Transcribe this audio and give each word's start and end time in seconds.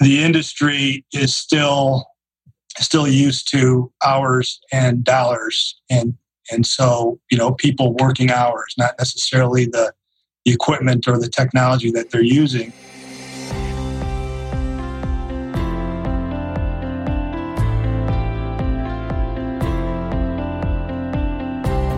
the 0.00 0.22
industry 0.22 1.04
is 1.12 1.36
still 1.36 2.06
still 2.78 3.06
used 3.06 3.50
to 3.50 3.92
hours 4.04 4.58
and 4.72 5.04
dollars. 5.04 5.78
And 5.90 6.14
and 6.50 6.66
so 6.66 7.20
you 7.30 7.38
know 7.38 7.52
people 7.52 7.94
working 8.00 8.30
hours 8.30 8.74
not 8.76 8.94
necessarily 8.98 9.66
the, 9.66 9.92
the 10.44 10.52
equipment 10.52 11.06
or 11.06 11.18
the 11.18 11.28
technology 11.28 11.90
that 11.92 12.10
they're 12.10 12.22
using 12.22 12.72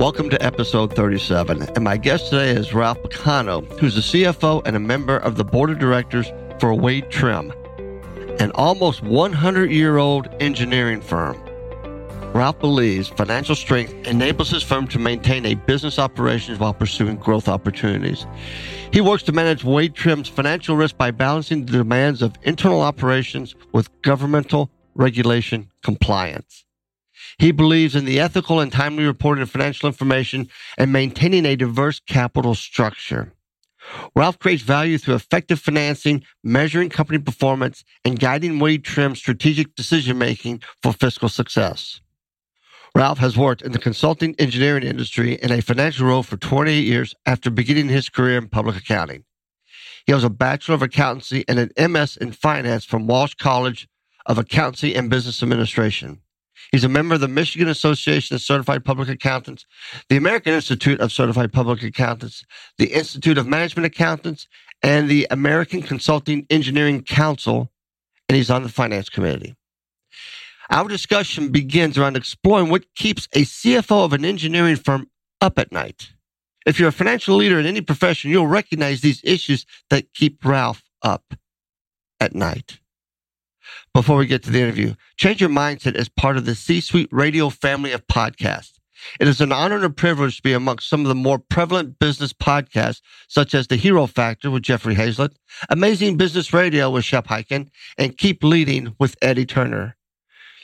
Welcome 0.00 0.30
to 0.30 0.42
episode 0.42 0.96
37. 0.96 1.60
And 1.60 1.84
my 1.84 1.98
guest 1.98 2.30
today 2.30 2.52
is 2.52 2.72
Ralph 2.72 3.02
Picano, 3.02 3.70
who's 3.78 3.96
the 3.96 4.00
CFO 4.00 4.62
and 4.64 4.74
a 4.74 4.80
member 4.80 5.18
of 5.18 5.36
the 5.36 5.44
board 5.44 5.68
of 5.68 5.78
directors 5.78 6.32
for 6.58 6.72
Wade 6.72 7.10
Trim, 7.10 7.52
an 8.40 8.50
almost 8.54 9.02
100 9.02 9.70
year 9.70 9.98
old 9.98 10.26
engineering 10.40 11.02
firm. 11.02 11.38
Ralph 12.32 12.58
believes 12.60 13.08
financial 13.08 13.54
strength 13.54 13.92
enables 14.06 14.48
his 14.48 14.62
firm 14.62 14.88
to 14.88 14.98
maintain 14.98 15.44
a 15.44 15.52
business 15.52 15.98
operations 15.98 16.58
while 16.58 16.72
pursuing 16.72 17.16
growth 17.16 17.46
opportunities. 17.46 18.26
He 18.94 19.02
works 19.02 19.24
to 19.24 19.32
manage 19.32 19.64
Wade 19.64 19.94
Trim's 19.94 20.30
financial 20.30 20.76
risk 20.76 20.96
by 20.96 21.10
balancing 21.10 21.66
the 21.66 21.72
demands 21.72 22.22
of 22.22 22.36
internal 22.44 22.80
operations 22.80 23.54
with 23.72 23.90
governmental 24.00 24.70
regulation 24.94 25.70
compliance. 25.82 26.64
He 27.40 27.52
believes 27.52 27.96
in 27.96 28.04
the 28.04 28.20
ethical 28.20 28.60
and 28.60 28.70
timely 28.70 29.06
reporting 29.06 29.40
of 29.40 29.50
financial 29.50 29.86
information 29.86 30.50
and 30.76 30.92
maintaining 30.92 31.46
a 31.46 31.56
diverse 31.56 31.98
capital 31.98 32.54
structure. 32.54 33.32
Ralph 34.14 34.38
creates 34.38 34.62
value 34.62 34.98
through 34.98 35.14
effective 35.14 35.58
financing, 35.58 36.22
measuring 36.44 36.90
company 36.90 37.18
performance, 37.18 37.82
and 38.04 38.20
guiding 38.20 38.58
Wade 38.58 38.84
Trim's 38.84 39.20
strategic 39.20 39.74
decision 39.74 40.18
making 40.18 40.60
for 40.82 40.92
fiscal 40.92 41.30
success. 41.30 42.02
Ralph 42.94 43.20
has 43.20 43.38
worked 43.38 43.62
in 43.62 43.72
the 43.72 43.78
consulting 43.78 44.34
engineering 44.38 44.82
industry 44.82 45.36
in 45.36 45.50
a 45.50 45.62
financial 45.62 46.08
role 46.08 46.22
for 46.22 46.36
28 46.36 46.78
years 46.84 47.14
after 47.24 47.48
beginning 47.48 47.88
his 47.88 48.10
career 48.10 48.36
in 48.36 48.48
public 48.50 48.76
accounting. 48.76 49.24
He 50.04 50.12
has 50.12 50.24
a 50.24 50.28
Bachelor 50.28 50.74
of 50.74 50.82
Accountancy 50.82 51.46
and 51.48 51.58
an 51.58 51.90
MS 51.90 52.18
in 52.18 52.32
Finance 52.32 52.84
from 52.84 53.06
Walsh 53.06 53.32
College 53.32 53.88
of 54.26 54.36
Accountancy 54.36 54.94
and 54.94 55.08
Business 55.08 55.42
Administration. 55.42 56.20
He's 56.72 56.84
a 56.84 56.88
member 56.88 57.16
of 57.16 57.20
the 57.20 57.28
Michigan 57.28 57.68
Association 57.68 58.36
of 58.36 58.42
Certified 58.42 58.84
Public 58.84 59.08
Accountants, 59.08 59.66
the 60.08 60.16
American 60.16 60.54
Institute 60.54 61.00
of 61.00 61.10
Certified 61.10 61.52
Public 61.52 61.82
Accountants, 61.82 62.44
the 62.78 62.92
Institute 62.92 63.38
of 63.38 63.46
Management 63.46 63.86
Accountants, 63.86 64.46
and 64.82 65.08
the 65.08 65.26
American 65.30 65.82
Consulting 65.82 66.46
Engineering 66.48 67.02
Council, 67.02 67.70
and 68.28 68.36
he's 68.36 68.50
on 68.50 68.62
the 68.62 68.68
Finance 68.68 69.08
Committee. 69.08 69.56
Our 70.70 70.88
discussion 70.88 71.50
begins 71.50 71.98
around 71.98 72.16
exploring 72.16 72.68
what 72.68 72.84
keeps 72.94 73.26
a 73.34 73.42
CFO 73.42 74.04
of 74.04 74.12
an 74.12 74.24
engineering 74.24 74.76
firm 74.76 75.10
up 75.40 75.58
at 75.58 75.72
night. 75.72 76.12
If 76.66 76.78
you're 76.78 76.90
a 76.90 76.92
financial 76.92 77.34
leader 77.34 77.58
in 77.58 77.66
any 77.66 77.80
profession, 77.80 78.30
you'll 78.30 78.46
recognize 78.46 79.00
these 79.00 79.20
issues 79.24 79.66
that 79.88 80.12
keep 80.14 80.44
Ralph 80.44 80.84
up 81.02 81.34
at 82.20 82.34
night 82.34 82.79
before 83.94 84.16
we 84.16 84.26
get 84.26 84.42
to 84.44 84.50
the 84.50 84.60
interview. 84.60 84.94
Change 85.16 85.40
Your 85.40 85.50
Mindset 85.50 85.96
is 85.96 86.08
part 86.08 86.36
of 86.36 86.44
the 86.44 86.54
C 86.54 86.80
Suite 86.80 87.08
Radio 87.10 87.50
family 87.50 87.92
of 87.92 88.06
podcasts. 88.06 88.72
It 89.18 89.28
is 89.28 89.40
an 89.40 89.52
honor 89.52 89.76
and 89.76 89.84
a 89.84 89.90
privilege 89.90 90.36
to 90.36 90.42
be 90.42 90.52
amongst 90.52 90.88
some 90.88 91.00
of 91.00 91.08
the 91.08 91.14
more 91.14 91.38
prevalent 91.38 91.98
business 91.98 92.32
podcasts, 92.32 93.00
such 93.28 93.54
as 93.54 93.66
The 93.66 93.76
Hero 93.76 94.06
Factor 94.06 94.50
with 94.50 94.62
Jeffrey 94.62 94.94
Hayzlett, 94.94 95.32
Amazing 95.70 96.16
Business 96.16 96.52
Radio 96.52 96.90
with 96.90 97.04
Shep 97.04 97.26
Hyken, 97.26 97.68
and 97.96 98.18
Keep 98.18 98.44
Leading 98.44 98.94
with 98.98 99.16
Eddie 99.22 99.46
Turner. 99.46 99.96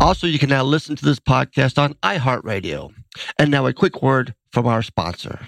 Also, 0.00 0.26
you 0.26 0.38
can 0.38 0.48
now 0.48 0.62
listen 0.62 0.96
to 0.96 1.04
this 1.04 1.18
podcast 1.18 1.78
on 1.78 1.94
iHeartRadio. 1.94 2.92
And 3.38 3.50
now 3.50 3.66
a 3.66 3.72
quick 3.72 4.02
word 4.02 4.34
from 4.52 4.66
our 4.66 4.82
sponsor. 4.82 5.40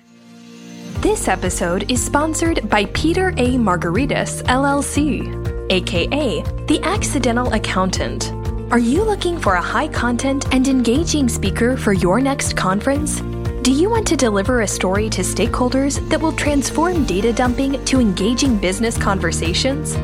This 1.01 1.29
episode 1.29 1.91
is 1.91 2.05
sponsored 2.05 2.69
by 2.69 2.85
Peter 2.87 3.29
A. 3.31 3.57
Margaritis, 3.57 4.43
LLC, 4.45 5.71
aka 5.71 6.43
The 6.67 6.81
Accidental 6.83 7.53
Accountant. 7.53 8.33
Are 8.71 8.79
you 8.79 9.03
looking 9.03 9.39
for 9.39 9.55
a 9.55 9.63
high 9.63 9.89
content 9.89 10.53
and 10.53 10.69
engaging 10.69 11.29
speaker 11.29 11.77
for 11.77 11.93
your 11.93 12.21
next 12.21 12.57
conference? 12.57 13.21
Do 13.63 13.73
you 13.73 13.89
want 13.91 14.07
to 14.07 14.17
deliver 14.17 14.63
a 14.63 14.67
story 14.67 15.11
to 15.11 15.21
stakeholders 15.21 16.09
that 16.09 16.19
will 16.19 16.33
transform 16.33 17.05
data 17.05 17.31
dumping 17.31 17.85
to 17.85 18.01
engaging 18.01 18.57
business 18.57 18.97
conversations? 18.97 19.97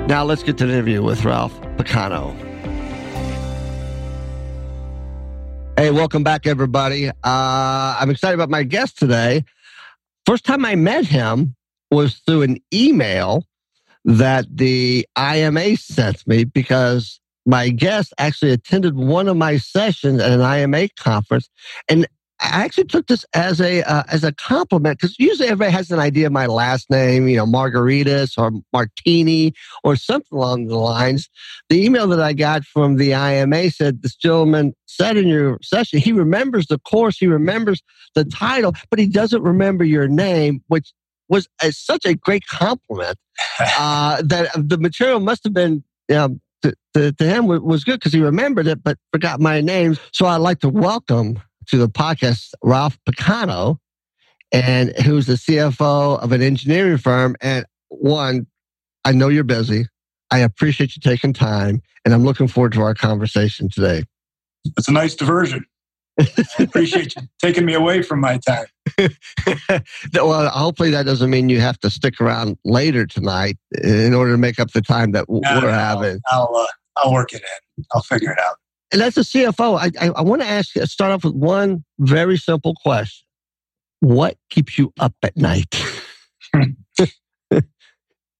Now 0.07 0.23
let's 0.23 0.43
get 0.43 0.57
to 0.59 0.67
the 0.67 0.73
interview 0.73 1.01
with 1.01 1.23
Ralph 1.25 1.53
Picano. 1.77 2.35
Hey, 5.77 5.91
welcome 5.91 6.23
back, 6.23 6.47
everybody. 6.47 7.09
Uh, 7.09 7.13
I'm 7.23 8.09
excited 8.09 8.35
about 8.35 8.49
my 8.49 8.63
guest 8.63 8.97
today. 8.97 9.43
First 10.25 10.45
time 10.45 10.65
I 10.65 10.75
met 10.75 11.05
him 11.05 11.55
was 11.91 12.15
through 12.19 12.43
an 12.43 12.57
email 12.73 13.45
that 14.05 14.45
the 14.49 15.07
IMA 15.17 15.77
sent 15.77 16.25
me 16.27 16.43
because 16.43 17.19
my 17.45 17.69
guest 17.69 18.13
actually 18.17 18.51
attended 18.51 18.95
one 18.95 19.27
of 19.27 19.37
my 19.37 19.57
sessions 19.57 20.21
at 20.21 20.31
an 20.31 20.41
IMA 20.41 20.89
conference, 20.97 21.49
and 21.87 22.07
I 22.41 22.63
actually 22.65 22.85
took 22.85 23.07
this 23.07 23.25
as 23.33 23.61
a 23.61 23.81
uh, 23.83 24.03
as 24.11 24.23
a 24.23 24.33
compliment 24.33 24.99
because 24.99 25.17
usually 25.17 25.47
everybody 25.47 25.71
has 25.71 25.89
an 25.89 25.99
idea 25.99 26.27
of 26.27 26.33
my 26.33 26.47
last 26.47 26.89
name, 26.89 27.29
you 27.29 27.37
know, 27.37 27.45
Margaritas 27.45 28.37
or 28.37 28.51
Martini 28.73 29.53
or 29.83 29.95
something 29.95 30.37
along 30.37 30.67
the 30.67 30.77
lines. 30.77 31.29
The 31.69 31.83
email 31.83 32.07
that 32.09 32.19
I 32.19 32.33
got 32.33 32.65
from 32.65 32.97
the 32.97 33.13
IMA 33.13 33.71
said 33.71 34.01
this 34.01 34.15
gentleman 34.15 34.73
said 34.85 35.15
in 35.15 35.27
your 35.27 35.59
session 35.61 35.99
he 35.99 36.11
remembers 36.11 36.67
the 36.67 36.79
course, 36.79 37.17
he 37.17 37.27
remembers 37.27 37.81
the 38.15 38.25
title, 38.25 38.73
but 38.89 38.99
he 38.99 39.07
doesn't 39.07 39.41
remember 39.41 39.85
your 39.85 40.07
name, 40.09 40.61
which 40.67 40.93
was 41.29 41.47
a, 41.61 41.71
such 41.71 42.05
a 42.05 42.15
great 42.15 42.45
compliment 42.47 43.17
uh, 43.59 44.21
that 44.23 44.51
the 44.55 44.77
material 44.77 45.21
must 45.21 45.43
have 45.45 45.53
been 45.53 45.83
you 46.09 46.15
know, 46.15 46.39
to, 46.65 46.75
to, 46.93 47.11
to 47.11 47.23
him 47.23 47.47
was 47.47 47.83
good 47.83 47.99
because 47.99 48.13
he 48.13 48.21
remembered 48.21 48.67
it, 48.67 48.83
but 48.83 48.97
forgot 49.11 49.39
my 49.39 49.61
name. 49.61 49.97
So 50.11 50.25
I'd 50.25 50.37
like 50.37 50.59
to 50.59 50.69
welcome 50.69 51.39
to 51.67 51.77
the 51.77 51.89
podcast 51.89 52.53
Ralph 52.63 52.97
Picano, 53.07 53.77
and 54.51 54.95
who's 54.97 55.27
the 55.27 55.33
CFO 55.33 56.21
of 56.21 56.31
an 56.31 56.41
engineering 56.41 56.97
firm. 56.97 57.35
And 57.41 57.65
one, 57.89 58.47
I 59.03 59.11
know 59.11 59.29
you're 59.29 59.43
busy. 59.43 59.85
I 60.31 60.39
appreciate 60.39 60.95
you 60.95 61.01
taking 61.01 61.33
time, 61.33 61.81
and 62.03 62.13
I'm 62.13 62.23
looking 62.23 62.47
forward 62.47 62.73
to 62.73 62.81
our 62.81 62.95
conversation 62.95 63.69
today. 63.69 64.03
It's 64.77 64.87
a 64.87 64.91
nice 64.91 65.15
diversion. 65.15 65.65
I 66.19 66.27
appreciate 66.59 67.15
you 67.15 67.23
taking 67.39 67.65
me 67.65 67.73
away 67.73 68.01
from 68.01 68.21
my 68.21 68.37
time. 68.37 68.65
well, 70.13 70.49
hopefully 70.49 70.89
that 70.91 71.05
doesn't 71.05 71.29
mean 71.29 71.49
you 71.49 71.59
have 71.59 71.79
to 71.79 71.89
stick 71.89 72.21
around 72.21 72.57
later 72.65 73.05
tonight 73.05 73.57
in 73.83 74.13
order 74.13 74.31
to 74.31 74.37
make 74.37 74.59
up 74.59 74.71
the 74.71 74.81
time 74.81 75.11
that 75.11 75.27
we're 75.27 75.41
no, 75.41 75.61
having. 75.67 76.19
I'll 76.29 76.55
uh, 76.55 76.67
I'll 76.97 77.13
work 77.13 77.33
it 77.33 77.41
in. 77.77 77.85
I'll 77.93 78.01
figure 78.01 78.31
it 78.31 78.39
out. 78.39 78.57
And 78.91 79.01
as 79.01 79.17
a 79.17 79.21
CFO, 79.21 79.77
I, 79.77 79.91
I, 80.05 80.11
I 80.11 80.21
want 80.21 80.41
to 80.41 80.47
ask 80.47 80.75
you, 80.75 80.85
start 80.85 81.11
off 81.11 81.23
with 81.23 81.33
one 81.35 81.83
very 81.99 82.37
simple 82.37 82.75
question. 82.81 83.25
What 83.99 84.37
keeps 84.49 84.77
you 84.77 84.93
up 84.99 85.13
at 85.23 85.35
night? 85.35 85.83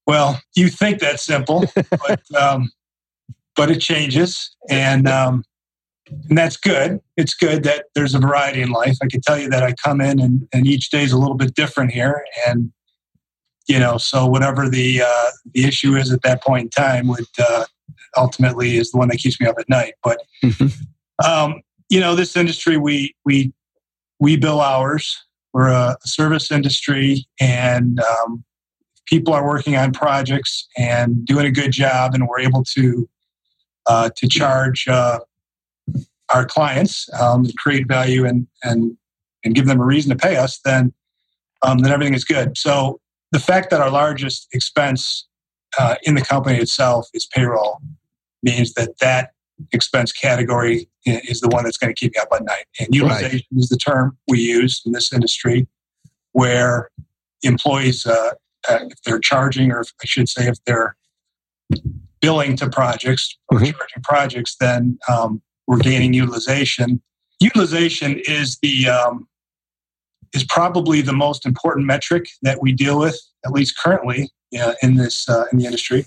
well, 0.08 0.40
you 0.56 0.70
think 0.70 1.00
that's 1.00 1.24
simple, 1.26 1.66
but, 1.76 2.22
um, 2.40 2.72
but 3.56 3.72
it 3.72 3.80
changes. 3.80 4.56
And, 4.70 5.08
um, 5.08 5.44
and 6.08 6.38
that's 6.38 6.58
good. 6.58 7.00
It's 7.18 7.34
good 7.34 7.64
that 7.64 7.86
there's 7.96 8.16
a 8.16 8.20
variety 8.20 8.62
in 8.62 8.70
life. 8.70 8.98
I 9.02 9.08
can 9.08 9.22
tell 9.22 9.40
you 9.40 9.50
that 9.50 9.64
I 9.64 9.74
come 9.84 10.02
in 10.02 10.20
and, 10.20 10.48
and 10.54 10.68
each 10.68 10.90
day 10.90 11.04
is 11.04 11.12
a 11.12 11.18
little 11.18 11.36
bit 11.36 11.56
different 11.56 11.92
here. 11.92 12.24
And, 12.48 12.72
you 13.68 13.80
know, 13.80 13.98
so 13.98 14.28
whatever 14.28 14.70
the, 14.70 15.02
uh, 15.02 15.32
the 15.54 15.66
issue 15.66 15.96
is 15.96 16.12
at 16.12 16.22
that 16.22 16.44
point 16.44 16.66
in 16.66 16.70
time 16.70 17.08
would, 17.08 17.26
uh, 17.40 17.66
ultimately 18.18 18.78
is 18.78 18.92
the 18.92 18.98
one 18.98 19.08
that 19.10 19.18
keeps 19.18 19.40
me 19.40 19.48
up 19.48 19.56
at 19.60 19.70
night. 19.70 19.94
But 20.04 20.20
um, 21.26 21.62
you 21.90 22.00
know, 22.00 22.16
this 22.16 22.36
industry 22.36 22.78
we 22.78 23.16
we 23.26 23.54
we 24.20 24.38
bill 24.38 24.62
hours. 24.62 25.24
We're 25.54 25.70
a 25.70 25.98
service 26.04 26.52
industry, 26.52 27.26
and 27.40 28.00
um, 28.02 28.44
people 29.06 29.34
are 29.34 29.46
working 29.46 29.78
on 29.78 29.94
projects 29.94 30.68
and 30.78 31.26
doing 31.26 31.46
a 31.46 31.52
good 31.52 31.72
job, 31.72 32.14
and 32.14 32.28
we're 32.28 32.40
able 32.42 32.64
to 32.76 33.10
uh, 33.86 34.10
to 34.18 34.28
charge 34.28 34.88
uh, 34.88 35.20
our 36.34 36.46
clients, 36.46 37.08
um, 37.20 37.46
create 37.58 37.88
value, 37.88 38.26
and 38.26 38.48
and 38.64 38.98
and 39.44 39.56
give 39.56 39.68
them 39.68 39.80
a 39.80 39.86
reason 39.86 40.10
to 40.10 40.18
pay 40.18 40.38
us. 40.38 40.60
Then 40.64 40.94
um, 41.62 41.80
then 41.80 41.92
everything 41.92 42.14
is 42.14 42.26
good. 42.26 42.58
So 42.58 43.00
the 43.32 43.40
fact 43.40 43.70
that 43.70 43.82
our 43.82 43.90
largest 43.90 44.48
expense 44.54 45.28
uh, 45.78 45.96
in 46.04 46.16
the 46.16 46.22
company 46.22 46.58
itself 46.58 47.08
is 47.14 47.26
payroll 47.26 47.82
means 48.44 48.74
that 48.74 48.98
that 49.00 49.32
expense 49.72 50.12
category 50.12 50.88
is 51.06 51.42
the 51.42 51.48
one 51.50 51.64
that's 51.64 51.78
going 51.78 51.94
to 51.94 52.00
keep 52.00 52.14
you 52.16 52.22
up 52.22 52.28
at 52.34 52.44
night. 52.44 52.66
And 52.80 52.94
utilization 52.94 53.46
right. 53.52 53.60
is 53.60 53.70
the 53.70 53.78
term 53.78 54.18
we 54.28 54.40
use 54.40 54.82
in 54.86 54.92
this 54.92 55.14
industry, 55.14 55.68
where 56.32 56.90
employees, 57.44 58.06
uh, 58.06 58.32
uh, 58.70 58.80
if 58.90 59.02
they're 59.06 59.20
charging, 59.20 59.72
or 59.72 59.82
if, 59.82 59.92
I 60.02 60.06
should 60.06 60.30
say, 60.30 60.48
if 60.48 60.58
they're 60.66 60.96
billing 62.22 62.56
to 62.58 62.70
projects 62.70 63.38
or 63.50 63.60
mm-hmm. 63.60 63.72
charging 63.72 64.04
projects, 64.04 64.56
then 64.60 64.98
um, 65.10 65.42
we're 65.68 65.80
gaining 65.80 66.14
utilization. 66.14 67.02
Utilization 67.40 68.22
is 68.26 68.58
the 68.62 68.88
um, 68.88 69.28
is 70.34 70.44
probably 70.44 71.02
the 71.02 71.14
most 71.14 71.46
important 71.46 71.86
metric 71.86 72.28
that 72.42 72.62
we 72.62 72.72
deal 72.72 73.00
with, 73.00 73.20
at 73.46 73.52
least 73.52 73.78
currently 73.78 74.30
uh, 74.60 74.74
in 74.82 74.96
this 74.96 75.28
uh, 75.30 75.46
in 75.52 75.58
the 75.58 75.66
industry. 75.66 76.06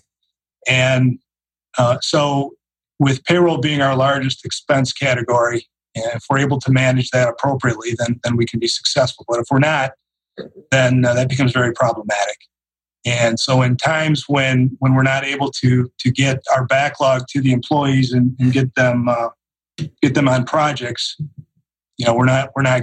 And 0.69 1.19
uh, 1.79 1.99
so, 2.03 2.55
with 2.99 3.25
payroll 3.25 3.59
being 3.59 3.81
our 3.81 3.97
largest 3.97 4.45
expense 4.45 4.93
category, 4.93 5.67
if 5.95 6.25
we're 6.29 6.39
able 6.39 6.61
to 6.61 6.71
manage 6.71 7.11
that 7.11 7.29
appropriately, 7.29 7.91
then 7.99 8.21
then 8.23 8.37
we 8.37 8.47
can 8.47 8.61
be 8.61 8.69
successful. 8.69 9.25
But 9.29 9.41
if 9.41 9.47
we're 9.51 9.59
not, 9.59 9.93
then 10.71 11.05
uh, 11.05 11.15
that 11.15 11.29
becomes 11.29 11.53
very 11.53 11.73
problematic. 11.73 12.37
And 13.07 13.39
so, 13.39 13.63
in 13.63 13.77
times 13.77 14.25
when 14.29 14.77
when 14.81 14.95
we're 14.95 15.03
not 15.03 15.25
able 15.25 15.51
to 15.63 15.91
to 15.99 16.11
get 16.11 16.43
our 16.55 16.67
backlog 16.67 17.23
to 17.31 17.41
the 17.41 17.53
employees 17.53 18.13
and, 18.13 18.37
and 18.39 18.53
get 18.53 18.75
them 18.75 19.09
uh, 19.09 19.29
get 20.03 20.15
them 20.15 20.29
on 20.29 20.45
projects, 20.45 21.17
you 21.97 22.07
know, 22.07 22.15
we're 22.15 22.25
not 22.25 22.51
we're 22.55 22.63
not 22.63 22.83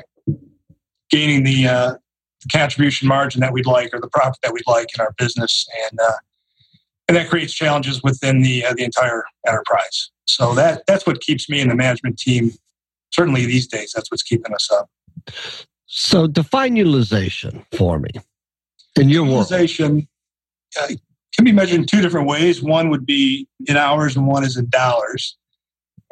gaining 1.09 1.43
the, 1.43 1.67
uh, 1.67 1.93
the 2.41 2.49
contribution 2.51 3.07
margin 3.07 3.41
that 3.41 3.53
we'd 3.53 3.65
like 3.65 3.93
or 3.93 3.99
the 3.99 4.09
profit 4.09 4.37
that 4.43 4.53
we'd 4.53 4.67
like 4.67 4.87
in 4.97 5.01
our 5.01 5.13
business, 5.17 5.67
and 5.89 5.99
uh, 5.99 6.17
and 7.07 7.17
that 7.17 7.29
creates 7.29 7.53
challenges 7.53 8.03
within 8.03 8.41
the 8.41 8.65
uh, 8.65 8.73
the 8.73 8.83
entire 8.83 9.23
enterprise. 9.47 10.11
So 10.25 10.53
that 10.55 10.83
that's 10.87 11.05
what 11.05 11.21
keeps 11.21 11.49
me 11.49 11.61
and 11.61 11.71
the 11.71 11.75
management 11.75 12.17
team. 12.17 12.51
Certainly 13.11 13.45
these 13.45 13.67
days, 13.67 13.93
that's 13.95 14.11
what's 14.11 14.23
keeping 14.23 14.53
us 14.53 14.69
up. 14.71 14.89
So 15.85 16.27
define 16.27 16.75
utilization 16.75 17.65
for 17.71 17.99
me. 17.99 18.09
In 18.97 19.09
your 19.09 19.25
utilization 19.25 20.07
uh, 20.81 20.87
can 21.33 21.45
be 21.45 21.51
measured 21.51 21.79
in 21.79 21.85
two 21.85 22.01
different 22.01 22.27
ways. 22.27 22.61
One 22.61 22.89
would 22.89 23.05
be 23.05 23.47
in 23.67 23.77
hours, 23.77 24.17
and 24.17 24.27
one 24.27 24.43
is 24.43 24.57
in 24.57 24.69
dollars. 24.69 25.37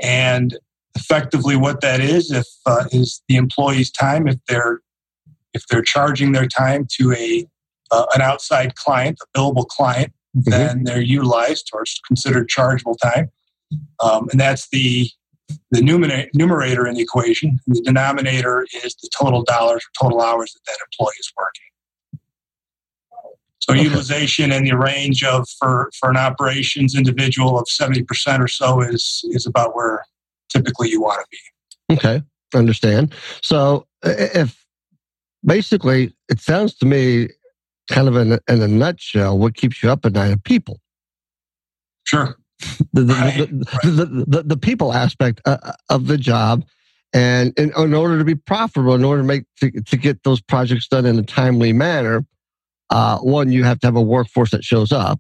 And 0.02 0.58
effectively, 0.96 1.56
what 1.56 1.82
that 1.82 2.00
is, 2.00 2.32
if 2.32 2.48
uh, 2.66 2.86
is 2.92 3.22
the 3.28 3.36
employee's 3.36 3.92
time, 3.92 4.28
if 4.28 4.38
they're 4.48 4.82
if 5.54 5.68
they're 5.68 5.84
charging 5.84 6.32
their 6.32 6.48
time 6.48 6.88
to 7.00 7.12
a 7.14 7.48
uh, 7.92 8.06
an 8.16 8.22
outside 8.22 8.76
client, 8.76 9.20
a 9.22 9.38
billable 9.38 9.68
client, 9.68 10.12
mm-hmm. 10.36 10.50
then 10.50 10.84
they're 10.84 11.02
utilized 11.02 11.70
or 11.74 11.84
considered 12.08 12.50
chargeable 12.50 12.96
time. 12.96 13.32
Um, 14.04 14.28
and 14.32 14.40
that's 14.40 14.70
the 14.70 15.10
the 15.72 15.82
numerator 15.82 16.88
in 16.88 16.96
the 16.96 17.02
equation. 17.02 17.60
The 17.68 17.82
denominator 17.82 18.66
is 18.84 18.96
the 18.96 19.10
total 19.16 19.44
dollars 19.44 19.84
or 19.84 20.08
total 20.08 20.22
hours 20.22 20.54
that 20.54 20.62
that 20.68 20.78
employee 20.92 21.14
is 21.20 21.32
working. 21.38 21.64
So 23.60 23.74
okay. 23.74 23.84
utilization 23.84 24.52
in 24.52 24.66
the 24.66 24.78
range 24.78 25.24
of 25.24 25.48
for, 25.58 25.90
for 25.98 26.10
an 26.10 26.18
operations 26.18 26.96
individual 26.96 27.58
of 27.58 27.66
70% 27.66 28.40
or 28.40 28.48
so 28.48 28.82
is 28.82 29.22
is 29.32 29.46
about 29.46 29.76
where 29.76 30.04
typically 30.54 30.90
you 30.90 31.02
want 31.02 31.20
to 31.20 31.28
be. 31.32 31.96
Okay, 31.96 32.22
understand. 32.54 33.14
So 33.42 33.88
if 34.04 34.66
basically 35.46 36.14
it 36.30 36.40
sounds 36.40 36.76
to 36.76 36.86
me 36.86 37.30
kind 37.90 38.08
of 38.08 38.16
in, 38.16 38.40
in 38.48 38.62
a 38.62 38.68
nutshell, 38.68 39.38
what 39.38 39.56
keeps 39.56 39.84
you 39.84 39.90
up 39.90 40.06
at 40.06 40.14
night 40.14 40.32
are 40.32 40.38
people. 40.38 40.80
Sure. 42.06 42.38
the, 42.94 43.02
the, 43.02 43.14
right. 43.14 43.50
the, 43.84 44.26
the, 44.28 44.44
the, 44.44 44.58
people 44.58 44.94
aspect 44.94 45.42
uh, 45.46 45.74
of 45.90 46.08
the 46.08 46.18
job. 46.18 46.64
And 47.14 47.58
in, 47.60 47.72
in, 47.78 47.94
order 47.94 48.18
to 48.18 48.24
be 48.24 48.36
profitable, 48.36 48.96
in 48.96 49.04
order 49.04 49.22
to 49.22 49.28
make 49.28 49.46
to, 49.58 49.70
to 49.70 49.98
get 49.98 50.24
those 50.24 50.42
projects 50.42 50.88
done 50.88 51.06
in 51.06 51.20
a 51.20 51.24
timely 51.24 51.74
manner, 51.74 52.26
uh, 52.90 53.20
one, 53.20 53.52
you 53.52 53.64
have 53.64 53.80
to 53.82 53.88
have 53.88 53.96
a 53.96 54.02
workforce 54.02 54.52
that 54.52 54.64
shows 54.64 54.92
up. 54.92 55.20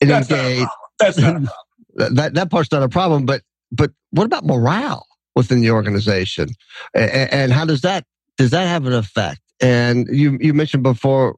And 0.00 0.10
That's 0.10 0.30
engage. 0.30 0.60
Not 0.60 0.70
That's 1.00 1.18
not 1.18 1.30
a 1.30 1.32
problem. 1.32 1.50
That, 1.94 2.34
that 2.34 2.50
part's 2.50 2.72
not 2.72 2.82
a 2.82 2.88
problem, 2.88 3.26
but 3.26 3.42
but 3.72 3.90
what 4.10 4.24
about 4.24 4.44
morale 4.44 5.06
within 5.34 5.60
the 5.60 5.70
organization? 5.70 6.48
And, 6.94 7.32
and 7.32 7.52
how 7.52 7.64
does 7.64 7.82
that 7.82 8.04
does 8.36 8.50
that 8.50 8.66
have 8.66 8.86
an 8.86 8.92
effect? 8.92 9.40
And 9.60 10.08
you 10.10 10.38
you 10.40 10.54
mentioned 10.54 10.82
before 10.82 11.36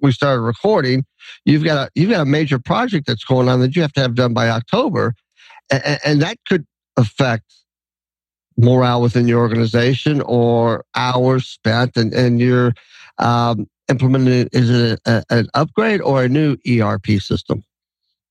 we 0.00 0.12
started 0.12 0.40
recording, 0.40 1.04
you've 1.44 1.64
got 1.64 1.88
a 1.88 1.90
you've 1.94 2.10
got 2.10 2.20
a 2.20 2.26
major 2.26 2.58
project 2.58 3.06
that's 3.06 3.24
going 3.24 3.48
on 3.48 3.60
that 3.60 3.76
you 3.76 3.82
have 3.82 3.92
to 3.94 4.00
have 4.00 4.14
done 4.14 4.32
by 4.32 4.48
October, 4.48 5.14
and, 5.70 5.98
and 6.04 6.22
that 6.22 6.38
could 6.46 6.66
affect 6.96 7.52
morale 8.56 9.00
within 9.00 9.26
your 9.26 9.40
organization 9.40 10.20
or 10.22 10.84
hours 10.94 11.46
spent, 11.46 11.96
and 11.96 12.12
and 12.14 12.40
you're 12.40 12.72
um, 13.18 13.66
implementing. 13.88 14.48
Is 14.52 14.70
it 14.70 15.00
a, 15.06 15.22
an 15.30 15.48
upgrade 15.54 16.00
or 16.00 16.24
a 16.24 16.28
new 16.28 16.56
ERP 16.66 17.20
system? 17.20 17.62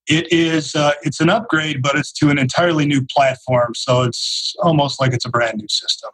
It 0.07 0.31
is. 0.31 0.75
Uh, 0.75 0.93
it's 1.03 1.19
an 1.19 1.29
upgrade, 1.29 1.81
but 1.81 1.95
it's 1.95 2.11
to 2.13 2.29
an 2.29 2.37
entirely 2.37 2.85
new 2.85 3.05
platform, 3.05 3.73
so 3.75 4.03
it's 4.03 4.55
almost 4.61 4.99
like 4.99 5.13
it's 5.13 5.25
a 5.25 5.29
brand 5.29 5.57
new 5.57 5.67
system. 5.69 6.09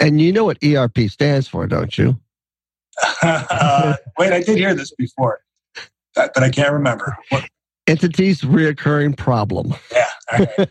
And 0.00 0.20
you 0.20 0.32
know 0.32 0.44
what 0.44 0.62
ERP 0.62 0.98
stands 1.08 1.48
for, 1.48 1.66
don't 1.66 1.96
you? 1.96 2.18
uh, 3.22 3.96
wait, 4.18 4.32
I 4.32 4.42
did 4.42 4.58
hear 4.58 4.74
this 4.74 4.92
before, 4.94 5.40
but 6.14 6.42
I 6.42 6.50
can't 6.50 6.72
remember. 6.72 7.16
What? 7.30 7.48
Entities 7.86 8.42
reoccurring 8.42 9.16
problem. 9.16 9.74
Yeah, 9.90 10.66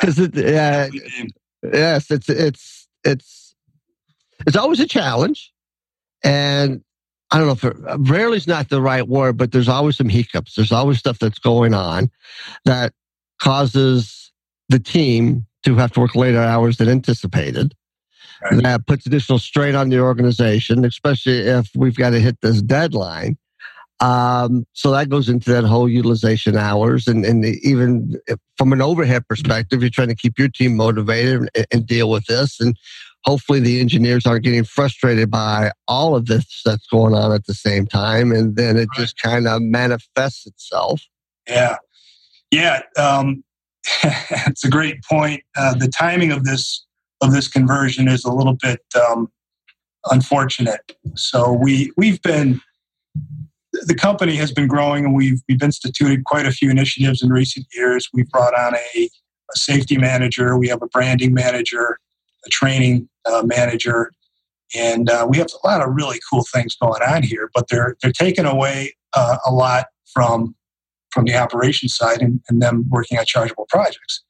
because 0.00 0.18
right. 0.20 0.34
yeah. 0.34 0.88
uh, 0.92 1.68
yes, 1.72 2.10
it's 2.10 2.28
it's 2.28 2.88
it's 3.04 3.54
it's 4.46 4.56
always 4.56 4.80
a 4.80 4.86
challenge, 4.86 5.52
and 6.22 6.82
I 7.30 7.38
don't 7.38 7.46
know 7.46 7.52
if 7.52 7.64
it, 7.64 7.76
rarely 8.10 8.38
is 8.38 8.46
not 8.46 8.70
the 8.70 8.80
right 8.80 9.06
word, 9.06 9.36
but 9.36 9.52
there's 9.52 9.68
always 9.68 9.96
some 9.96 10.08
hiccups. 10.08 10.54
There's 10.54 10.72
always 10.72 10.98
stuff 10.98 11.18
that's 11.18 11.38
going 11.38 11.74
on 11.74 12.10
that 12.64 12.92
causes 13.38 14.32
the 14.68 14.78
team 14.78 15.46
to 15.64 15.76
have 15.76 15.92
to 15.92 16.00
work 16.00 16.14
later 16.14 16.40
hours 16.40 16.78
than 16.78 16.88
anticipated. 16.88 17.74
Right. 18.42 18.62
That 18.62 18.86
puts 18.86 19.04
additional 19.04 19.38
strain 19.38 19.74
on 19.74 19.88
the 19.88 19.98
organization, 19.98 20.84
especially 20.84 21.38
if 21.38 21.70
we've 21.74 21.96
got 21.96 22.10
to 22.10 22.20
hit 22.20 22.40
this 22.40 22.62
deadline. 22.62 23.36
Um, 24.00 24.64
so 24.74 24.92
that 24.92 25.08
goes 25.08 25.28
into 25.28 25.50
that 25.50 25.64
whole 25.64 25.88
utilization 25.88 26.56
hours, 26.56 27.08
and, 27.08 27.24
and 27.24 27.44
even 27.44 28.20
from 28.56 28.72
an 28.72 28.80
overhead 28.80 29.26
perspective, 29.26 29.80
you're 29.80 29.90
trying 29.90 30.08
to 30.08 30.14
keep 30.14 30.38
your 30.38 30.48
team 30.48 30.76
motivated 30.76 31.48
and, 31.54 31.66
and 31.72 31.86
deal 31.86 32.08
with 32.08 32.26
this. 32.26 32.60
And 32.60 32.76
hopefully 33.24 33.60
the 33.60 33.80
engineers 33.80 34.26
aren't 34.26 34.44
getting 34.44 34.64
frustrated 34.64 35.30
by 35.30 35.70
all 35.86 36.14
of 36.14 36.26
this 36.26 36.62
that's 36.64 36.86
going 36.86 37.14
on 37.14 37.32
at 37.32 37.46
the 37.46 37.54
same 37.54 37.86
time 37.86 38.32
and 38.32 38.56
then 38.56 38.76
it 38.76 38.88
right. 38.90 38.98
just 38.98 39.20
kind 39.20 39.46
of 39.46 39.60
manifests 39.62 40.46
itself. 40.46 41.02
Yeah. 41.48 41.76
Yeah 42.50 42.82
um, 42.98 43.44
it's 44.46 44.64
a 44.64 44.70
great 44.70 45.02
point. 45.04 45.42
Uh, 45.56 45.74
the 45.74 45.88
timing 45.88 46.32
of 46.32 46.44
this 46.44 46.84
of 47.20 47.32
this 47.32 47.48
conversion 47.48 48.06
is 48.06 48.24
a 48.24 48.32
little 48.32 48.56
bit 48.62 48.80
um, 48.94 49.28
unfortunate. 50.10 50.96
So 51.14 51.52
we 51.52 51.92
we've 51.96 52.20
been 52.22 52.60
the 53.72 53.94
company 53.94 54.36
has 54.36 54.52
been 54.52 54.68
growing 54.68 55.04
and 55.04 55.14
we've 55.14 55.40
we've 55.48 55.62
instituted 55.62 56.24
quite 56.24 56.46
a 56.46 56.52
few 56.52 56.70
initiatives 56.70 57.22
in 57.22 57.30
recent 57.30 57.66
years. 57.74 58.08
We've 58.12 58.28
brought 58.28 58.54
on 58.54 58.74
a, 58.74 59.04
a 59.04 59.10
safety 59.56 59.96
manager. 59.96 60.56
We 60.58 60.68
have 60.68 60.82
a 60.82 60.88
branding 60.88 61.34
manager 61.34 61.98
a 62.48 62.50
training 62.50 63.08
uh, 63.26 63.42
manager, 63.44 64.12
and 64.74 65.08
uh, 65.10 65.26
we 65.28 65.38
have 65.38 65.48
a 65.62 65.66
lot 65.66 65.80
of 65.80 65.94
really 65.94 66.18
cool 66.30 66.44
things 66.52 66.76
going 66.76 67.02
on 67.02 67.22
here. 67.22 67.50
But 67.54 67.68
they're 67.68 67.96
they're 68.02 68.12
taking 68.12 68.46
away 68.46 68.94
uh, 69.14 69.38
a 69.46 69.52
lot 69.52 69.86
from 70.12 70.54
from 71.10 71.24
the 71.24 71.34
operation 71.34 71.88
side 71.88 72.20
and, 72.20 72.40
and, 72.50 72.60
them 72.60 72.84
working 72.90 73.18
on 73.18 73.24
chargeable 73.24 73.66
projects. 73.70 74.22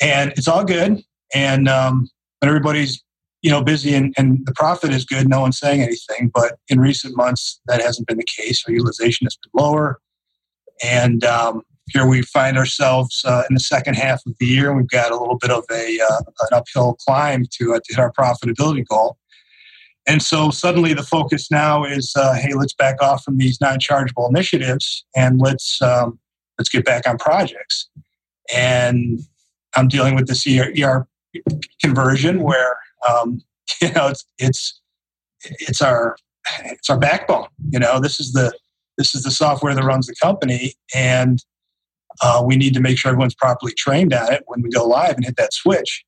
And 0.00 0.30
it's 0.36 0.46
all 0.46 0.64
good, 0.64 1.02
and 1.34 1.68
um, 1.68 2.08
but 2.40 2.48
everybody's 2.48 3.02
you 3.42 3.50
know 3.50 3.62
busy 3.62 3.94
and, 3.94 4.14
and 4.16 4.46
the 4.46 4.52
profit 4.52 4.90
is 4.92 5.04
good. 5.04 5.28
No 5.28 5.40
one's 5.40 5.58
saying 5.58 5.82
anything, 5.82 6.30
but 6.32 6.58
in 6.68 6.80
recent 6.80 7.16
months 7.16 7.60
that 7.66 7.82
hasn't 7.82 8.06
been 8.06 8.18
the 8.18 8.24
case. 8.24 8.64
Our 8.66 8.72
utilization 8.72 9.26
has 9.26 9.36
been 9.36 9.62
lower, 9.62 10.00
and 10.84 11.24
um, 11.24 11.62
here 11.90 12.06
we 12.06 12.22
find 12.22 12.56
ourselves 12.56 13.22
uh, 13.24 13.42
in 13.48 13.54
the 13.54 13.60
second 13.60 13.94
half 13.94 14.20
of 14.26 14.34
the 14.38 14.46
year. 14.46 14.68
And 14.68 14.76
we've 14.76 14.88
got 14.88 15.10
a 15.10 15.16
little 15.16 15.38
bit 15.38 15.50
of 15.50 15.64
a 15.70 15.98
uh, 16.00 16.20
an 16.40 16.48
uphill 16.52 16.94
climb 16.94 17.44
to, 17.58 17.74
uh, 17.74 17.78
to 17.78 17.94
hit 17.94 17.98
our 17.98 18.12
profitability 18.12 18.86
goal. 18.86 19.18
And 20.06 20.22
so 20.22 20.50
suddenly 20.50 20.94
the 20.94 21.02
focus 21.02 21.50
now 21.50 21.84
is, 21.84 22.14
uh, 22.16 22.34
hey, 22.34 22.54
let's 22.54 22.72
back 22.72 23.02
off 23.02 23.22
from 23.22 23.36
these 23.36 23.60
non-chargeable 23.60 24.26
initiatives 24.26 25.04
and 25.14 25.38
let's 25.38 25.80
um, 25.82 26.18
let's 26.58 26.70
get 26.70 26.84
back 26.84 27.06
on 27.06 27.18
projects. 27.18 27.88
And 28.54 29.20
I'm 29.76 29.88
dealing 29.88 30.14
with 30.14 30.26
this 30.26 30.46
ER 30.46 31.06
conversion 31.82 32.42
where 32.42 32.76
um, 33.08 33.42
you 33.82 33.92
know 33.92 34.08
it's 34.08 34.24
it's 34.38 34.80
it's 35.44 35.82
our 35.82 36.16
it's 36.64 36.88
our 36.88 36.98
backbone. 36.98 37.48
You 37.70 37.78
know, 37.78 38.00
this 38.00 38.18
is 38.18 38.32
the 38.32 38.52
this 38.96 39.14
is 39.14 39.22
the 39.22 39.30
software 39.30 39.74
that 39.74 39.84
runs 39.84 40.06
the 40.06 40.14
company, 40.20 40.74
and 40.94 41.44
uh, 42.20 42.42
we 42.44 42.56
need 42.56 42.74
to 42.74 42.80
make 42.80 42.98
sure 42.98 43.10
everyone's 43.10 43.34
properly 43.34 43.72
trained 43.72 44.12
on 44.12 44.32
it 44.32 44.42
when 44.46 44.62
we 44.62 44.70
go 44.70 44.84
live 44.84 45.14
and 45.16 45.24
hit 45.24 45.36
that 45.36 45.52
switch. 45.52 46.04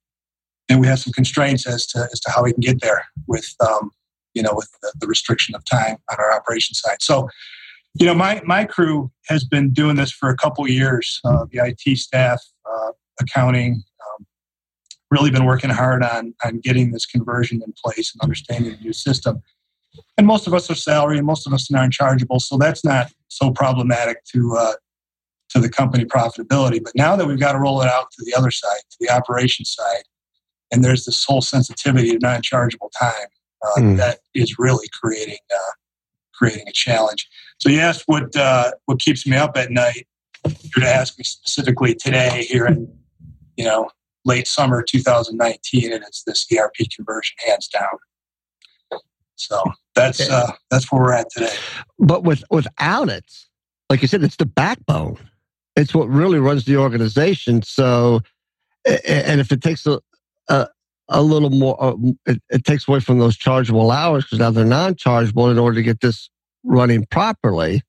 And 0.68 0.80
we 0.80 0.86
have 0.86 1.00
some 1.00 1.12
constraints 1.12 1.66
as 1.66 1.86
to 1.88 2.08
as 2.12 2.20
to 2.20 2.30
how 2.30 2.44
we 2.44 2.52
can 2.52 2.60
get 2.60 2.80
there 2.80 3.04
with 3.26 3.46
um, 3.60 3.90
you 4.34 4.42
know 4.42 4.52
with 4.54 4.70
the, 4.82 4.92
the, 5.00 5.06
restriction 5.06 5.54
of 5.54 5.64
time 5.64 5.96
on 6.10 6.16
our 6.18 6.32
operation 6.32 6.74
side. 6.74 6.98
So, 7.00 7.28
you 7.94 8.06
know, 8.06 8.14
my 8.14 8.40
my 8.44 8.64
crew 8.64 9.10
has 9.28 9.44
been 9.44 9.72
doing 9.72 9.96
this 9.96 10.12
for 10.12 10.28
a 10.30 10.36
couple 10.36 10.68
years. 10.68 11.20
Uh, 11.24 11.46
the 11.50 11.60
IT 11.64 11.98
staff, 11.98 12.40
uh, 12.64 12.92
accounting, 13.20 13.82
um, 14.00 14.26
really 15.10 15.32
been 15.32 15.44
working 15.44 15.70
hard 15.70 16.04
on 16.04 16.34
on 16.44 16.60
getting 16.60 16.92
this 16.92 17.04
conversion 17.04 17.62
in 17.66 17.74
place 17.84 18.12
and 18.14 18.22
understanding 18.22 18.70
the 18.70 18.78
new 18.78 18.92
system. 18.92 19.42
And 20.16 20.24
most 20.24 20.46
of 20.46 20.54
us 20.54 20.70
are 20.70 20.76
salary, 20.76 21.18
and 21.18 21.26
most 21.26 21.48
of 21.48 21.52
us 21.52 21.68
are 21.68 21.76
non-chargeable, 21.76 22.38
so 22.38 22.56
that's 22.56 22.84
not 22.84 23.10
so 23.26 23.50
problematic 23.50 24.24
to 24.26 24.56
uh, 24.56 24.72
to 25.50 25.60
the 25.60 25.68
company 25.68 26.04
profitability. 26.04 26.82
But 26.82 26.92
now 26.94 27.16
that 27.16 27.26
we've 27.26 27.40
got 27.40 27.52
to 27.52 27.58
roll 27.58 27.82
it 27.82 27.88
out 27.88 28.10
to 28.12 28.24
the 28.24 28.34
other 28.34 28.50
side, 28.50 28.80
to 28.90 28.96
the 29.00 29.10
operation 29.10 29.64
side, 29.64 30.04
and 30.70 30.84
there's 30.84 31.04
this 31.04 31.24
whole 31.24 31.42
sensitivity 31.42 32.12
to 32.12 32.18
non-chargeable 32.18 32.90
time 32.98 33.28
uh, 33.66 33.80
mm. 33.80 33.96
that 33.96 34.20
is 34.34 34.58
really 34.58 34.88
creating 35.00 35.38
uh, 35.52 35.72
creating 36.32 36.66
a 36.68 36.72
challenge. 36.72 37.28
So 37.60 37.68
you 37.68 37.80
asked 37.80 38.04
what 38.06 38.34
uh, 38.36 38.72
what 38.86 39.00
keeps 39.00 39.26
me 39.26 39.36
up 39.36 39.56
at 39.56 39.70
night. 39.70 40.06
You're 40.46 40.84
to 40.84 40.90
ask 40.90 41.18
me 41.18 41.24
specifically 41.24 41.94
today 41.94 42.46
here 42.48 42.66
in 42.66 42.92
you 43.56 43.64
know 43.64 43.90
late 44.24 44.46
summer 44.46 44.82
2019, 44.82 45.92
and 45.92 46.04
it's 46.04 46.22
this 46.24 46.46
ERP 46.56 46.76
conversion 46.94 47.36
hands 47.46 47.68
down. 47.68 49.00
So 49.34 49.62
that's 49.94 50.20
okay. 50.20 50.30
uh, 50.32 50.52
that's 50.70 50.90
where 50.92 51.02
we're 51.02 51.12
at 51.12 51.30
today. 51.30 51.54
But 51.98 52.22
with 52.22 52.44
without 52.50 53.08
it, 53.08 53.24
like 53.88 54.02
you 54.02 54.08
said, 54.08 54.22
it's 54.22 54.36
the 54.36 54.46
backbone 54.46 55.18
it's 55.80 55.94
what 55.94 56.08
really 56.08 56.38
runs 56.38 56.64
the 56.64 56.76
organization. 56.76 57.62
So, 57.62 58.20
and 58.86 59.40
if 59.40 59.50
it 59.50 59.62
takes 59.62 59.86
a, 59.86 60.00
a, 60.48 60.68
a 61.08 61.22
little 61.22 61.50
more, 61.50 61.82
uh, 61.82 61.96
it, 62.26 62.42
it, 62.50 62.64
takes 62.64 62.86
away 62.86 63.00
from 63.00 63.18
those 63.18 63.36
chargeable 63.36 63.90
hours 63.90 64.24
because 64.24 64.38
now 64.38 64.50
they're 64.50 64.64
non 64.64 64.94
chargeable 64.94 65.50
in 65.50 65.58
order 65.58 65.76
to 65.76 65.82
get 65.82 66.00
this 66.00 66.30
running 66.64 67.06
properly. 67.06 67.82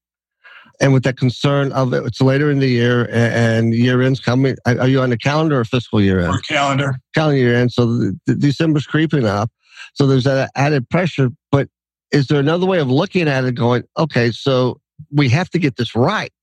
And 0.80 0.94
with 0.94 1.04
that 1.04 1.18
concern 1.18 1.72
of 1.74 1.94
it, 1.94 2.04
it's 2.06 2.22
later 2.22 2.50
in 2.50 2.58
the 2.58 2.68
year 2.68 3.08
and 3.12 3.74
year 3.76 4.02
end's 4.02 4.20
coming. 4.20 4.56
Are 4.66 4.88
you 4.88 5.02
on 5.02 5.12
the 5.12 5.18
calendar 5.18 5.60
or 5.60 5.66
fiscal 5.66 6.02
year 6.02 6.22
end? 6.22 6.34
Or 6.34 6.40
calendar. 6.40 6.96
Calendar 7.14 7.38
year 7.38 7.56
end. 7.56 7.72
So 7.72 7.86
the, 7.86 8.20
the 8.26 8.36
December's 8.36 8.88
creeping 8.88 9.26
up. 9.26 9.52
So 9.94 10.08
there's 10.08 10.24
that 10.24 10.50
added 10.56 10.90
pressure. 10.90 11.30
But 11.52 11.70
is 12.12 12.28
there 12.28 12.40
another 12.40 12.66
way 12.66 12.80
of 12.80 12.90
looking 12.90 13.28
at 13.28 13.46
it 13.46 13.54
going, 13.54 13.84
okay, 13.98 14.32
so 14.32 14.82
we 15.12 15.30
have 15.30 15.52
to 15.52 15.60
get 15.60 15.76
this 15.76 15.96
right? 15.96 16.34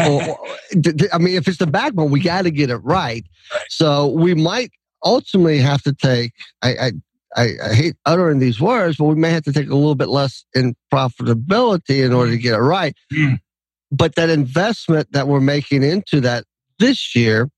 Or, 0.00 0.38
I 1.12 1.18
mean, 1.18 1.36
if 1.36 1.48
it's 1.48 1.58
the 1.58 1.66
backbone, 1.66 2.10
we 2.10 2.20
got 2.20 2.42
to 2.42 2.50
get 2.50 2.70
it 2.70 2.76
right. 2.78 3.24
right. 3.52 3.62
So 3.68 4.08
we 4.08 4.34
might 4.34 4.70
ultimately 5.04 5.58
have 5.58 5.82
to 5.82 5.92
take. 5.92 6.32
I, 6.62 6.70
I, 6.70 6.92
I, 7.36 7.74
hate 7.74 7.96
uttering 8.06 8.38
these 8.38 8.60
words, 8.60 8.96
but 8.96 9.04
we 9.04 9.14
may 9.14 9.30
have 9.30 9.44
to 9.44 9.52
take 9.52 9.68
a 9.68 9.74
little 9.74 9.94
bit 9.94 10.08
less 10.08 10.44
in 10.54 10.74
profitability 10.92 12.04
in 12.04 12.12
order 12.12 12.30
to 12.32 12.38
get 12.38 12.54
it 12.54 12.58
right. 12.58 12.96
Mm. 13.12 13.38
But 13.90 14.14
that 14.14 14.30
investment 14.30 15.12
that 15.12 15.28
we're 15.28 15.40
making 15.40 15.82
into 15.82 16.20
that 16.22 16.44
this 16.78 17.14
year 17.14 17.50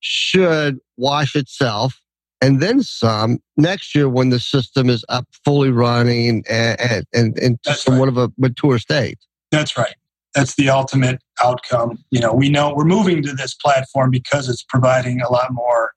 should 0.00 0.78
wash 0.96 1.36
itself 1.36 2.00
and 2.40 2.60
then 2.60 2.82
some 2.82 3.38
next 3.56 3.94
year 3.94 4.08
when 4.08 4.30
the 4.30 4.40
system 4.40 4.88
is 4.88 5.04
up 5.08 5.26
fully 5.44 5.70
running 5.70 6.42
and, 6.48 6.80
and, 6.80 7.04
and, 7.12 7.38
and 7.38 7.58
somewhat 7.64 8.06
right. 8.06 8.08
of 8.08 8.18
a 8.18 8.32
mature 8.38 8.78
state. 8.78 9.18
That's 9.50 9.76
right 9.76 9.94
that's 10.34 10.54
the 10.56 10.70
ultimate 10.70 11.20
outcome. 11.42 11.98
You 12.10 12.20
know, 12.20 12.32
we 12.32 12.48
know 12.48 12.72
we're 12.74 12.84
moving 12.84 13.22
to 13.22 13.32
this 13.32 13.54
platform 13.54 14.10
because 14.10 14.48
it's 14.48 14.62
providing 14.62 15.20
a 15.20 15.30
lot 15.30 15.52
more 15.52 15.92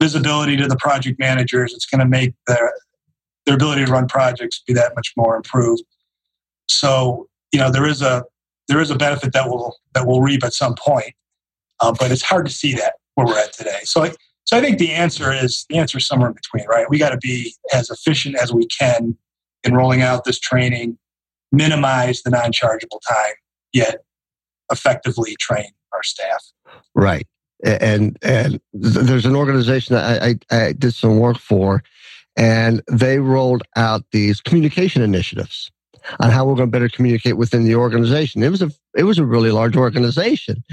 visibility 0.00 0.56
to 0.56 0.66
the 0.66 0.76
project 0.76 1.18
managers. 1.18 1.72
It's 1.72 1.86
going 1.86 2.00
to 2.00 2.06
make 2.06 2.34
their 2.46 2.72
their 3.46 3.56
ability 3.56 3.84
to 3.84 3.90
run 3.90 4.06
projects 4.06 4.62
be 4.66 4.72
that 4.74 4.94
much 4.94 5.12
more 5.16 5.34
improved. 5.34 5.82
So, 6.68 7.28
you 7.52 7.58
know, 7.58 7.70
there 7.70 7.86
is 7.86 8.02
a 8.02 8.24
there 8.68 8.80
is 8.80 8.90
a 8.90 8.96
benefit 8.96 9.32
that 9.32 9.48
will 9.48 9.76
that 9.94 10.06
will 10.06 10.22
reap 10.22 10.44
at 10.44 10.54
some 10.54 10.74
point, 10.74 11.12
uh, 11.80 11.92
but 11.98 12.10
it's 12.10 12.22
hard 12.22 12.46
to 12.46 12.52
see 12.52 12.74
that 12.74 12.94
where 13.14 13.26
we're 13.26 13.38
at 13.38 13.52
today. 13.52 13.80
So, 13.82 14.04
I, 14.04 14.12
so 14.44 14.56
I 14.56 14.60
think 14.60 14.78
the 14.78 14.92
answer 14.92 15.32
is 15.32 15.66
the 15.68 15.78
answer 15.78 15.98
is 15.98 16.06
somewhere 16.06 16.28
in 16.28 16.34
between, 16.34 16.66
right? 16.66 16.88
We 16.88 16.98
got 16.98 17.10
to 17.10 17.18
be 17.18 17.54
as 17.74 17.90
efficient 17.90 18.36
as 18.36 18.52
we 18.52 18.66
can 18.66 19.16
in 19.64 19.74
rolling 19.74 20.02
out 20.02 20.24
this 20.24 20.38
training, 20.38 20.98
minimize 21.52 22.22
the 22.22 22.30
non-chargeable 22.30 23.00
time, 23.08 23.34
yet 23.72 24.04
effectively 24.70 25.36
train 25.38 25.70
our 25.92 26.02
staff. 26.02 26.44
Right. 26.94 27.26
And 27.64 28.18
and 28.22 28.60
there's 28.72 29.26
an 29.26 29.36
organization 29.36 29.94
I, 29.94 30.30
I, 30.30 30.34
I 30.50 30.72
did 30.72 30.94
some 30.94 31.20
work 31.20 31.38
for, 31.38 31.84
and 32.36 32.82
they 32.90 33.20
rolled 33.20 33.62
out 33.76 34.02
these 34.10 34.40
communication 34.40 35.00
initiatives 35.00 35.70
on 36.18 36.30
how 36.30 36.44
we're 36.44 36.56
going 36.56 36.68
to 36.68 36.72
better 36.72 36.88
communicate 36.88 37.36
within 37.36 37.62
the 37.62 37.76
organization. 37.76 38.42
It 38.42 38.50
was 38.50 38.62
a 38.62 38.72
it 38.96 39.04
was 39.04 39.18
a 39.18 39.24
really 39.24 39.52
large 39.52 39.76
organization, 39.76 40.64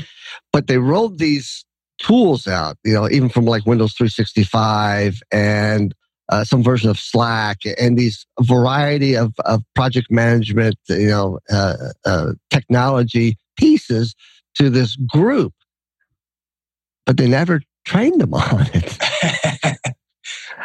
but 0.51 0.65
they 0.65 0.79
rolled 0.79 1.19
these 1.19 1.63
tools 1.99 2.47
out. 2.47 2.77
You 2.83 2.93
know, 2.93 3.09
even 3.09 3.29
from 3.29 3.45
like 3.45 3.67
Windows 3.67 3.93
365 3.93 5.21
and 5.31 5.93
uh, 6.29 6.43
some 6.43 6.63
version 6.63 6.89
of 6.89 6.99
Slack 6.99 7.57
and 7.79 7.97
these 7.97 8.25
variety 8.41 9.15
of, 9.15 9.33
of 9.45 9.63
project 9.75 10.11
management, 10.11 10.75
you 10.87 11.07
know, 11.07 11.39
uh, 11.49 11.75
uh, 12.05 12.33
technology 12.49 13.37
pieces 13.57 14.15
to 14.55 14.69
this 14.69 14.95
group, 14.95 15.53
but 17.05 17.17
they 17.17 17.27
never 17.27 17.61
trained 17.85 18.21
them 18.21 18.33
on 18.35 18.67
it. 18.73 18.97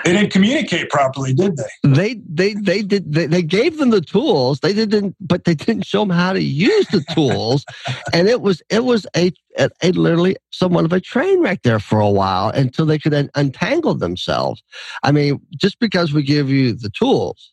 They 0.04 0.12
didn't 0.12 0.32
communicate 0.32 0.90
properly, 0.90 1.32
did 1.32 1.56
they? 1.56 1.88
They 1.88 2.20
they 2.28 2.54
they 2.54 2.82
did. 2.82 3.12
They, 3.12 3.26
they 3.26 3.42
gave 3.42 3.78
them 3.78 3.90
the 3.90 4.02
tools. 4.02 4.60
They 4.60 4.74
didn't, 4.74 5.16
but 5.18 5.44
they 5.44 5.54
didn't 5.54 5.86
show 5.86 6.00
them 6.00 6.10
how 6.10 6.34
to 6.34 6.42
use 6.42 6.86
the 6.88 7.02
tools. 7.12 7.64
and 8.12 8.28
it 8.28 8.42
was 8.42 8.62
it 8.68 8.84
was 8.84 9.06
a, 9.16 9.32
a, 9.58 9.70
a 9.82 9.92
literally 9.92 10.36
somewhat 10.50 10.84
of 10.84 10.92
a 10.92 11.00
train 11.00 11.40
wreck 11.40 11.62
there 11.62 11.80
for 11.80 12.00
a 12.00 12.10
while 12.10 12.50
until 12.50 12.84
they 12.84 12.98
could 12.98 13.12
then 13.12 13.30
untangle 13.34 13.94
themselves. 13.94 14.62
I 15.02 15.10
mean, 15.10 15.40
just 15.56 15.78
because 15.78 16.12
we 16.12 16.22
give 16.22 16.50
you 16.50 16.74
the 16.74 16.90
tools, 16.90 17.52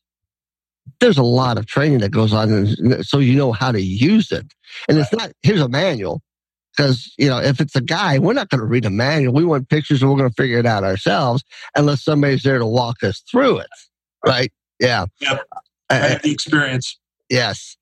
there's 0.99 1.17
a 1.17 1.23
lot 1.23 1.57
of 1.57 1.67
training 1.67 1.99
that 1.99 2.11
goes 2.11 2.33
on, 2.33 2.75
so 3.03 3.19
you 3.19 3.35
know 3.35 3.53
how 3.53 3.71
to 3.71 3.81
use 3.81 4.31
it. 4.31 4.53
And 4.89 4.97
it's 4.97 5.13
not 5.13 5.31
here's 5.41 5.61
a 5.61 5.69
manual. 5.69 6.21
Because, 6.75 7.13
you 7.17 7.27
know, 7.27 7.39
if 7.39 7.59
it's 7.59 7.75
a 7.75 7.81
guy, 7.81 8.17
we're 8.17 8.33
not 8.33 8.49
going 8.49 8.61
to 8.61 8.65
read 8.65 8.85
a 8.85 8.89
manual. 8.89 9.33
We 9.33 9.43
want 9.43 9.69
pictures 9.69 10.01
and 10.01 10.09
we're 10.09 10.17
going 10.17 10.29
to 10.29 10.35
figure 10.35 10.57
it 10.57 10.65
out 10.65 10.83
ourselves 10.83 11.43
unless 11.75 12.03
somebody's 12.03 12.43
there 12.43 12.59
to 12.59 12.65
walk 12.65 13.03
us 13.03 13.21
through 13.29 13.59
it. 13.59 13.69
Right? 14.25 14.51
Yeah. 14.79 15.05
Yep. 15.19 15.47
I 15.89 15.93
have 15.95 16.21
the 16.21 16.31
experience. 16.31 16.97
Yes. 17.29 17.75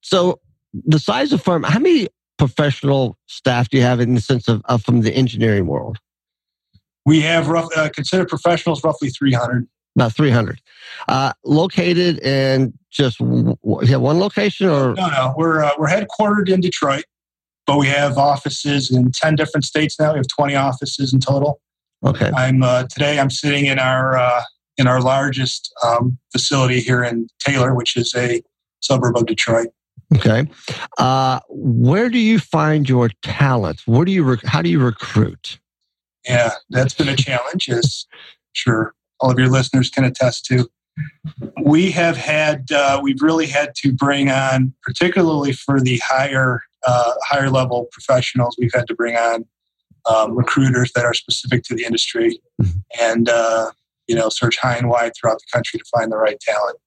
So 0.00 0.40
the 0.72 0.98
size 0.98 1.32
of 1.32 1.42
firm, 1.42 1.62
how 1.62 1.78
many 1.78 2.08
professional 2.38 3.16
staff 3.26 3.68
do 3.68 3.76
you 3.76 3.82
have 3.82 4.00
in 4.00 4.14
the 4.14 4.20
sense 4.20 4.48
of, 4.48 4.62
of 4.66 4.82
from 4.82 5.02
the 5.02 5.14
engineering 5.14 5.66
world? 5.66 5.98
We 7.06 7.20
have 7.20 7.48
rough, 7.48 7.68
uh, 7.76 7.90
considered 7.90 8.28
professionals 8.28 8.82
roughly 8.82 9.10
300. 9.10 9.68
About 9.96 10.12
300. 10.12 10.60
Uh, 11.06 11.32
located 11.44 12.18
in 12.20 12.76
just 12.90 13.18
w- 13.18 13.56
one 13.62 14.18
location 14.18 14.68
or? 14.68 14.94
No, 14.94 15.08
no. 15.08 15.34
We're, 15.36 15.62
uh, 15.62 15.70
we're 15.78 15.88
headquartered 15.88 16.48
in 16.48 16.60
Detroit, 16.60 17.04
but 17.66 17.78
we 17.78 17.86
have 17.86 18.18
offices 18.18 18.90
in 18.90 19.10
10 19.12 19.36
different 19.36 19.64
states 19.64 19.98
now. 19.98 20.12
We 20.12 20.18
have 20.18 20.28
20 20.28 20.54
offices 20.54 21.12
in 21.12 21.20
total. 21.20 21.60
Okay. 22.04 22.30
I'm 22.36 22.62
uh, 22.62 22.84
today. 22.84 23.18
I'm 23.18 23.30
sitting 23.30 23.66
in 23.66 23.78
our 23.78 24.18
uh, 24.18 24.42
in 24.76 24.86
our 24.86 25.00
largest 25.00 25.72
um, 25.82 26.18
facility 26.32 26.80
here 26.80 27.02
in 27.02 27.28
Taylor, 27.38 27.74
which 27.74 27.96
is 27.96 28.12
a 28.14 28.42
suburb 28.80 29.16
of 29.16 29.26
Detroit. 29.26 29.68
Okay. 30.14 30.46
Uh, 30.98 31.40
where 31.48 32.10
do 32.10 32.18
you 32.18 32.38
find 32.38 32.88
your 32.88 33.10
talent? 33.22 33.80
Where 33.86 34.04
do 34.04 34.12
you 34.12 34.22
rec- 34.22 34.44
how 34.44 34.60
do 34.60 34.68
you 34.68 34.80
recruit? 34.80 35.58
Yeah, 36.26 36.52
that's 36.70 36.94
been 36.94 37.08
a 37.08 37.16
challenge, 37.16 37.68
as 37.68 38.06
sure 38.52 38.94
all 39.20 39.30
of 39.30 39.38
your 39.38 39.48
listeners 39.48 39.90
can 39.90 40.04
attest 40.04 40.44
to. 40.46 40.68
We 41.62 41.90
have 41.92 42.16
had 42.16 42.70
uh, 42.70 43.00
we've 43.02 43.22
really 43.22 43.46
had 43.46 43.74
to 43.76 43.92
bring 43.92 44.30
on, 44.30 44.74
particularly 44.82 45.52
for 45.52 45.80
the 45.80 46.00
higher 46.04 46.62
uh, 46.86 47.12
higher 47.28 47.50
level 47.50 47.88
professionals, 47.92 48.56
we've 48.58 48.72
had 48.74 48.86
to 48.88 48.94
bring 48.94 49.16
on 49.16 49.44
um, 50.06 50.36
recruiters 50.36 50.92
that 50.94 51.04
are 51.04 51.14
specific 51.14 51.62
to 51.64 51.74
the 51.74 51.84
industry, 51.84 52.40
mm-hmm. 52.60 52.78
and 53.00 53.28
uh, 53.28 53.70
you 54.06 54.14
know 54.14 54.28
search 54.28 54.56
high 54.58 54.76
and 54.76 54.88
wide 54.88 55.12
throughout 55.18 55.38
the 55.38 55.46
country 55.52 55.78
to 55.78 55.84
find 55.96 56.12
the 56.12 56.16
right 56.16 56.38
talent. 56.40 56.78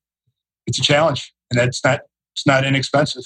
It's 0.65 0.79
a 0.79 0.83
challenge, 0.83 1.33
and 1.49 1.59
that's 1.59 1.83
not 1.83 2.01
it's 2.33 2.45
not 2.45 2.65
inexpensive. 2.65 3.23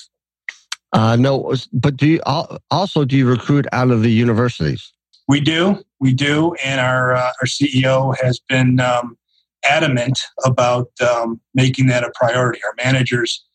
Uh, 0.93 1.15
no, 1.15 1.53
but 1.71 1.95
do 1.97 2.07
you 2.07 2.21
also 2.69 3.05
do 3.05 3.17
you 3.17 3.27
recruit 3.27 3.65
out 3.71 3.91
of 3.91 4.01
the 4.01 4.11
universities? 4.11 4.91
We 5.27 5.39
do, 5.39 5.83
we 5.99 6.13
do, 6.13 6.53
and 6.63 6.81
our 6.81 7.13
uh, 7.13 7.31
our 7.41 7.47
CEO 7.47 8.15
has 8.21 8.39
been 8.39 8.79
um, 8.79 9.17
adamant 9.63 10.19
about 10.45 10.89
um, 11.01 11.39
making 11.53 11.87
that 11.87 12.03
a 12.03 12.11
priority. 12.15 12.59
Our 12.63 12.73
managers 12.83 13.45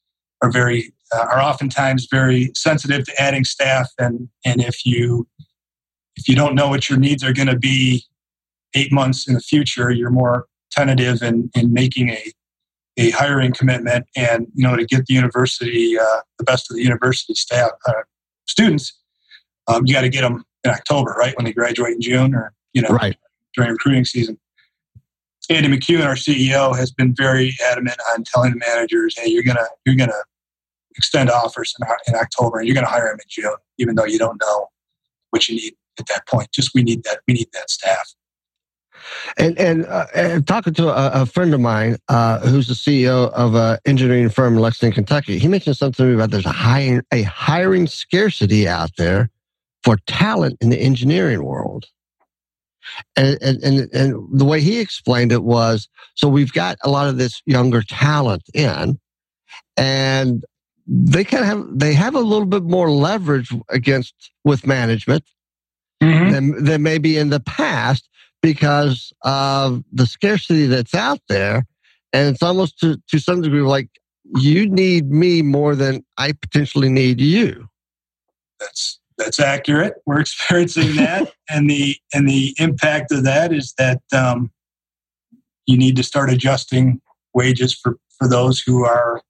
are 0.42 0.50
very 0.50 0.92
uh, 1.14 1.26
are 1.30 1.40
oftentimes 1.40 2.08
very 2.10 2.50
sensitive 2.54 3.04
to 3.06 3.22
adding 3.22 3.44
staff, 3.44 3.88
and 3.98 4.28
and 4.44 4.60
if 4.62 4.84
you 4.84 5.26
if 6.16 6.28
you 6.28 6.34
don't 6.34 6.54
know 6.54 6.68
what 6.68 6.88
your 6.88 6.98
needs 6.98 7.22
are 7.22 7.32
going 7.32 7.48
to 7.48 7.58
be 7.58 8.04
eight 8.74 8.92
months 8.92 9.28
in 9.28 9.34
the 9.34 9.40
future, 9.40 9.90
you're 9.90 10.10
more 10.10 10.46
tentative 10.70 11.22
in, 11.22 11.50
in 11.54 11.72
making 11.72 12.10
a, 12.10 12.32
a 12.96 13.10
hiring 13.10 13.52
commitment 13.52 14.06
and, 14.16 14.46
you 14.54 14.66
know, 14.66 14.76
to 14.76 14.84
get 14.84 15.06
the 15.06 15.14
university, 15.14 15.98
uh, 15.98 16.20
the 16.38 16.44
best 16.44 16.70
of 16.70 16.76
the 16.76 16.82
university 16.82 17.34
staff, 17.34 17.70
uh, 17.86 17.92
students, 18.46 18.98
um, 19.68 19.82
you 19.86 19.94
got 19.94 20.02
to 20.02 20.08
get 20.08 20.22
them 20.22 20.44
in 20.64 20.70
October, 20.70 21.14
right? 21.18 21.36
When 21.36 21.44
they 21.44 21.52
graduate 21.52 21.94
in 21.94 22.00
June 22.00 22.34
or, 22.34 22.52
you 22.72 22.82
know, 22.82 22.88
right. 22.88 23.16
during 23.54 23.70
recruiting 23.70 24.04
season. 24.04 24.38
Andy 25.48 25.68
McCune, 25.68 26.04
our 26.04 26.14
CEO, 26.14 26.76
has 26.76 26.90
been 26.90 27.14
very 27.14 27.54
adamant 27.70 27.96
on 28.12 28.24
telling 28.24 28.50
the 28.50 28.58
managers, 28.58 29.16
"Hey, 29.16 29.30
you're 29.30 29.44
gonna 29.44 29.66
you're 29.84 29.94
gonna 29.94 30.12
extend 30.96 31.30
offers 31.30 31.74
in, 31.78 31.86
in 32.08 32.14
October, 32.18 32.58
and 32.58 32.66
you're 32.66 32.74
gonna 32.74 32.86
hire 32.86 33.08
them 33.08 33.18
in 33.20 33.26
June, 33.28 33.56
even 33.78 33.94
though 33.94 34.04
you 34.04 34.18
don't 34.18 34.40
know 34.40 34.68
what 35.30 35.48
you 35.48 35.56
need 35.56 35.74
at 35.98 36.06
that 36.06 36.26
point. 36.26 36.50
Just 36.52 36.70
we 36.74 36.82
need 36.82 37.04
that 37.04 37.20
we 37.26 37.34
need 37.34 37.48
that 37.52 37.70
staff." 37.70 38.14
And 39.36 39.58
and, 39.58 39.86
uh, 39.86 40.06
and 40.14 40.46
talking 40.46 40.74
to 40.74 40.88
a, 40.88 41.22
a, 41.22 41.26
friend 41.26 41.54
of 41.54 41.60
mine 41.60 41.96
uh, 42.08 42.40
who's 42.40 42.68
the 42.68 42.74
CEO 42.74 43.30
of 43.32 43.54
an 43.54 43.78
engineering 43.84 44.28
firm 44.30 44.54
in 44.54 44.60
Lexington, 44.60 44.94
Kentucky, 44.94 45.38
he 45.38 45.48
mentioned 45.48 45.76
something 45.76 46.04
to 46.04 46.08
me 46.08 46.14
about 46.14 46.30
there's 46.30 46.46
a 46.46 46.52
hiring 46.52 47.02
a 47.12 47.22
hiring 47.22 47.86
scarcity 47.86 48.66
out 48.66 48.90
there 48.96 49.30
for 49.84 49.96
talent 50.06 50.56
in 50.60 50.70
the 50.70 50.78
engineering 50.78 51.44
world. 51.44 51.86
And, 53.16 53.38
and 53.42 53.62
and 53.62 53.92
and 53.92 54.38
the 54.38 54.44
way 54.44 54.60
he 54.60 54.80
explained 54.80 55.32
it 55.32 55.42
was 55.42 55.88
so 56.14 56.28
we've 56.28 56.52
got 56.52 56.78
a 56.82 56.88
lot 56.88 57.08
of 57.08 57.18
this 57.18 57.42
younger 57.44 57.82
talent 57.82 58.44
in, 58.54 58.98
and 59.76 60.44
they 60.86 61.24
kind 61.24 61.42
of 61.42 61.48
have 61.48 61.78
they 61.78 61.94
have 61.94 62.14
a 62.14 62.20
little 62.20 62.46
bit 62.46 62.62
more 62.62 62.90
leverage 62.90 63.52
against 63.68 64.30
with 64.44 64.66
management 64.66 65.24
mm-hmm. 66.02 66.30
than, 66.30 66.64
than 66.64 66.82
maybe 66.82 67.18
in 67.18 67.30
the 67.30 67.40
past 67.40 68.08
because 68.42 69.12
of 69.22 69.82
the 69.92 70.06
scarcity 70.06 70.66
that's 70.66 70.94
out 70.94 71.20
there. 71.28 71.66
And 72.12 72.32
it's 72.32 72.42
almost 72.42 72.78
to, 72.80 73.00
to 73.08 73.18
some 73.18 73.42
degree 73.42 73.62
like 73.62 73.88
you 74.36 74.68
need 74.68 75.10
me 75.10 75.42
more 75.42 75.74
than 75.74 76.04
I 76.16 76.32
potentially 76.32 76.88
need 76.88 77.20
you. 77.20 77.68
That's 78.60 79.00
that's 79.18 79.40
accurate. 79.40 79.94
We're 80.06 80.20
experiencing 80.26 80.96
that, 80.96 81.32
and 81.50 81.68
the 81.68 81.96
and 82.14 82.28
the 82.28 82.54
impact 82.58 83.12
of 83.12 83.24
that 83.24 83.52
is 83.52 83.74
that 83.78 84.02
um, 84.12 84.50
you 85.66 85.76
need 85.76 85.96
to 85.96 86.02
start 86.02 86.30
adjusting 86.30 87.00
wages 87.34 87.74
for 87.74 87.96
for 88.18 88.28
those 88.28 88.60
who 88.60 88.84
are 88.84 89.20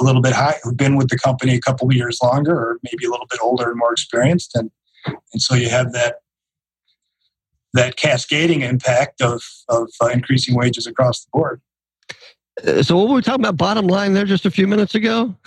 a 0.00 0.04
little 0.04 0.22
bit 0.22 0.32
high, 0.32 0.56
who've 0.62 0.76
been 0.76 0.96
with 0.96 1.08
the 1.08 1.18
company 1.18 1.54
a 1.54 1.60
couple 1.60 1.88
of 1.88 1.94
years 1.94 2.18
longer, 2.22 2.54
or 2.54 2.78
maybe 2.82 3.06
a 3.06 3.10
little 3.10 3.26
bit 3.30 3.40
older 3.42 3.68
and 3.70 3.78
more 3.78 3.92
experienced, 3.92 4.54
and 4.54 4.70
and 5.32 5.42
so 5.42 5.54
you 5.54 5.68
have 5.68 5.92
that 5.92 6.16
that 7.74 7.96
cascading 7.96 8.62
impact 8.62 9.20
of, 9.20 9.42
of 9.68 9.88
uh, 10.02 10.06
increasing 10.06 10.54
wages 10.54 10.86
across 10.86 11.24
the 11.24 11.30
board. 11.32 11.60
Uh, 12.66 12.82
so 12.82 12.96
what 12.96 13.08
were 13.08 13.14
we 13.16 13.22
talking 13.22 13.44
about 13.44 13.56
bottom 13.56 13.86
line 13.86 14.14
there 14.14 14.24
just 14.24 14.46
a 14.46 14.50
few 14.50 14.66
minutes 14.66 14.94
ago? 14.94 15.34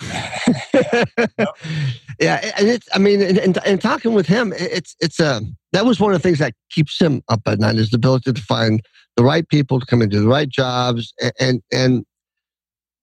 yeah, 2.20 2.52
and 2.56 2.68
it's 2.68 2.88
I 2.94 2.98
mean, 2.98 3.20
and, 3.20 3.58
and, 3.66 3.80
talking 3.80 4.14
with 4.14 4.26
him, 4.26 4.52
it's 4.56 4.96
it's 5.00 5.20
a 5.20 5.26
uh, 5.26 5.40
that 5.72 5.84
was 5.84 6.00
one 6.00 6.12
of 6.12 6.20
the 6.20 6.26
things 6.26 6.38
that 6.38 6.54
keeps 6.70 7.00
him 7.00 7.22
up 7.28 7.40
at 7.46 7.58
night 7.58 7.76
is 7.76 7.90
the 7.90 7.96
ability 7.96 8.32
to 8.32 8.42
find 8.42 8.82
the 9.16 9.24
right 9.24 9.46
people 9.48 9.80
to 9.80 9.86
come 9.86 10.00
into 10.00 10.20
the 10.20 10.28
right 10.28 10.48
jobs 10.48 11.12
and 11.20 11.32
and, 11.40 11.62
and 11.72 12.06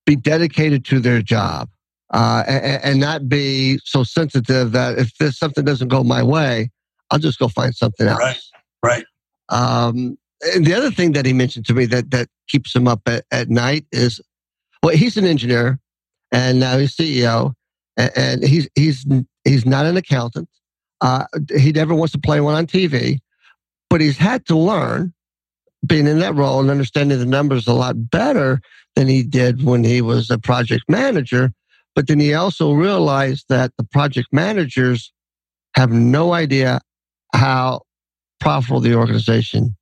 be 0.06 0.16
dedicated 0.16 0.86
to 0.86 1.00
their 1.00 1.22
job. 1.22 1.70
Uh, 2.12 2.44
and, 2.48 2.84
and, 2.84 3.00
not 3.00 3.30
be 3.30 3.80
so 3.86 4.04
sensitive 4.04 4.72
that 4.72 4.98
if 4.98 5.16
this 5.20 5.38
something 5.38 5.64
doesn't 5.64 5.90
go 5.90 6.04
my 6.04 6.24
way, 6.24 6.72
I'll 7.12 7.20
just 7.20 7.38
go 7.38 7.48
find 7.48 7.76
something 7.76 8.08
else. 8.08 8.20
Right. 8.20 8.40
Right. 8.84 9.06
Um, 9.50 10.18
and 10.56 10.66
the 10.66 10.74
other 10.74 10.90
thing 10.90 11.12
that 11.14 11.26
he 11.26 11.34
mentioned 11.34 11.66
to 11.68 11.74
me 11.74 11.86
that 11.86 12.12
that 12.12 12.28
keeps 12.48 12.76
him 12.76 12.88
up 12.88 13.02
at, 13.06 13.26
at 13.32 13.50
night 13.50 13.86
is, 13.92 14.20
well, 14.82 14.96
he's 14.96 15.18
an 15.18 15.26
engineer, 15.26 15.80
and 16.32 16.60
now 16.60 16.78
he's 16.78 16.96
CEO, 16.96 17.54
and, 17.98 18.12
and 18.16 18.44
he's 18.44 18.68
he's 18.76 19.06
he's 19.44 19.66
not 19.66 19.86
an 19.86 19.98
accountant. 19.98 20.50
Uh, 21.02 21.26
he 21.56 21.72
never 21.72 21.94
wants 21.94 22.14
to 22.14 22.20
play 22.20 22.40
one 22.42 22.56
on 22.56 22.68
TV, 22.68 23.20
but 23.90 24.02
he's 24.02 24.18
had 24.18 24.46
to 24.46 24.58
learn 24.58 25.14
being 25.86 26.08
in 26.08 26.20
that 26.20 26.36
role 26.36 26.60
and 26.60 26.70
understanding 26.70 27.20
the 27.20 27.26
numbers 27.26 27.68
a 27.68 27.74
lot 27.74 28.10
better 28.10 28.60
than 28.96 29.08
he 29.08 29.24
did 29.24 29.64
when 29.64 29.84
he 29.84 30.02
was 30.02 30.30
a 30.30 30.38
project 30.38 30.84
manager. 30.88 31.52
But 31.96 32.08
then 32.08 32.20
he 32.20 32.34
also 32.34 32.74
realized 32.74 33.46
that 33.50 33.72
the 33.78 33.84
project 33.84 34.28
managers 34.32 35.12
have 35.76 35.92
no 35.92 36.34
idea 36.34 36.82
how 37.34 37.82
profitable 38.40 38.80
the 38.80 38.96
organization 38.96 39.76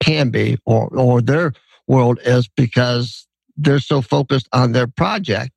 can 0.00 0.30
be 0.30 0.58
or, 0.66 0.88
or 0.96 1.20
their 1.20 1.52
world 1.86 2.18
is 2.24 2.48
because 2.56 3.26
they're 3.56 3.78
so 3.78 4.00
focused 4.00 4.48
on 4.52 4.72
their 4.72 4.86
project, 4.86 5.50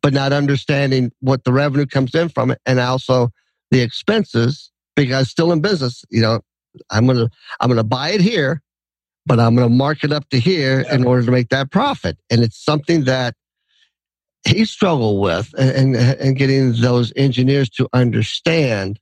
but 0.00 0.12
not 0.12 0.32
understanding 0.32 1.10
what 1.20 1.44
the 1.44 1.52
revenue 1.52 1.86
comes 1.86 2.14
in 2.14 2.28
from 2.28 2.50
it 2.50 2.60
and 2.66 2.78
also 2.78 3.30
the 3.70 3.80
expenses 3.80 4.70
because 4.94 5.30
still 5.30 5.52
in 5.52 5.60
business, 5.60 6.04
you 6.10 6.20
know, 6.20 6.40
I'm 6.90 7.06
gonna 7.06 7.28
I'm 7.60 7.68
gonna 7.68 7.84
buy 7.84 8.10
it 8.10 8.20
here, 8.20 8.62
but 9.26 9.38
I'm 9.38 9.54
gonna 9.54 9.68
mark 9.68 10.04
it 10.04 10.12
up 10.12 10.28
to 10.30 10.38
here 10.38 10.80
in 10.90 11.04
order 11.04 11.24
to 11.24 11.30
make 11.30 11.48
that 11.50 11.70
profit. 11.70 12.18
And 12.30 12.42
it's 12.42 12.62
something 12.62 13.04
that 13.04 13.34
he 14.46 14.64
struggled 14.64 15.20
with 15.20 15.54
and, 15.56 15.94
and, 15.94 16.20
and 16.20 16.36
getting 16.36 16.72
those 16.72 17.12
engineers 17.14 17.70
to 17.70 17.88
understand 17.92 18.98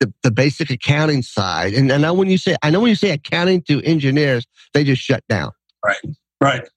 the, 0.00 0.12
the 0.22 0.30
basic 0.30 0.70
accounting 0.70 1.22
side. 1.22 1.74
And 1.74 1.92
I 1.92 1.96
know 1.96 2.12
when 2.14 2.28
you 2.28 2.38
say 2.38 2.56
I 2.62 2.70
know 2.70 2.80
when 2.80 2.90
you 2.90 2.96
say 2.96 3.10
accounting 3.10 3.62
to 3.62 3.80
engineers, 3.82 4.46
they 4.72 4.84
just 4.84 5.02
shut 5.02 5.22
down. 5.28 5.52
Right. 5.84 6.00
Right. 6.40 6.68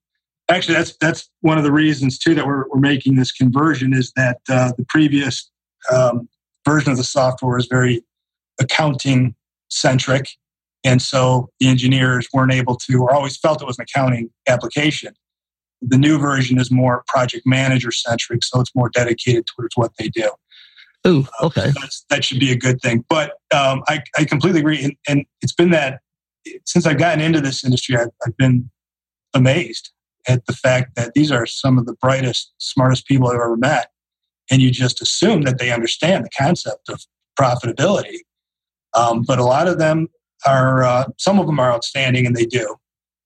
Actually, 0.49 0.75
that's 0.75 0.95
that's 0.97 1.29
one 1.41 1.57
of 1.57 1.63
the 1.63 1.71
reasons 1.71 2.17
too 2.17 2.33
that 2.35 2.45
we're, 2.45 2.65
we're 2.69 2.79
making 2.79 3.15
this 3.15 3.31
conversion 3.31 3.93
is 3.93 4.13
that 4.15 4.37
uh, 4.49 4.71
the 4.77 4.85
previous 4.87 5.49
um, 5.91 6.29
version 6.65 6.91
of 6.91 6.97
the 6.97 7.03
software 7.03 7.57
is 7.57 7.67
very 7.69 8.03
accounting 8.59 9.35
centric, 9.69 10.29
and 10.87 11.01
so 11.01 11.49
the 11.59 11.67
engineers 11.67 12.29
weren't 12.31 12.53
able 12.53 12.77
to, 12.77 12.97
or 13.01 13.13
always 13.13 13.37
felt 13.37 13.61
it 13.61 13.65
was 13.65 13.77
an 13.77 13.83
accounting 13.83 14.29
application. 14.47 15.13
The 15.81 15.97
new 15.97 16.17
version 16.17 16.57
is 16.59 16.71
more 16.71 17.03
project 17.07 17.45
manager 17.45 17.91
centric, 17.91 18.41
so 18.43 18.61
it's 18.61 18.73
more 18.73 18.89
dedicated 18.89 19.45
towards 19.47 19.75
what 19.75 19.91
they 19.99 20.07
do. 20.07 20.31
Ooh, 21.05 21.27
okay. 21.41 21.71
So 21.71 22.03
that 22.09 22.23
should 22.23 22.39
be 22.39 22.53
a 22.53 22.55
good 22.55 22.81
thing. 22.81 23.03
But 23.09 23.31
um, 23.53 23.83
I, 23.89 24.01
I 24.17 24.23
completely 24.23 24.61
agree. 24.61 24.81
And, 24.81 24.95
and, 25.07 25.25
it's 25.41 25.53
been 25.53 25.71
that 25.71 25.99
since 26.65 26.85
I've 26.85 26.97
gotten 26.97 27.21
into 27.21 27.41
this 27.41 27.63
industry, 27.65 27.97
I've, 27.97 28.09
I've, 28.25 28.35
been 28.37 28.69
amazed 29.33 29.91
at 30.27 30.45
the 30.45 30.53
fact 30.53 30.95
that 30.95 31.13
these 31.13 31.31
are 31.31 31.45
some 31.45 31.77
of 31.77 31.85
the 31.85 31.95
brightest, 32.01 32.53
smartest 32.59 33.05
people 33.05 33.27
I've 33.27 33.35
ever 33.35 33.57
met. 33.57 33.89
And 34.49 34.61
you 34.61 34.71
just 34.71 35.01
assume 35.01 35.41
that 35.43 35.59
they 35.59 35.71
understand 35.71 36.23
the 36.25 36.29
concept 36.37 36.89
of 36.89 37.01
profitability. 37.39 38.19
Um, 38.93 39.23
but 39.23 39.37
a 39.37 39.43
lot 39.43 39.67
of 39.67 39.77
them 39.77 40.07
are, 40.45 40.83
uh, 40.83 41.05
some 41.17 41.39
of 41.39 41.47
them 41.47 41.59
are 41.59 41.71
outstanding 41.71 42.25
and 42.25 42.35
they 42.35 42.45
do. 42.45 42.75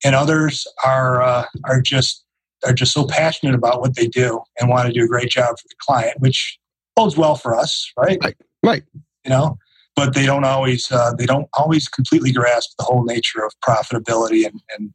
And 0.04 0.16
others 0.16 0.66
are, 0.84 1.22
uh, 1.22 1.46
are 1.66 1.82
just 1.82 2.24
are 2.66 2.74
just 2.74 2.94
so 2.94 3.06
passionate 3.08 3.56
about 3.56 3.82
what 3.82 3.96
they 3.96 4.08
do 4.08 4.40
and 4.60 4.70
want 4.70 4.88
to 4.88 4.94
do 4.94 5.04
a 5.04 5.08
great 5.08 5.30
job 5.30 5.58
for 5.58 5.68
the 5.68 5.76
client, 5.80 6.20
which 6.20 6.60
bodes 6.96 7.18
well 7.18 7.36
for 7.36 7.56
us, 7.56 7.92
right? 7.98 8.20
Right. 8.24 8.38
Right. 8.64 8.84
You 9.26 9.32
know, 9.32 9.58
but 9.96 10.14
they 10.14 10.26
don't 10.26 10.44
always 10.44 10.92
uh, 10.92 11.14
they 11.18 11.26
don't 11.26 11.48
always 11.58 11.88
completely 11.88 12.32
grasp 12.32 12.72
the 12.78 12.84
whole 12.84 13.04
nature 13.04 13.44
of 13.44 13.54
profitability 13.68 14.46
and 14.46 14.62
and 14.78 14.94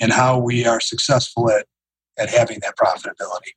and 0.00 0.12
how 0.12 0.38
we 0.38 0.66
are 0.66 0.80
successful 0.80 1.50
at 1.50 1.66
at 2.18 2.30
having 2.30 2.60
that 2.60 2.74
profitability. 2.76 3.52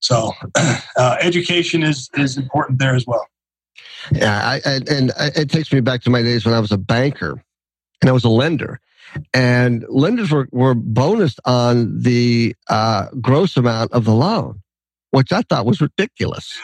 So, 0.00 0.32
uh, 0.96 1.16
education 1.20 1.82
is 1.82 2.10
is 2.14 2.36
important 2.36 2.78
there 2.78 2.94
as 2.94 3.06
well. 3.06 3.26
Yeah, 4.12 4.40
I, 4.42 4.60
I, 4.64 4.80
and 4.90 5.12
it 5.18 5.50
takes 5.50 5.72
me 5.72 5.80
back 5.80 6.02
to 6.02 6.10
my 6.10 6.22
days 6.22 6.44
when 6.44 6.54
I 6.54 6.60
was 6.60 6.72
a 6.72 6.78
banker 6.78 7.42
and 8.00 8.08
I 8.08 8.12
was 8.12 8.24
a 8.24 8.28
lender, 8.28 8.80
and 9.32 9.84
lenders 9.88 10.30
were 10.30 10.48
were 10.50 10.74
bonused 10.74 11.38
on 11.44 12.00
the 12.00 12.54
uh, 12.68 13.06
gross 13.20 13.56
amount 13.56 13.92
of 13.92 14.04
the 14.04 14.14
loan 14.14 14.62
which 15.12 15.30
I 15.30 15.42
thought 15.42 15.66
was 15.66 15.80
ridiculous. 15.80 16.58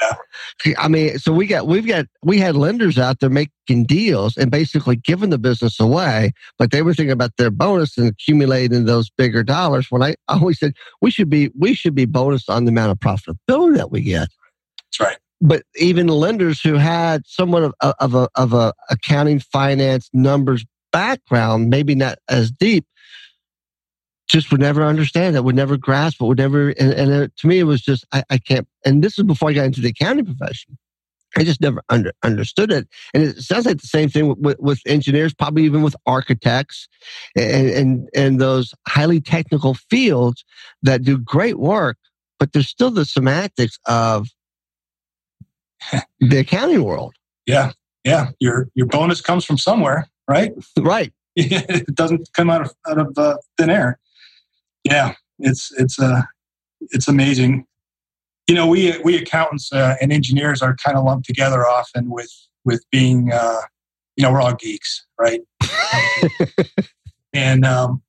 Yeah. 0.64 0.74
I 0.78 0.88
mean, 0.88 1.18
so 1.18 1.32
we 1.32 1.46
got 1.46 1.66
we've 1.66 1.86
got 1.86 2.06
we 2.22 2.38
had 2.38 2.56
lenders 2.56 2.98
out 2.98 3.20
there 3.20 3.30
making 3.30 3.84
deals 3.84 4.36
and 4.36 4.50
basically 4.50 4.96
giving 4.96 5.30
the 5.30 5.38
business 5.38 5.78
away, 5.78 6.32
but 6.58 6.70
they 6.70 6.82
were 6.82 6.94
thinking 6.94 7.12
about 7.12 7.36
their 7.36 7.50
bonus 7.50 7.96
and 7.98 8.08
accumulating 8.08 8.86
those 8.86 9.10
bigger 9.10 9.42
dollars. 9.42 9.90
When 9.90 10.02
I 10.02 10.16
always 10.28 10.58
said 10.58 10.72
we 11.00 11.10
should 11.10 11.30
be 11.30 11.50
we 11.56 11.74
should 11.74 11.94
be 11.94 12.06
bonused 12.06 12.48
on 12.48 12.64
the 12.64 12.70
amount 12.70 12.90
of 12.90 12.98
profitability 12.98 13.76
that 13.76 13.90
we 13.90 14.00
get. 14.00 14.28
That's 14.86 15.00
right. 15.00 15.18
But 15.40 15.62
even 15.76 16.08
lenders 16.08 16.60
who 16.60 16.74
had 16.74 17.24
somewhat 17.26 17.62
of, 17.62 17.74
uh, 17.80 17.92
of 18.00 18.14
a 18.14 18.28
of 18.34 18.52
a 18.52 18.72
accounting, 18.90 19.38
finance, 19.38 20.10
numbers 20.12 20.64
background, 20.90 21.70
maybe 21.70 21.94
not 21.94 22.18
as 22.28 22.50
deep, 22.50 22.86
just 24.28 24.50
would 24.50 24.60
never 24.60 24.82
understand 24.84 25.36
it, 25.36 25.44
would 25.44 25.56
never 25.56 25.76
grasp 25.76 26.20
it, 26.20 26.26
would 26.26 26.38
never. 26.38 26.68
And, 26.70 26.92
and 26.92 27.10
it, 27.10 27.36
to 27.38 27.46
me, 27.46 27.58
it 27.58 27.64
was 27.64 27.80
just, 27.80 28.04
I, 28.12 28.22
I, 28.30 28.38
can't. 28.38 28.68
And 28.84 29.02
this 29.02 29.18
is 29.18 29.24
before 29.24 29.48
I 29.48 29.54
got 29.54 29.64
into 29.64 29.80
the 29.80 29.88
accounting 29.88 30.26
profession. 30.26 30.76
I 31.36 31.44
just 31.44 31.60
never 31.60 31.82
under, 31.88 32.12
understood 32.22 32.72
it. 32.72 32.88
And 33.12 33.22
it 33.22 33.38
sounds 33.38 33.66
like 33.66 33.78
the 33.78 33.86
same 33.86 34.08
thing 34.08 34.28
with, 34.28 34.38
with, 34.38 34.58
with 34.60 34.80
engineers, 34.86 35.34
probably 35.34 35.64
even 35.64 35.82
with 35.82 35.94
architects 36.06 36.88
and, 37.36 37.68
and, 37.68 38.08
and 38.14 38.40
those 38.40 38.74
highly 38.86 39.20
technical 39.20 39.74
fields 39.74 40.44
that 40.82 41.02
do 41.02 41.18
great 41.18 41.58
work, 41.58 41.98
but 42.38 42.52
there's 42.52 42.68
still 42.68 42.90
the 42.90 43.04
semantics 43.04 43.78
of 43.86 44.28
the 46.20 46.38
accounting 46.38 46.82
world. 46.82 47.14
Yeah. 47.46 47.72
Yeah. 48.04 48.30
Your, 48.40 48.68
your 48.74 48.86
bonus 48.86 49.20
comes 49.20 49.44
from 49.44 49.58
somewhere, 49.58 50.08
right? 50.26 50.52
Right. 50.78 51.12
it 51.36 51.94
doesn't 51.94 52.28
come 52.32 52.50
out 52.50 52.62
of, 52.62 52.72
out 52.88 52.98
of 52.98 53.16
uh, 53.16 53.36
thin 53.56 53.70
air 53.70 53.98
yeah, 54.84 55.14
it's 55.38 55.72
it's 55.78 55.98
uh, 55.98 56.22
it's 56.80 57.08
amazing. 57.08 57.66
You 58.46 58.54
know, 58.54 58.66
we 58.66 58.98
we 59.04 59.16
accountants 59.16 59.72
uh, 59.72 59.96
and 60.00 60.12
engineers 60.12 60.62
are 60.62 60.76
kind 60.76 60.96
of 60.96 61.04
lumped 61.04 61.26
together 61.26 61.66
often 61.66 62.10
with 62.10 62.32
with 62.64 62.84
being, 62.90 63.32
uh, 63.32 63.60
you 64.16 64.22
know, 64.22 64.32
we're 64.32 64.40
all 64.40 64.54
geeks, 64.54 65.06
right? 65.18 65.40
and 67.32 67.64
um, 67.64 68.02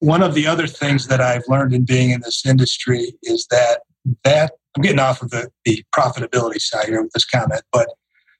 one 0.00 0.22
of 0.22 0.34
the 0.34 0.46
other 0.46 0.66
things 0.66 1.08
that 1.08 1.20
I've 1.20 1.44
learned 1.48 1.74
in 1.74 1.84
being 1.84 2.10
in 2.10 2.20
this 2.20 2.44
industry 2.46 3.14
is 3.22 3.46
that 3.50 3.80
that 4.24 4.52
I'm 4.76 4.82
getting 4.82 4.98
off 4.98 5.22
of 5.22 5.30
the, 5.30 5.50
the 5.64 5.84
profitability 5.94 6.60
side 6.60 6.86
here 6.86 7.02
with 7.02 7.12
this 7.12 7.24
comment, 7.24 7.62
but 7.72 7.88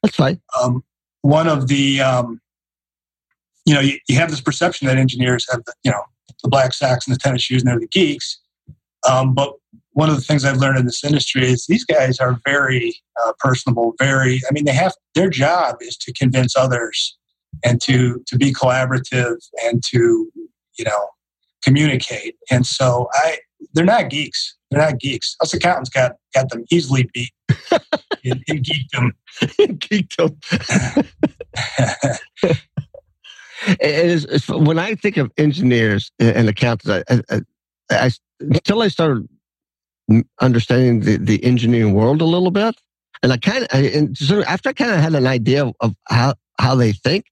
that's 0.03 0.17
fine. 0.17 0.41
Um, 0.61 0.85
one 1.23 1.49
of 1.49 1.69
the 1.69 2.01
um, 2.01 2.41
you 3.65 3.75
know 3.75 3.81
you, 3.81 3.99
you, 4.09 4.17
have 4.17 4.31
this 4.31 4.41
perception 4.41 4.87
that 4.87 4.99
engineers 4.99 5.47
have 5.51 5.65
the, 5.65 5.73
you 5.83 5.91
know 5.91 6.03
the 6.43 6.49
black 6.49 6.73
socks 6.75 7.07
and 7.07 7.15
the 7.15 7.19
tennis 7.19 7.43
shoes 7.43 7.63
and 7.63 7.71
they're 7.71 7.81
the 7.81 7.89
geeks. 7.89 8.41
Um, 9.09 9.35
but 9.35 9.55
one 9.93 10.11
of 10.11 10.17
the 10.17 10.23
things 10.23 10.45
I've 10.45 10.59
learned 10.59 10.79
in 10.79 10.87
this 10.87 11.05
industry 11.05 11.47
is 11.47 11.67
these 11.67 11.85
guys 11.85 12.19
are 12.19 12.39
very 12.45 12.97
uh, 13.25 13.33
personable. 13.39 13.95
Very, 13.99 14.41
I 14.49 14.53
mean, 14.53 14.65
they 14.65 14.73
have 14.73 14.93
their 15.15 15.31
job 15.31 15.77
is 15.81 15.97
to 15.99 16.13
convince 16.13 16.57
others 16.57 17.17
and 17.65 17.81
to 17.83 18.23
to 18.27 18.37
be 18.37 18.53
collaborative 18.53 19.37
and 19.65 19.83
to 19.91 20.31
you 20.79 20.85
know 20.85 21.09
communicate. 21.63 22.37
And 22.51 22.67
so 22.67 23.09
I, 23.15 23.39
they're 23.73 23.85
not 23.85 24.11
geeks. 24.11 24.57
They're 24.75 24.91
not 24.91 25.01
geeks. 25.01 25.37
Us 25.41 25.55
accountants 25.55 25.91
got 25.91 26.17
got 26.35 26.51
them 26.51 26.65
easily 26.71 27.09
beat 27.15 27.31
in, 28.23 28.43
in 28.47 28.63
geekdom. 28.63 29.13
geekdom. 29.79 30.37
It 33.67 33.81
is, 33.81 34.49
when 34.49 34.79
I 34.79 34.95
think 34.95 35.17
of 35.17 35.33
engineers 35.39 36.11
and 36.19 36.49
accountants, 36.49 37.05
I, 37.09 37.23
I, 37.31 37.41
I, 37.91 38.11
until 38.41 38.83
I 38.83 38.89
started 38.89 39.27
understanding 40.41 41.01
the, 41.01 41.17
the 41.17 41.43
engineering 41.43 41.95
world 41.95 42.21
a 42.21 42.27
little 42.27 42.51
bit, 42.51 42.75
and 43.23 43.33
I 43.33 43.39
kind 43.39 43.67
of, 43.71 44.19
so 44.19 44.43
after 44.43 44.69
I 44.69 44.73
kind 44.75 44.91
of 44.91 44.99
had 44.99 45.15
an 45.15 45.27
idea 45.27 45.73
of 45.81 45.95
how, 46.09 46.35
how 46.59 46.75
they 46.75 46.93
think, 46.93 47.25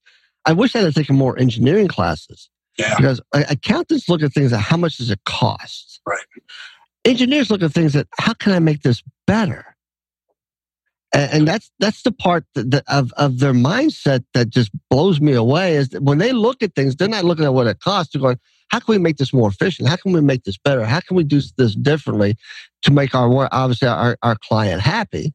I 0.45 0.53
wish 0.53 0.75
I 0.75 0.79
had 0.79 0.95
taken 0.95 1.15
more 1.15 1.37
engineering 1.37 1.87
classes. 1.87 2.49
Yeah. 2.79 2.95
Because 2.97 3.21
uh, 3.33 3.43
accountants 3.51 4.09
look 4.09 4.23
at 4.23 4.33
things 4.33 4.51
at 4.53 4.59
how 4.59 4.77
much 4.77 4.97
does 4.97 5.11
it 5.11 5.19
cost. 5.25 6.01
Right. 6.07 6.25
Engineers 7.05 7.49
look 7.49 7.61
at 7.61 7.71
things 7.71 7.93
that 7.93 8.07
how 8.17 8.33
can 8.33 8.53
I 8.53 8.59
make 8.59 8.81
this 8.81 9.03
better? 9.27 9.73
and, 11.13 11.31
and 11.31 11.47
that's 11.47 11.71
that's 11.79 12.01
the 12.01 12.11
part 12.11 12.45
that, 12.55 12.71
that 12.71 12.83
of 12.87 13.13
of 13.13 13.39
their 13.39 13.53
mindset 13.53 14.25
that 14.33 14.49
just 14.49 14.71
blows 14.89 15.21
me 15.21 15.33
away. 15.33 15.75
Is 15.75 15.89
when 15.99 16.17
they 16.17 16.31
look 16.31 16.61
at 16.63 16.75
things, 16.75 16.95
they're 16.95 17.07
not 17.07 17.25
looking 17.25 17.45
at 17.45 17.53
what 17.53 17.67
it 17.67 17.79
costs. 17.79 18.13
They're 18.13 18.21
going, 18.21 18.39
how 18.69 18.79
can 18.79 18.93
we 18.93 18.97
make 18.97 19.17
this 19.17 19.33
more 19.33 19.49
efficient? 19.49 19.87
How 19.87 19.95
can 19.95 20.11
we 20.11 20.21
make 20.21 20.43
this 20.43 20.57
better? 20.57 20.83
How 20.83 20.99
can 20.99 21.15
we 21.15 21.23
do 21.23 21.41
this 21.57 21.75
differently 21.75 22.35
to 22.81 22.91
make 22.91 23.13
our 23.13 23.47
obviously 23.51 23.87
our, 23.87 24.17
our 24.23 24.35
client 24.35 24.81
happy? 24.81 25.33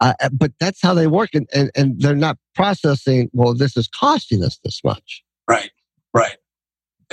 Uh, 0.00 0.14
uh, 0.20 0.28
but 0.32 0.52
that's 0.58 0.80
how 0.82 0.94
they 0.94 1.06
work, 1.06 1.30
and, 1.34 1.48
and 1.52 1.70
and 1.74 2.00
they're 2.00 2.14
not 2.14 2.38
processing. 2.54 3.28
Well, 3.32 3.54
this 3.54 3.76
is 3.76 3.88
costing 3.88 4.42
us 4.44 4.58
this 4.64 4.80
much. 4.84 5.22
Right, 5.48 5.70
right, 6.14 6.36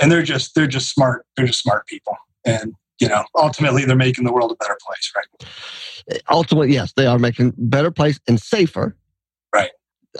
and 0.00 0.10
they're 0.10 0.22
just 0.22 0.54
they're 0.54 0.66
just 0.66 0.90
smart. 0.90 1.26
They're 1.36 1.46
just 1.46 1.60
smart 1.60 1.86
people, 1.86 2.16
and 2.44 2.74
you 3.00 3.08
know, 3.08 3.24
ultimately 3.34 3.84
they're 3.84 3.96
making 3.96 4.24
the 4.24 4.32
world 4.32 4.52
a 4.52 4.56
better 4.56 4.78
place, 4.86 5.12
right? 5.16 6.22
Ultimately, 6.30 6.72
yes, 6.72 6.92
they 6.92 7.06
are 7.06 7.18
making 7.18 7.54
better 7.56 7.90
place 7.90 8.20
and 8.28 8.40
safer. 8.40 8.96
Right. 9.54 9.70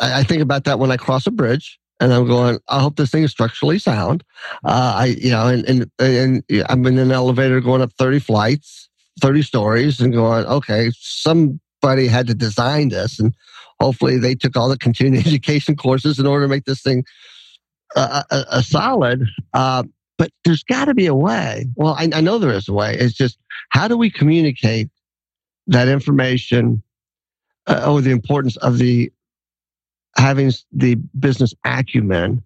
I, 0.01 0.21
I 0.21 0.23
think 0.25 0.43
about 0.43 0.64
that 0.64 0.79
when 0.79 0.90
I 0.90 0.97
cross 0.97 1.27
a 1.27 1.31
bridge 1.31 1.79
and 2.01 2.12
I'm 2.12 2.27
going, 2.27 2.59
I 2.69 2.81
hope 2.81 2.97
this 2.97 3.11
thing 3.11 3.23
is 3.23 3.31
structurally 3.31 3.79
sound. 3.79 4.25
Uh, 4.64 4.95
I, 4.97 5.05
you 5.19 5.31
know, 5.31 5.47
and, 5.47 5.64
and, 5.69 5.90
and 5.99 6.45
I'm 6.69 6.87
in 6.87 6.99
an 6.99 7.12
elevator 7.12 7.61
going 7.61 7.83
up 7.83 7.93
30 7.99 8.19
flights, 8.21 8.88
30 9.21 9.43
stories 9.43 10.01
and 10.01 10.12
going, 10.12 10.47
okay, 10.47 10.90
somebody 10.97 12.07
had 12.07 12.27
to 12.29 12.35
design 12.35 12.88
this 12.88 13.19
and 13.21 13.35
hopefully 13.79 14.19
they 14.19 14.35
took 14.35 14.57
all 14.57 14.69
the 14.69 14.79
continuing 14.79 15.19
education 15.27 15.77
courses 15.77 16.19
in 16.19 16.27
order 16.27 16.45
to 16.45 16.49
make 16.49 16.64
this 16.64 16.83
thing 16.83 17.05
a, 17.97 18.25
a, 18.31 18.45
a 18.53 18.62
solid. 18.62 19.27
Uh, 19.53 19.83
but 20.20 20.30
there's 20.44 20.62
got 20.62 20.85
to 20.85 20.92
be 20.92 21.06
a 21.06 21.14
way. 21.14 21.64
Well, 21.76 21.94
I, 21.98 22.11
I 22.12 22.20
know 22.20 22.38
there 22.38 22.52
is 22.52 22.68
a 22.68 22.74
way. 22.74 22.94
It's 22.94 23.14
just 23.14 23.38
how 23.70 23.88
do 23.88 23.96
we 23.96 24.11
communicate 24.11 24.90
that 25.68 25.88
information 25.88 26.83
uh, 27.66 27.90
or 27.90 28.02
the 28.02 28.11
importance 28.11 28.59
of 28.59 28.76
the 28.76 29.11
having 30.18 30.52
the 30.72 30.96
business 31.18 31.54
acumen 31.64 32.42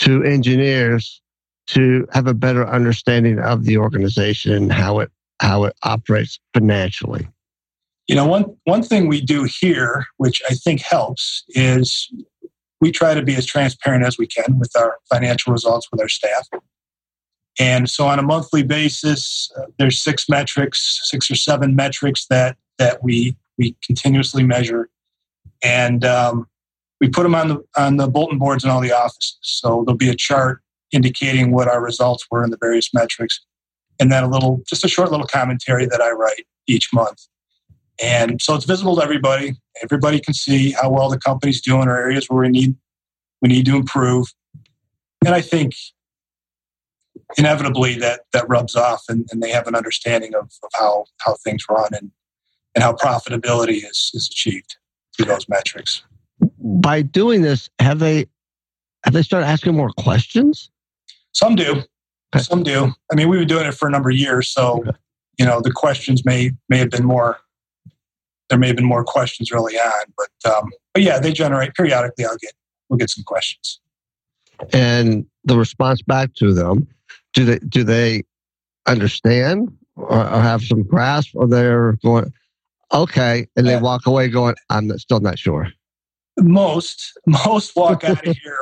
to 0.00 0.24
engineers 0.24 1.22
to 1.68 2.08
have 2.12 2.26
a 2.26 2.34
better 2.34 2.66
understanding 2.66 3.38
of 3.38 3.62
the 3.66 3.78
organization 3.78 4.52
and 4.52 4.72
how 4.72 4.98
it 4.98 5.12
how 5.38 5.62
it 5.62 5.76
operates 5.84 6.40
financially. 6.54 7.28
You 8.08 8.16
know, 8.16 8.26
one 8.26 8.56
one 8.64 8.82
thing 8.82 9.06
we 9.06 9.20
do 9.20 9.44
here, 9.44 10.06
which 10.16 10.42
I 10.50 10.54
think 10.54 10.80
helps, 10.80 11.44
is 11.50 12.12
we 12.80 12.90
try 12.90 13.14
to 13.14 13.22
be 13.22 13.36
as 13.36 13.46
transparent 13.46 14.04
as 14.04 14.18
we 14.18 14.26
can 14.26 14.58
with 14.58 14.72
our 14.76 14.96
financial 15.08 15.52
results 15.52 15.86
with 15.92 16.00
our 16.00 16.08
staff. 16.08 16.48
And 17.58 17.88
so 17.88 18.06
on 18.06 18.18
a 18.18 18.22
monthly 18.22 18.62
basis, 18.62 19.50
uh, 19.56 19.62
there's 19.78 20.02
six 20.02 20.28
metrics, 20.28 21.00
six 21.04 21.30
or 21.30 21.34
seven 21.34 21.74
metrics 21.74 22.26
that 22.26 22.56
that 22.78 23.02
we 23.02 23.36
we 23.58 23.74
continuously 23.82 24.42
measure, 24.42 24.90
and 25.62 26.04
um, 26.04 26.46
we 27.00 27.08
put 27.08 27.22
them 27.22 27.34
on 27.34 27.48
the 27.48 27.64
on 27.76 27.96
the 27.96 28.08
bulletin 28.08 28.38
boards 28.38 28.64
in 28.64 28.70
all 28.70 28.80
the 28.80 28.92
offices. 28.92 29.38
So 29.40 29.84
there'll 29.86 29.96
be 29.96 30.10
a 30.10 30.14
chart 30.14 30.60
indicating 30.92 31.52
what 31.52 31.68
our 31.68 31.82
results 31.82 32.26
were 32.30 32.44
in 32.44 32.50
the 32.50 32.58
various 32.60 32.92
metrics, 32.92 33.40
and 33.98 34.12
then 34.12 34.22
a 34.22 34.28
little, 34.28 34.62
just 34.68 34.84
a 34.84 34.88
short 34.88 35.10
little 35.10 35.26
commentary 35.26 35.86
that 35.86 36.00
I 36.00 36.10
write 36.10 36.46
each 36.66 36.92
month. 36.92 37.26
And 38.02 38.40
so 38.42 38.54
it's 38.54 38.66
visible 38.66 38.96
to 38.96 39.02
everybody. 39.02 39.54
Everybody 39.82 40.20
can 40.20 40.34
see 40.34 40.72
how 40.72 40.90
well 40.90 41.08
the 41.08 41.18
company's 41.18 41.60
doing 41.62 41.88
or 41.88 41.96
areas 41.96 42.26
where 42.28 42.42
we 42.42 42.48
need 42.48 42.76
we 43.40 43.48
need 43.48 43.66
to 43.66 43.76
improve. 43.76 44.26
And 45.24 45.34
I 45.34 45.40
think 45.40 45.74
inevitably 47.36 47.96
that 47.96 48.20
that 48.32 48.48
rubs 48.48 48.76
off 48.76 49.02
and, 49.08 49.26
and 49.30 49.42
they 49.42 49.50
have 49.50 49.66
an 49.66 49.74
understanding 49.74 50.34
of, 50.34 50.44
of 50.62 50.70
how 50.74 51.04
how 51.20 51.34
things 51.44 51.64
run 51.68 51.88
and 51.92 52.10
and 52.74 52.82
how 52.82 52.92
profitability 52.92 53.78
is 53.78 54.10
is 54.14 54.28
achieved 54.30 54.76
through 55.16 55.26
those 55.26 55.48
metrics. 55.48 56.02
By 56.58 57.02
doing 57.02 57.42
this, 57.42 57.68
have 57.78 57.98
they 57.98 58.26
have 59.04 59.14
they 59.14 59.22
started 59.22 59.46
asking 59.46 59.74
more 59.74 59.90
questions? 59.98 60.70
Some 61.32 61.54
do. 61.54 61.82
Okay. 62.34 62.42
Some 62.42 62.62
do. 62.62 62.92
I 63.10 63.14
mean, 63.14 63.28
we've 63.28 63.40
been 63.40 63.48
doing 63.48 63.66
it 63.66 63.74
for 63.74 63.88
a 63.88 63.90
number 63.90 64.10
of 64.10 64.16
years, 64.16 64.48
so 64.48 64.80
okay. 64.80 64.90
you 65.38 65.46
know 65.46 65.60
the 65.60 65.72
questions 65.72 66.24
may 66.24 66.52
may 66.68 66.78
have 66.78 66.90
been 66.90 67.04
more. 67.04 67.38
There 68.48 68.58
may 68.58 68.68
have 68.68 68.76
been 68.76 68.86
more 68.86 69.04
questions 69.04 69.50
early 69.50 69.76
on, 69.76 70.04
but 70.16 70.52
um, 70.52 70.70
but 70.94 71.02
yeah, 71.02 71.18
they 71.18 71.32
generate 71.32 71.74
periodically. 71.74 72.24
I'll 72.24 72.36
get 72.36 72.52
we'll 72.88 72.98
get 72.98 73.10
some 73.10 73.24
questions. 73.24 73.80
And 74.72 75.26
the 75.46 75.56
response 75.56 76.02
back 76.02 76.34
to 76.34 76.52
them, 76.52 76.86
do 77.32 77.44
they 77.44 77.58
do 77.60 77.84
they 77.84 78.24
understand 78.86 79.72
or, 79.96 80.18
or 80.18 80.40
have 80.40 80.62
some 80.62 80.82
grasp, 80.82 81.30
or 81.34 81.46
they're 81.46 81.92
going, 82.04 82.32
okay, 82.92 83.46
and 83.56 83.66
they 83.66 83.78
walk 83.78 84.06
away 84.06 84.28
going, 84.28 84.54
I'm 84.68 84.96
still 84.98 85.20
not 85.20 85.38
sure. 85.38 85.68
Most 86.38 87.18
most 87.26 87.74
walk 87.74 88.04
out 88.04 88.26
of 88.26 88.36
here 88.36 88.58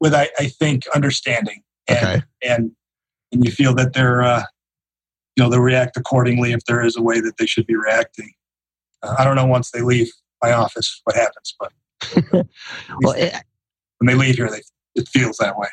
with 0.00 0.14
I, 0.14 0.28
I 0.38 0.48
think 0.48 0.84
understanding 0.94 1.62
and 1.86 1.98
okay. 1.98 2.22
and 2.42 2.72
and 3.30 3.44
you 3.44 3.50
feel 3.50 3.74
that 3.74 3.92
they're 3.92 4.22
uh, 4.22 4.42
you 5.36 5.44
know 5.44 5.50
they'll 5.50 5.60
react 5.60 5.96
accordingly 5.96 6.52
if 6.52 6.64
there 6.64 6.84
is 6.84 6.96
a 6.96 7.02
way 7.02 7.20
that 7.20 7.36
they 7.38 7.46
should 7.46 7.66
be 7.66 7.76
reacting. 7.76 8.32
Uh, 9.02 9.14
I 9.18 9.24
don't 9.24 9.36
know 9.36 9.46
once 9.46 9.70
they 9.70 9.82
leave 9.82 10.10
my 10.42 10.52
office 10.52 11.00
what 11.04 11.14
happens, 11.14 11.54
but 11.60 11.72
well, 13.02 13.14
it, 13.16 13.34
when 13.98 14.06
they 14.08 14.14
leave 14.14 14.34
here, 14.34 14.50
they, 14.50 14.62
it 14.96 15.08
feels 15.08 15.36
that 15.36 15.56
way. 15.56 15.68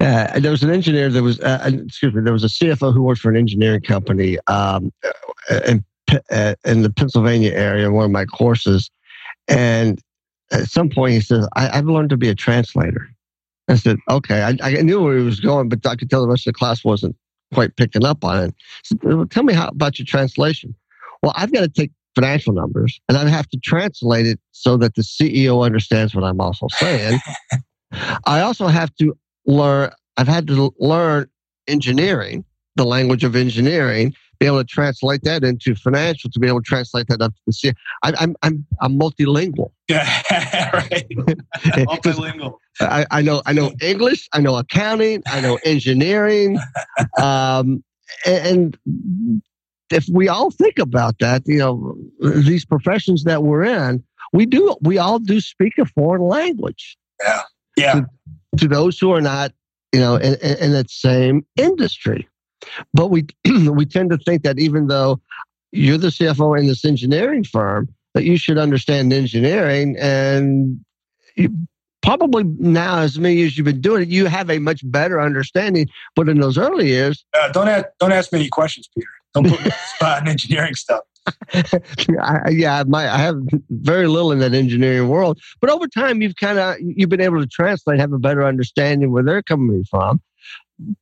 Uh, 0.00 0.40
there 0.40 0.50
was 0.50 0.62
an 0.62 0.70
engineer 0.70 1.08
that 1.08 1.22
was, 1.22 1.40
uh, 1.40 1.70
excuse 1.86 2.14
me, 2.14 2.22
there 2.22 2.32
was 2.32 2.44
a 2.44 2.48
CFO 2.48 2.92
who 2.92 3.02
worked 3.02 3.20
for 3.20 3.30
an 3.30 3.36
engineering 3.36 3.80
company 3.80 4.38
um, 4.46 4.92
in, 5.66 5.84
uh, 6.30 6.54
in 6.64 6.82
the 6.82 6.90
Pennsylvania 6.90 7.52
area 7.52 7.86
in 7.86 7.92
one 7.92 8.04
of 8.04 8.10
my 8.10 8.24
courses. 8.24 8.90
And 9.46 10.00
at 10.52 10.68
some 10.68 10.88
point 10.88 11.12
he 11.12 11.20
says, 11.20 11.48
I, 11.54 11.76
have 11.76 11.86
learned 11.86 12.10
to 12.10 12.16
be 12.16 12.28
a 12.28 12.34
translator. 12.34 13.08
I 13.68 13.76
said, 13.76 13.98
okay, 14.08 14.42
I, 14.42 14.56
I, 14.62 14.82
knew 14.82 15.02
where 15.02 15.18
he 15.18 15.24
was 15.24 15.40
going, 15.40 15.68
but 15.68 15.86
I 15.86 15.94
could 15.94 16.08
tell 16.08 16.22
the 16.22 16.28
rest 16.28 16.46
of 16.46 16.54
the 16.54 16.58
class 16.58 16.84
wasn't 16.84 17.16
quite 17.52 17.76
picking 17.76 18.04
up 18.04 18.24
on 18.24 18.44
it. 18.44 18.54
Said, 18.84 18.98
well, 19.02 19.26
tell 19.26 19.42
me 19.42 19.52
how 19.52 19.68
about 19.68 19.98
your 19.98 20.06
translation. 20.06 20.74
Well, 21.22 21.32
I've 21.36 21.52
got 21.52 21.60
to 21.60 21.68
take 21.68 21.90
financial 22.14 22.52
numbers 22.52 23.00
and 23.08 23.18
I 23.18 23.28
have 23.28 23.48
to 23.50 23.58
translate 23.58 24.26
it 24.26 24.40
so 24.52 24.76
that 24.78 24.94
the 24.94 25.02
CEO 25.02 25.64
understands 25.64 26.14
what 26.14 26.24
I'm 26.24 26.40
also 26.40 26.66
saying. 26.70 27.20
I 28.26 28.40
also 28.40 28.66
have 28.66 28.94
to 28.96 29.16
learn, 29.48 29.90
I've 30.16 30.28
had 30.28 30.46
to 30.46 30.72
learn 30.78 31.28
engineering, 31.66 32.44
the 32.76 32.84
language 32.84 33.24
of 33.24 33.34
engineering, 33.34 34.14
be 34.38 34.46
able 34.46 34.58
to 34.58 34.64
translate 34.64 35.22
that 35.24 35.42
into 35.42 35.74
financial, 35.74 36.30
to 36.30 36.38
be 36.38 36.46
able 36.46 36.62
to 36.62 36.68
translate 36.68 37.08
that 37.08 37.20
up 37.20 37.34
to 37.34 37.40
the 37.46 37.52
C. 37.52 37.72
I, 38.04 38.12
I'm, 38.20 38.36
I'm, 38.42 38.64
I'm 38.80 38.98
multilingual. 38.98 39.72
Yeah, 39.88 40.70
right. 40.72 41.06
multilingual. 41.88 42.54
I, 42.80 43.06
I 43.10 43.22
know, 43.22 43.42
I 43.46 43.52
know 43.52 43.72
English, 43.80 44.28
I 44.32 44.40
know 44.40 44.56
accounting, 44.56 45.22
I 45.26 45.40
know 45.40 45.58
engineering. 45.64 46.58
Um, 47.20 47.82
and 48.24 48.78
if 49.90 50.06
we 50.12 50.28
all 50.28 50.50
think 50.50 50.78
about 50.78 51.18
that, 51.18 51.42
you 51.46 51.58
know, 51.58 51.96
these 52.20 52.64
professions 52.64 53.24
that 53.24 53.42
we're 53.42 53.64
in, 53.64 54.04
we 54.32 54.46
do, 54.46 54.76
we 54.82 54.98
all 54.98 55.18
do 55.18 55.40
speak 55.40 55.78
a 55.78 55.86
foreign 55.86 56.22
language. 56.22 56.96
Yeah. 57.22 57.42
Yeah. 57.76 57.92
To, 57.94 58.06
to 58.58 58.68
those 58.68 58.98
who 58.98 59.12
are 59.12 59.20
not, 59.20 59.52
you 59.92 60.00
know, 60.00 60.16
in, 60.16 60.34
in 60.34 60.72
that 60.72 60.90
same 60.90 61.46
industry. 61.56 62.28
But 62.92 63.08
we 63.08 63.26
we 63.44 63.86
tend 63.86 64.10
to 64.10 64.18
think 64.18 64.42
that 64.42 64.58
even 64.58 64.88
though 64.88 65.20
you're 65.72 65.98
the 65.98 66.08
CFO 66.08 66.58
in 66.58 66.66
this 66.66 66.84
engineering 66.84 67.44
firm, 67.44 67.88
that 68.14 68.24
you 68.24 68.36
should 68.36 68.58
understand 68.58 69.12
engineering 69.12 69.96
and 69.98 70.80
you, 71.36 71.54
probably 72.02 72.44
now 72.44 73.00
as 73.00 73.18
many 73.18 73.36
years 73.36 73.56
you've 73.56 73.64
been 73.64 73.80
doing 73.80 74.02
it, 74.02 74.08
you 74.08 74.26
have 74.26 74.50
a 74.50 74.58
much 74.58 74.80
better 74.90 75.20
understanding. 75.20 75.86
But 76.16 76.28
in 76.28 76.40
those 76.40 76.58
early 76.58 76.88
years, 76.88 77.24
uh, 77.38 77.48
don't 77.52 77.68
ask 77.68 77.86
don't 78.00 78.12
ask 78.12 78.32
me 78.32 78.40
any 78.40 78.48
questions, 78.48 78.88
Peter. 78.94 79.08
Don't 79.34 79.44
put 79.44 79.60
me 79.60 79.64
on 79.64 79.64
the 79.64 79.94
spot 79.96 80.22
in 80.22 80.28
engineering 80.28 80.74
stuff. 80.74 81.02
I, 82.20 82.50
yeah, 82.50 82.84
my, 82.86 83.12
I 83.12 83.18
have 83.18 83.40
very 83.70 84.06
little 84.06 84.32
in 84.32 84.38
that 84.38 84.54
engineering 84.54 85.08
world, 85.08 85.38
but 85.60 85.70
over 85.70 85.86
time, 85.86 86.22
you've 86.22 86.36
kind 86.36 86.58
of 86.58 86.76
you've 86.80 87.08
been 87.08 87.20
able 87.20 87.40
to 87.40 87.46
translate, 87.46 87.98
have 88.00 88.12
a 88.12 88.18
better 88.18 88.44
understanding 88.44 89.12
where 89.12 89.22
they're 89.22 89.42
coming 89.42 89.84
from. 89.84 90.20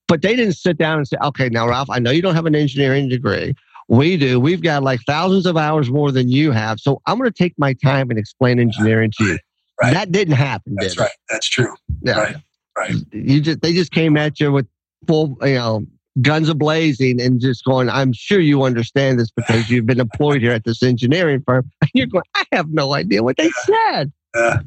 But 0.08 0.22
they 0.22 0.34
didn't 0.34 0.54
sit 0.54 0.78
down 0.78 0.98
and 0.98 1.06
say, 1.06 1.16
"Okay, 1.22 1.48
now 1.48 1.68
Ralph, 1.68 1.90
I 1.90 1.98
know 1.98 2.10
you 2.10 2.22
don't 2.22 2.34
have 2.34 2.46
an 2.46 2.54
engineering 2.54 3.08
degree. 3.08 3.54
We 3.88 4.16
do. 4.16 4.40
We've 4.40 4.62
got 4.62 4.82
like 4.82 5.00
thousands 5.06 5.46
of 5.46 5.56
hours 5.56 5.90
more 5.90 6.10
than 6.10 6.30
you 6.30 6.50
have, 6.50 6.80
so 6.80 7.00
I'm 7.06 7.18
going 7.18 7.30
to 7.30 7.36
take 7.36 7.54
my 7.58 7.74
time 7.74 8.10
and 8.10 8.18
explain 8.18 8.58
engineering 8.58 9.12
to 9.18 9.24
you." 9.24 9.38
Right. 9.80 9.92
That 9.92 10.10
didn't 10.10 10.34
happen. 10.34 10.74
That's 10.76 10.94
did 10.94 11.00
right. 11.00 11.10
That's 11.28 11.48
true. 11.48 11.74
Yeah. 12.02 12.18
Right. 12.18 12.36
Right. 12.78 12.94
You 13.12 13.40
just 13.40 13.60
they 13.60 13.72
just 13.72 13.92
came 13.92 14.16
at 14.16 14.40
you 14.40 14.52
with 14.52 14.66
full, 15.06 15.36
you 15.42 15.54
know, 15.54 15.86
guns 16.22 16.48
a 16.48 16.54
blazing 16.54 17.20
and 17.20 17.40
just 17.40 17.64
going, 17.64 17.88
I'm 17.90 18.12
sure 18.12 18.40
you 18.40 18.62
understand 18.62 19.18
this 19.18 19.30
because 19.30 19.68
you've 19.68 19.86
been 19.86 20.00
employed 20.00 20.40
here 20.40 20.52
at 20.52 20.64
this 20.64 20.82
engineering 20.82 21.42
firm. 21.44 21.70
And 21.82 21.90
you're 21.94 22.06
going, 22.06 22.24
I 22.34 22.44
have 22.52 22.70
no 22.70 22.94
idea 22.94 23.22
what 23.22 23.36
they 23.36 23.50
said. 23.64 24.12
Yeah. 24.34 24.58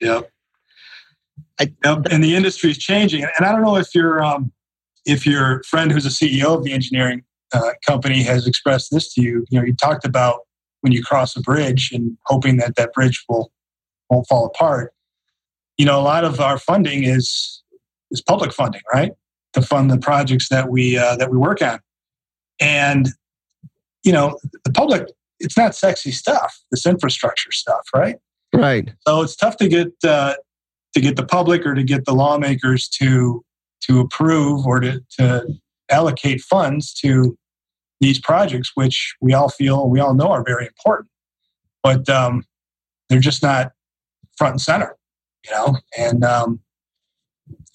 Yep. 0.00 0.30
I, 1.60 1.72
yep. 1.84 2.06
And 2.10 2.24
the 2.24 2.34
industry 2.34 2.70
is 2.70 2.78
changing. 2.78 3.22
And 3.22 3.46
I 3.46 3.52
don't 3.52 3.62
know 3.62 3.76
if 3.76 3.94
your 3.94 4.22
um, 4.22 4.52
if 5.04 5.26
your 5.26 5.62
friend 5.64 5.92
who's 5.92 6.06
a 6.06 6.08
CEO 6.08 6.56
of 6.56 6.64
the 6.64 6.72
engineering 6.72 7.22
uh, 7.52 7.72
company 7.86 8.22
has 8.22 8.46
expressed 8.46 8.90
this 8.90 9.12
to 9.14 9.22
you. 9.22 9.44
You 9.50 9.60
know, 9.60 9.66
you 9.66 9.74
talked 9.74 10.04
about 10.04 10.40
when 10.80 10.92
you 10.92 11.02
cross 11.02 11.36
a 11.36 11.40
bridge 11.40 11.90
and 11.92 12.16
hoping 12.26 12.56
that 12.58 12.76
that 12.76 12.92
bridge 12.92 13.24
will 13.28 13.52
won't 14.10 14.26
fall 14.26 14.46
apart. 14.46 14.92
You 15.78 15.86
know, 15.86 15.98
a 15.98 16.02
lot 16.02 16.24
of 16.24 16.40
our 16.40 16.58
funding 16.58 17.04
is 17.04 17.62
is 18.10 18.20
public 18.20 18.52
funding, 18.52 18.82
right? 18.92 19.12
To 19.54 19.62
fund 19.62 19.90
the 19.90 19.98
projects 19.98 20.48
that 20.48 20.68
we 20.68 20.98
uh, 20.98 21.16
that 21.16 21.30
we 21.30 21.38
work 21.38 21.62
on. 21.62 21.80
And 22.60 23.08
you 24.04 24.12
know, 24.12 24.38
the 24.64 24.72
public, 24.72 25.08
it's 25.40 25.56
not 25.56 25.74
sexy 25.74 26.12
stuff. 26.12 26.54
This 26.70 26.86
infrastructure 26.86 27.50
stuff, 27.52 27.88
right? 27.94 28.16
Right. 28.54 28.92
So 29.06 29.22
it's 29.22 29.36
tough 29.36 29.56
to 29.56 29.68
get 29.68 29.92
uh, 30.04 30.34
to 30.94 31.00
get 31.00 31.16
the 31.16 31.26
public 31.26 31.66
or 31.66 31.74
to 31.74 31.82
get 31.82 32.04
the 32.04 32.14
lawmakers 32.14 32.88
to 33.00 33.44
to 33.86 34.00
approve 34.00 34.66
or 34.66 34.80
to, 34.80 35.00
to 35.18 35.46
allocate 35.90 36.40
funds 36.40 36.94
to 36.94 37.36
these 38.00 38.20
projects, 38.20 38.72
which 38.74 39.14
we 39.20 39.34
all 39.34 39.48
feel 39.48 39.88
we 39.88 40.00
all 40.00 40.14
know 40.14 40.28
are 40.28 40.44
very 40.44 40.66
important, 40.66 41.08
but 41.82 42.08
um, 42.08 42.44
they're 43.08 43.20
just 43.20 43.42
not 43.42 43.72
front 44.36 44.52
and 44.52 44.60
center, 44.60 44.96
you 45.44 45.52
know. 45.52 45.76
And 45.98 46.24
um, 46.24 46.60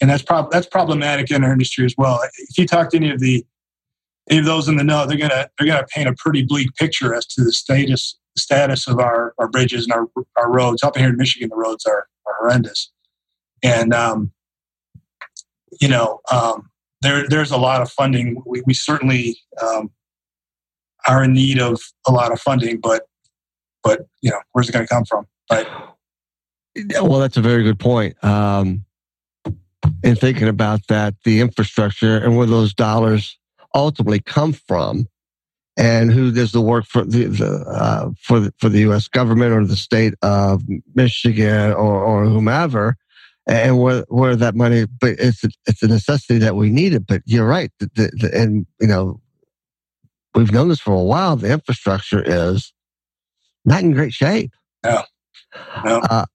and 0.01 0.09
that's 0.09 0.23
prob- 0.23 0.51
that's 0.51 0.67
problematic 0.67 1.31
in 1.31 1.43
our 1.43 1.51
industry 1.51 1.85
as 1.85 1.95
well. 1.97 2.19
If 2.37 2.57
you 2.57 2.65
talk 2.65 2.89
to 2.91 2.97
any 2.97 3.11
of 3.11 3.19
the 3.19 3.45
any 4.29 4.39
of 4.39 4.45
those 4.45 4.67
in 4.67 4.77
the 4.77 4.83
know, 4.83 5.05
they're 5.05 5.17
gonna 5.17 5.49
they're 5.57 5.67
gonna 5.67 5.87
paint 5.93 6.07
a 6.07 6.15
pretty 6.17 6.43
bleak 6.43 6.73
picture 6.75 7.13
as 7.13 7.25
to 7.27 7.43
the 7.43 7.51
status 7.51 8.17
status 8.37 8.87
of 8.87 8.99
our, 8.99 9.33
our 9.37 9.47
bridges 9.47 9.85
and 9.85 9.93
our 9.93 10.07
our 10.37 10.51
roads. 10.51 10.83
Up 10.83 10.97
here 10.97 11.09
in 11.09 11.17
Michigan, 11.17 11.49
the 11.49 11.55
roads 11.55 11.85
are, 11.85 12.07
are 12.25 12.35
horrendous, 12.39 12.91
and 13.63 13.93
um, 13.93 14.31
you 15.81 15.87
know 15.87 16.21
um, 16.31 16.69
there 17.01 17.27
there's 17.27 17.51
a 17.51 17.57
lot 17.57 17.81
of 17.81 17.91
funding. 17.91 18.41
We, 18.45 18.61
we 18.65 18.73
certainly 18.73 19.37
um, 19.61 19.91
are 21.07 21.23
in 21.23 21.33
need 21.33 21.59
of 21.59 21.81
a 22.07 22.11
lot 22.11 22.31
of 22.31 22.39
funding, 22.39 22.79
but 22.79 23.03
but 23.83 24.01
you 24.21 24.29
know 24.29 24.39
where's 24.51 24.69
it 24.69 24.73
going 24.73 24.85
to 24.85 24.93
come 24.93 25.05
from? 25.05 25.25
Right. 25.51 25.67
Well, 27.01 27.19
that's 27.19 27.35
a 27.35 27.41
very 27.41 27.63
good 27.63 27.79
point. 27.79 28.23
Um, 28.23 28.85
in 30.03 30.15
thinking 30.15 30.47
about 30.47 30.87
that, 30.87 31.15
the 31.23 31.41
infrastructure 31.41 32.17
and 32.17 32.37
where 32.37 32.47
those 32.47 32.73
dollars 32.73 33.37
ultimately 33.73 34.19
come 34.19 34.53
from, 34.53 35.07
and 35.77 36.11
who 36.11 36.31
does 36.31 36.51
the 36.51 36.61
work 36.61 36.85
for 36.85 37.05
the, 37.05 37.25
the 37.25 37.65
uh, 37.67 38.09
for 38.21 38.39
the, 38.39 38.53
for 38.59 38.69
the 38.69 38.79
U.S. 38.81 39.07
government 39.07 39.53
or 39.53 39.65
the 39.65 39.75
state 39.75 40.13
of 40.21 40.63
Michigan 40.95 41.71
or, 41.71 42.03
or 42.03 42.25
whomever, 42.25 42.97
and 43.47 43.79
where 43.79 44.05
where 44.09 44.35
that 44.35 44.55
money. 44.55 44.85
But 44.99 45.11
it's 45.19 45.43
a, 45.43 45.49
it's 45.65 45.83
a 45.83 45.87
necessity 45.87 46.39
that 46.39 46.55
we 46.55 46.69
need 46.69 46.93
it. 46.93 47.07
But 47.07 47.21
you're 47.25 47.47
right, 47.47 47.71
the, 47.79 47.89
the, 47.95 48.31
and 48.33 48.65
you 48.79 48.87
know 48.87 49.21
we've 50.35 50.51
known 50.51 50.69
this 50.69 50.81
for 50.81 50.93
a 50.93 51.03
while. 51.03 51.35
The 51.35 51.51
infrastructure 51.51 52.23
is 52.25 52.73
not 53.65 53.81
in 53.81 53.93
great 53.93 54.13
shape. 54.13 54.51
Yeah. 54.83 55.03
No. 55.83 55.99
Uh, 56.09 56.25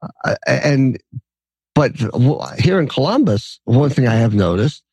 and 0.46 0.98
but 1.74 1.92
here 2.58 2.78
in 2.80 2.88
Columbus, 2.88 3.60
one 3.64 3.90
thing 3.90 4.06
I 4.06 4.14
have 4.14 4.34
noticed, 4.34 4.84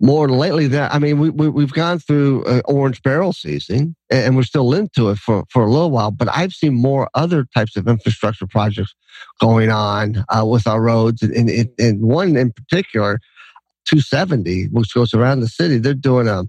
more 0.00 0.28
lately 0.28 0.66
that 0.66 0.92
I 0.92 0.98
mean 0.98 1.18
we, 1.18 1.30
we 1.30 1.62
have 1.62 1.72
gone 1.72 1.98
through 1.98 2.44
uh, 2.44 2.60
orange 2.66 3.02
barrel 3.02 3.32
season 3.32 3.96
and 4.10 4.36
we're 4.36 4.42
still 4.42 4.74
into 4.74 5.08
it 5.08 5.18
for 5.18 5.44
for 5.48 5.64
a 5.64 5.70
little 5.70 5.90
while 5.90 6.10
but 6.10 6.28
I've 6.28 6.52
seen 6.52 6.74
more 6.74 7.08
other 7.14 7.46
types 7.54 7.76
of 7.76 7.88
infrastructure 7.88 8.46
projects 8.46 8.94
going 9.40 9.70
on 9.70 10.24
uh, 10.28 10.44
with 10.44 10.66
our 10.66 10.82
roads 10.82 11.22
and, 11.22 11.48
and, 11.48 11.70
and 11.78 12.02
one 12.02 12.36
in 12.36 12.52
particular 12.52 13.20
270 13.86 14.66
which 14.66 14.92
goes 14.92 15.14
around 15.14 15.40
the 15.40 15.48
city 15.48 15.78
they're 15.78 15.94
doing 15.94 16.28
a 16.28 16.44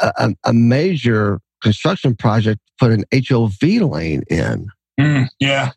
a, 0.00 0.34
a 0.44 0.52
major 0.52 1.40
construction 1.62 2.16
project 2.16 2.60
put 2.78 2.90
an 2.90 3.04
HOV 3.12 3.62
lane 3.62 4.22
in. 4.30 4.68
Mm, 4.98 5.28
yeah 5.38 5.72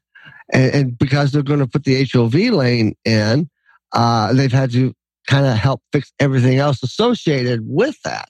and, 0.53 0.75
and, 0.75 0.97
because 0.97 1.31
they're 1.31 1.41
going 1.41 1.59
to 1.59 1.67
put 1.67 1.83
the 1.83 2.07
HOV 2.11 2.33
lane 2.33 2.95
in 3.03 3.49
uh, 3.93 4.33
they've 4.33 4.51
had 4.51 4.71
to 4.71 4.93
kind 5.27 5.45
of 5.45 5.55
help 5.55 5.81
fix 5.91 6.11
everything 6.19 6.57
else 6.57 6.83
associated 6.83 7.61
with 7.63 7.95
that. 8.03 8.29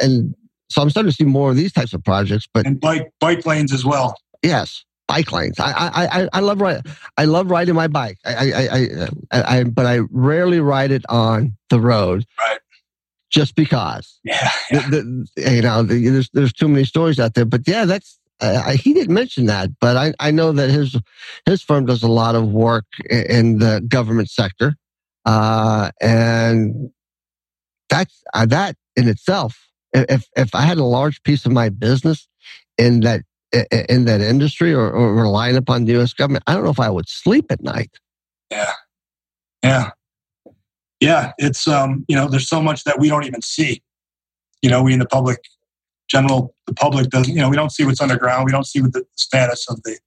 And 0.00 0.34
so 0.68 0.82
I'm 0.82 0.90
starting 0.90 1.10
to 1.10 1.16
see 1.16 1.24
more 1.24 1.50
of 1.50 1.56
these 1.56 1.72
types 1.72 1.92
of 1.92 2.04
projects. 2.04 2.46
But 2.52 2.66
and 2.66 2.78
bike 2.78 3.10
bike 3.18 3.44
lanes 3.46 3.72
as 3.72 3.84
well. 3.84 4.14
Yes, 4.42 4.84
bike 5.08 5.32
lanes. 5.32 5.58
I 5.58 5.72
I 5.72 6.22
I, 6.22 6.28
I 6.34 6.40
love 6.40 6.60
ride. 6.60 6.86
I 7.16 7.24
love 7.24 7.50
riding 7.50 7.74
my 7.74 7.88
bike. 7.88 8.18
I 8.24 8.52
I, 8.52 8.68
I 8.68 9.08
I, 9.32 9.58
I 9.58 9.64
but 9.64 9.86
I 9.86 10.00
rarely 10.10 10.60
ride 10.60 10.92
it 10.92 11.04
on 11.08 11.56
the 11.70 11.80
road. 11.80 12.24
Right. 12.38 12.58
Just 13.30 13.54
because. 13.54 14.18
Yeah. 14.24 14.50
yeah. 14.72 14.88
The, 14.90 15.26
the, 15.36 15.54
you 15.54 15.62
know, 15.62 15.82
the, 15.82 16.08
there's 16.08 16.28
there's 16.32 16.52
too 16.52 16.68
many 16.68 16.84
stories 16.84 17.18
out 17.18 17.34
there. 17.34 17.44
But 17.44 17.62
yeah, 17.66 17.84
that's 17.84 18.18
he 18.74 18.94
didn't 18.94 19.14
mention 19.14 19.46
that, 19.46 19.70
but 19.80 19.96
I, 19.96 20.12
I 20.18 20.30
know 20.30 20.52
that 20.52 20.70
his 20.70 20.96
his 21.46 21.62
firm 21.62 21.86
does 21.86 22.02
a 22.02 22.08
lot 22.08 22.34
of 22.34 22.48
work 22.48 22.86
in 23.08 23.58
the 23.58 23.84
government 23.86 24.30
sector, 24.30 24.76
uh, 25.24 25.90
and 26.00 26.90
that's 27.88 28.22
uh, 28.32 28.46
that 28.46 28.76
in 28.96 29.08
itself. 29.08 29.68
If 29.92 30.26
if 30.36 30.54
I 30.54 30.62
had 30.62 30.78
a 30.78 30.84
large 30.84 31.22
piece 31.22 31.44
of 31.44 31.52
my 31.52 31.68
business 31.68 32.28
in 32.78 33.00
that 33.00 33.22
in 33.88 34.04
that 34.04 34.20
industry 34.20 34.72
or, 34.72 34.90
or 34.90 35.14
relying 35.14 35.56
upon 35.56 35.84
the 35.84 35.92
U.S. 35.92 36.12
government, 36.12 36.44
I 36.46 36.54
don't 36.54 36.64
know 36.64 36.70
if 36.70 36.80
I 36.80 36.88
would 36.88 37.08
sleep 37.08 37.46
at 37.50 37.62
night. 37.62 37.90
Yeah, 38.50 38.72
yeah, 39.62 39.90
yeah. 41.00 41.32
It's 41.38 41.68
um, 41.68 42.04
you 42.08 42.16
know, 42.16 42.28
there's 42.28 42.48
so 42.48 42.62
much 42.62 42.84
that 42.84 42.98
we 42.98 43.08
don't 43.08 43.24
even 43.24 43.42
see. 43.42 43.82
You 44.62 44.70
know, 44.70 44.82
we 44.82 44.92
in 44.92 44.98
the 44.98 45.06
public, 45.06 45.40
general, 46.10 46.54
the 46.66 46.74
public 46.74 47.10
doesn't. 47.10 47.32
You 47.32 47.40
know, 47.40 47.48
we 47.48 47.56
don't 47.56 47.72
see 47.72 47.84
what's 47.84 48.00
underground. 48.00 48.44
We 48.46 48.52
don't 48.52 48.66
see 48.66 48.80
what 48.82 48.92
the 48.92 49.04
status 49.16 49.66
of 49.68 49.82
the 49.84 49.98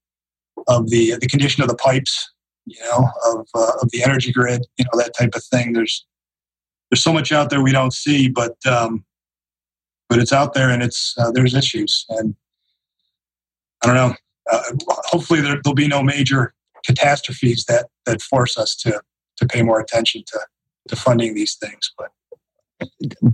of 0.68 0.90
the 0.90 1.16
the 1.20 1.28
condition 1.28 1.64
of 1.64 1.70
the 1.70 1.76
pipes 1.76 2.34
you 2.66 2.80
know, 2.82 3.10
of 3.32 3.48
uh, 3.54 3.72
of 3.82 3.92
the 3.92 4.04
energy 4.04 4.32
grid, 4.32 4.66
you 4.78 4.86
know, 4.86 5.00
that 5.00 5.14
type 5.18 5.36
of 5.36 5.44
thing. 5.44 5.74
There's 5.74 6.06
there's 6.90 7.04
so 7.04 7.14
much 7.14 7.32
out 7.32 7.50
there 7.50 7.62
we 7.62 7.72
don't 7.72 7.94
see, 7.94 8.30
but 8.30 8.56
um, 8.66 9.04
but 10.10 10.20
it's 10.20 10.34
out 10.34 10.54
there 10.54 10.70
and 10.70 10.82
it's 10.82 11.14
uh, 11.18 11.32
there's 11.32 11.56
issues, 11.56 12.06
and 12.10 12.36
I 13.84 13.88
don't 13.88 13.96
know. 13.96 14.16
Uh, 14.52 14.62
hopefully, 15.06 15.42
there, 15.42 15.60
will 15.66 15.74
be 15.74 15.88
no 15.88 16.04
major 16.04 16.54
catastrophes 16.86 17.66
that 17.66 17.88
that 18.06 18.22
force 18.22 18.58
us 18.58 18.76
to 18.76 19.02
to 19.38 19.46
pay 19.46 19.62
more 19.62 19.80
attention 19.80 20.24
to 20.28 20.40
to 20.90 20.96
funding 20.96 21.34
these 21.34 21.56
things, 21.56 21.92
but 21.98 22.10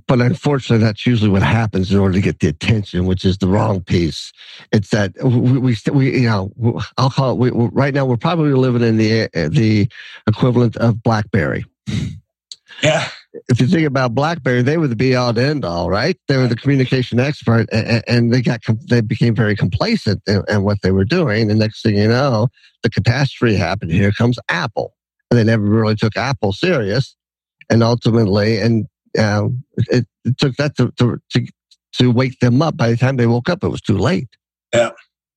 but 0.08 0.22
unfortunately, 0.22 0.84
that's 0.84 1.06
usually 1.06 1.30
what 1.30 1.44
happens 1.44 1.92
in 1.92 2.00
order 2.00 2.14
to 2.14 2.22
get 2.22 2.40
the 2.40 2.48
attention, 2.48 3.06
which 3.06 3.26
is 3.26 3.38
the 3.38 3.48
wrong 3.48 3.82
piece. 3.82 4.32
It's 4.72 4.90
that 4.90 5.14
we, 5.24 5.60
we, 5.60 5.78
we 5.92 6.22
you 6.22 6.28
know, 6.28 6.82
I'll 6.98 7.10
call 7.10 7.32
it. 7.32 7.38
We, 7.38 7.52
right 7.52 7.94
now, 7.94 8.06
we're 8.06 8.18
probably 8.18 8.54
living 8.54 8.82
in 8.82 8.98
the 8.98 9.24
uh, 9.24 9.50
the 9.50 9.90
equivalent 10.28 10.78
of 10.78 11.02
BlackBerry. 11.04 11.66
Yeah. 12.82 13.08
If 13.48 13.62
you 13.62 13.68
think 13.68 13.86
about 13.86 14.16
BlackBerry, 14.16 14.64
they 14.64 14.78
were 14.78 14.88
the 14.88 14.96
be 14.96 15.16
all 15.16 15.38
end 15.38 15.64
all, 15.64 15.90
right? 15.90 16.18
They 16.28 16.38
were 16.38 16.48
the 16.48 16.56
communication 16.56 17.20
expert, 17.20 17.68
and, 17.72 18.04
and 18.08 18.34
they 18.34 18.42
got 18.42 18.62
they 18.90 19.02
became 19.02 19.36
very 19.36 19.56
complacent 19.56 20.22
in, 20.28 20.44
in 20.48 20.64
what 20.64 20.82
they 20.82 20.92
were 20.92 21.06
doing. 21.06 21.50
And 21.50 21.60
next 21.60 21.84
thing 21.84 21.96
you 21.96 22.08
know, 22.08 22.48
the 22.82 22.90
catastrophe 22.90 23.56
happened. 23.56 23.92
Here 23.92 24.12
comes 24.12 24.40
Apple, 24.50 24.96
and 25.30 25.38
they 25.38 25.44
never 25.44 25.64
really 25.64 25.96
took 25.96 26.18
Apple 26.18 26.54
serious 26.54 27.16
and 27.70 27.84
ultimately 27.84 28.60
and 28.60 28.88
uh, 29.18 29.48
it, 29.92 30.06
it, 30.26 30.38
took 30.38 30.56
that 30.56 30.76
to, 30.78 30.92
to, 30.98 31.20
to 31.32 31.48
to 31.94 32.12
wake 32.12 32.40
them 32.40 32.62
up. 32.62 32.78
By 32.78 32.92
the 32.92 32.98
time 32.98 33.18
they 33.18 33.28
woke 33.28 33.50
up, 33.50 33.64
it 33.64 33.70
was 33.70 33.82
too 33.82 33.98
late. 33.98 34.30
Yeah, 34.74 34.92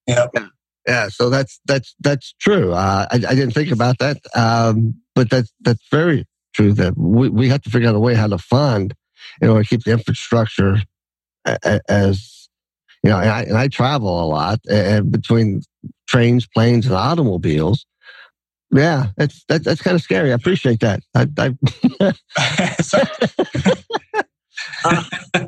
yeah, 0.07 0.27
yeah. 0.33 0.47
yeah 0.87 1.07
so 1.09 1.29
that's 1.29 1.59
that's 1.65 1.95
that's 1.99 2.33
true. 2.39 2.73
Uh, 2.73 3.07
I, 3.11 3.15
I, 3.15 3.35
didn't 3.35 3.51
think 3.51 3.71
about 3.71 3.99
that, 3.99 4.17
um, 4.35 4.95
but 5.15 5.29
that's 5.29 5.51
that's 5.61 5.83
very 5.89 6.25
true. 6.53 6.73
That 6.73 6.97
we 6.97 7.29
we 7.29 7.49
have 7.49 7.61
to 7.63 7.69
figure 7.69 7.89
out 7.89 7.95
a 7.95 7.99
way 7.99 8.13
how 8.13 8.27
to 8.27 8.37
fund 8.37 8.93
in 9.41 9.49
order 9.49 9.63
to 9.63 9.69
keep 9.69 9.83
the 9.83 9.91
infrastructure 9.91 10.81
as 11.89 12.49
you 13.03 13.09
know. 13.09 13.19
And 13.19 13.29
I, 13.29 13.41
and 13.43 13.57
I 13.57 13.67
travel 13.67 14.23
a 14.23 14.27
lot, 14.27 14.59
and 14.69 15.11
between 15.11 15.61
trains, 16.07 16.47
planes, 16.47 16.85
and 16.85 16.95
automobiles, 16.95 17.85
yeah, 18.73 19.07
that's 19.17 19.43
that's, 19.47 19.65
that's 19.65 19.81
kind 19.81 19.95
of 19.95 20.01
scary. 20.01 20.31
I 20.31 20.35
appreciate 20.35 20.79
that. 20.81 21.01
I, 21.15 21.27
I 21.37 21.53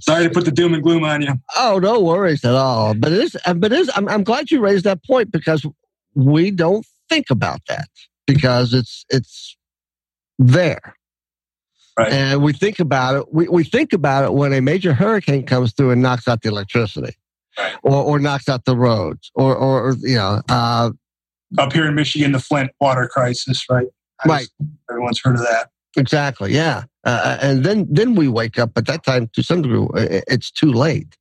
Sorry 0.00 0.24
to 0.24 0.30
put 0.30 0.44
the 0.44 0.52
doom 0.52 0.74
and 0.74 0.82
gloom 0.82 1.04
on 1.04 1.22
you. 1.22 1.34
Oh, 1.56 1.78
no 1.82 2.00
worries 2.00 2.44
at 2.44 2.54
all. 2.54 2.94
But 2.94 3.12
it 3.12 3.18
is. 3.18 3.36
Uh, 3.44 3.54
but 3.54 3.72
it 3.72 3.80
is. 3.80 3.90
I'm, 3.94 4.08
I'm 4.08 4.24
glad 4.24 4.50
you 4.50 4.60
raised 4.60 4.84
that 4.84 5.04
point 5.04 5.30
because 5.32 5.66
we 6.14 6.50
don't 6.50 6.86
think 7.08 7.30
about 7.30 7.60
that 7.68 7.88
because 8.26 8.72
it's 8.72 9.04
it's 9.10 9.56
there. 10.38 10.94
Right. 11.98 12.12
And 12.12 12.42
we 12.42 12.52
think 12.52 12.78
about 12.78 13.16
it. 13.16 13.32
We, 13.32 13.48
we 13.48 13.64
think 13.64 13.92
about 13.92 14.24
it 14.24 14.32
when 14.32 14.52
a 14.52 14.60
major 14.60 14.94
hurricane 14.94 15.44
comes 15.44 15.72
through 15.72 15.90
and 15.90 16.00
knocks 16.00 16.28
out 16.28 16.42
the 16.42 16.48
electricity, 16.48 17.14
right. 17.58 17.76
or, 17.82 18.02
or 18.02 18.18
knocks 18.18 18.48
out 18.48 18.64
the 18.64 18.76
roads, 18.76 19.30
or, 19.34 19.54
or 19.54 19.96
you 20.00 20.14
know, 20.14 20.40
uh, 20.48 20.90
up 21.58 21.72
here 21.72 21.86
in 21.86 21.94
Michigan, 21.94 22.32
the 22.32 22.38
Flint 22.38 22.70
water 22.80 23.08
crisis, 23.08 23.64
right? 23.70 23.88
I 24.24 24.28
right. 24.28 24.48
everyone's 24.90 25.20
heard 25.22 25.36
of 25.36 25.42
that. 25.42 25.70
Exactly. 25.96 26.52
Yeah. 26.52 26.84
Uh, 27.04 27.08
uh 27.24 27.38
and 27.42 27.64
then 27.64 27.86
then 27.90 28.14
we 28.14 28.28
wake 28.28 28.58
up. 28.58 28.70
At 28.76 28.86
that 28.86 29.04
time, 29.04 29.28
to 29.32 29.42
some 29.42 29.62
degree, 29.62 29.86
it's 29.94 30.50
too 30.50 30.72
late. 30.72 31.16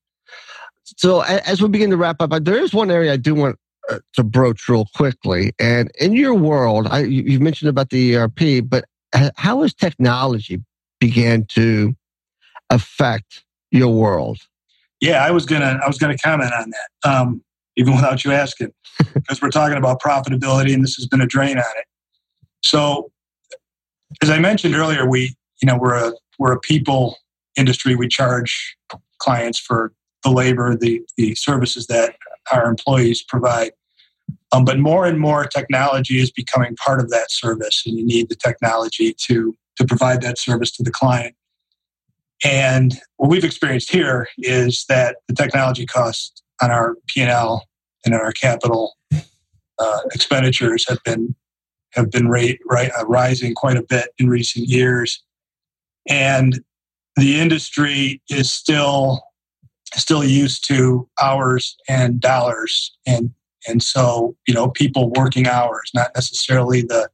So 0.97 1.21
as 1.21 1.61
we 1.61 1.69
begin 1.69 1.89
to 1.91 1.97
wrap 1.97 2.21
up, 2.21 2.31
there 2.43 2.57
is 2.57 2.73
one 2.73 2.91
area 2.91 3.13
I 3.13 3.17
do 3.17 3.35
want 3.35 3.57
uh, 3.89 3.99
to 4.13 4.23
broach 4.23 4.67
real 4.67 4.85
quickly. 4.95 5.53
And 5.59 5.91
in 5.99 6.13
your 6.13 6.33
world, 6.33 6.87
I, 6.89 7.01
you 7.01 7.39
mentioned 7.39 7.69
about 7.69 7.89
the 7.89 8.15
ERP, 8.15 8.63
but 8.63 8.85
how 9.35 9.61
has 9.61 9.73
technology 9.73 10.61
began 10.99 11.45
to 11.49 11.95
affect 12.69 13.43
your 13.71 13.93
world? 13.93 14.39
Yeah, 15.01 15.23
I 15.23 15.31
was 15.31 15.45
gonna 15.45 15.79
I 15.83 15.87
was 15.87 15.97
gonna 15.97 16.17
comment 16.17 16.51
on 16.53 16.71
that. 16.71 17.09
Um, 17.09 17.41
even 17.79 17.95
without 17.95 18.23
you 18.23 18.31
asking, 18.31 18.71
because 19.13 19.41
we're 19.41 19.49
talking 19.49 19.77
about 19.77 20.01
profitability 20.01 20.73
and 20.73 20.83
this 20.83 20.95
has 20.95 21.07
been 21.07 21.21
a 21.21 21.27
drain 21.27 21.57
on 21.57 21.63
it. 21.77 21.85
So, 22.61 23.11
as 24.21 24.29
I 24.29 24.39
mentioned 24.39 24.75
earlier, 24.75 25.09
we, 25.09 25.35
you 25.61 25.65
know, 25.65 25.77
we're 25.77 25.95
a, 25.95 26.13
we're 26.37 26.51
a 26.51 26.59
people 26.59 27.17
industry. 27.57 27.95
We 27.95 28.07
charge 28.07 28.75
clients 29.19 29.59
for 29.59 29.93
the 30.23 30.31
labor, 30.31 30.75
the, 30.75 31.01
the 31.15 31.35
services 31.35 31.87
that 31.87 32.15
our 32.51 32.69
employees 32.69 33.23
provide. 33.23 33.71
Um, 34.51 34.65
but 34.65 34.79
more 34.79 35.05
and 35.05 35.19
more 35.19 35.45
technology 35.45 36.19
is 36.19 36.31
becoming 36.31 36.75
part 36.75 36.99
of 36.99 37.09
that 37.11 37.31
service, 37.31 37.83
and 37.85 37.97
you 37.97 38.05
need 38.05 38.29
the 38.29 38.35
technology 38.35 39.15
to, 39.27 39.55
to 39.77 39.85
provide 39.85 40.21
that 40.21 40.37
service 40.37 40.71
to 40.71 40.83
the 40.83 40.91
client. 40.91 41.35
And 42.43 42.97
what 43.17 43.29
we've 43.29 43.43
experienced 43.43 43.91
here 43.91 44.27
is 44.39 44.85
that 44.89 45.17
the 45.27 45.35
technology 45.35 45.85
costs 45.85 46.41
on 46.61 46.71
our 46.71 46.95
P&L 47.07 47.63
and 48.05 48.13
our 48.13 48.31
capital 48.31 48.95
uh, 49.79 49.99
expenditures 50.13 50.87
have 50.87 50.99
been 51.03 51.35
have 51.93 52.11
been 52.11 52.27
rate, 52.27 52.59
right, 52.69 52.91
uh, 52.99 53.05
rising 53.07 53.55
quite 53.55 53.75
a 53.75 53.81
bit 53.81 54.09
in 54.19 54.29
recent 54.29 54.67
years, 54.67 55.23
and 56.07 56.61
the 57.15 57.39
industry 57.39 58.21
is 58.29 58.51
still 58.51 59.21
still 59.95 60.23
used 60.23 60.67
to 60.67 61.07
hours 61.21 61.75
and 61.87 62.19
dollars. 62.19 62.95
And 63.07 63.31
and 63.67 63.81
so 63.81 64.35
you 64.47 64.53
know 64.53 64.69
people 64.69 65.11
working 65.15 65.47
hours 65.47 65.91
not 65.93 66.11
necessarily 66.15 66.81
the, 66.81 67.09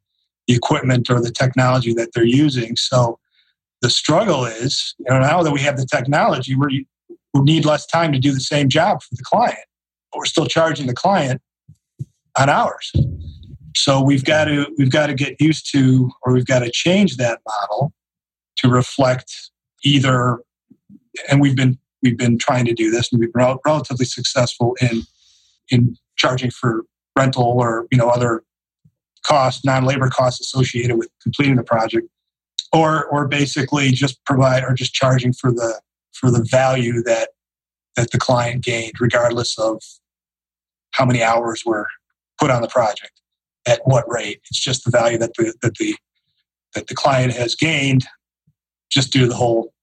the 0.47 0.55
equipment 0.55 1.09
or 1.09 1.21
the 1.21 1.31
technology 1.31 1.93
that 1.93 2.09
they're 2.13 2.25
using. 2.25 2.75
So 2.75 3.19
the 3.81 3.89
struggle 3.89 4.45
is 4.45 4.95
you 4.99 5.05
know 5.09 5.19
now 5.19 5.43
that 5.43 5.51
we 5.51 5.61
have 5.61 5.77
the 5.77 5.85
technology 5.85 6.55
we 6.55 6.85
we 7.33 7.41
need 7.41 7.65
less 7.65 7.85
time 7.85 8.11
to 8.11 8.19
do 8.19 8.31
the 8.31 8.39
same 8.39 8.69
job 8.69 9.01
for 9.01 9.15
the 9.15 9.23
client 9.23 9.59
but 10.15 10.19
we're 10.19 10.25
still 10.25 10.45
charging 10.45 10.87
the 10.87 10.93
client 10.93 11.41
on 12.39 12.49
hours. 12.49 12.91
So 13.75 14.01
we've 14.01 14.23
got 14.23 14.45
to 14.45 14.67
we've 14.77 14.91
got 14.91 15.07
to 15.07 15.13
get 15.13 15.35
used 15.41 15.69
to, 15.73 16.09
or 16.23 16.33
we've 16.33 16.45
got 16.45 16.59
to 16.59 16.71
change 16.71 17.17
that 17.17 17.41
model 17.45 17.93
to 18.57 18.69
reflect 18.69 19.51
either. 19.83 20.39
And 21.29 21.41
we've 21.41 21.55
been 21.55 21.77
we've 22.01 22.17
been 22.17 22.37
trying 22.37 22.65
to 22.65 22.73
do 22.73 22.89
this, 22.89 23.11
and 23.11 23.19
we've 23.19 23.33
been 23.33 23.57
relatively 23.65 24.05
successful 24.05 24.77
in 24.81 25.03
in 25.69 25.97
charging 26.15 26.51
for 26.51 26.85
rental 27.17 27.43
or 27.43 27.87
you 27.91 27.97
know 27.97 28.07
other 28.07 28.43
costs, 29.25 29.65
non 29.65 29.83
labor 29.83 30.09
costs 30.09 30.39
associated 30.39 30.95
with 30.95 31.09
completing 31.21 31.55
the 31.57 31.63
project. 31.63 32.07
or 32.71 33.05
or 33.07 33.27
basically 33.27 33.91
just 33.91 34.23
provide 34.23 34.63
or 34.63 34.73
just 34.73 34.93
charging 34.93 35.33
for 35.33 35.51
the 35.51 35.81
for 36.13 36.31
the 36.31 36.47
value 36.49 37.03
that 37.03 37.29
that 37.97 38.11
the 38.11 38.17
client 38.17 38.63
gained, 38.63 38.93
regardless 39.01 39.57
of 39.59 39.81
how 40.95 41.05
many 41.05 41.23
hours 41.23 41.63
were 41.65 41.87
put 42.39 42.49
on 42.49 42.61
the 42.61 42.67
project 42.67 43.21
at 43.67 43.81
what 43.85 44.05
rate. 44.07 44.41
It's 44.49 44.59
just 44.59 44.85
the 44.85 44.91
value 44.91 45.17
that 45.17 45.33
the 45.35 45.53
that 45.61 45.75
the 45.75 45.95
that 46.73 46.87
the 46.87 46.95
client 46.95 47.33
has 47.33 47.55
gained 47.55 48.05
just 48.89 49.11
due 49.11 49.21
to 49.21 49.27
the 49.27 49.35
whole 49.35 49.73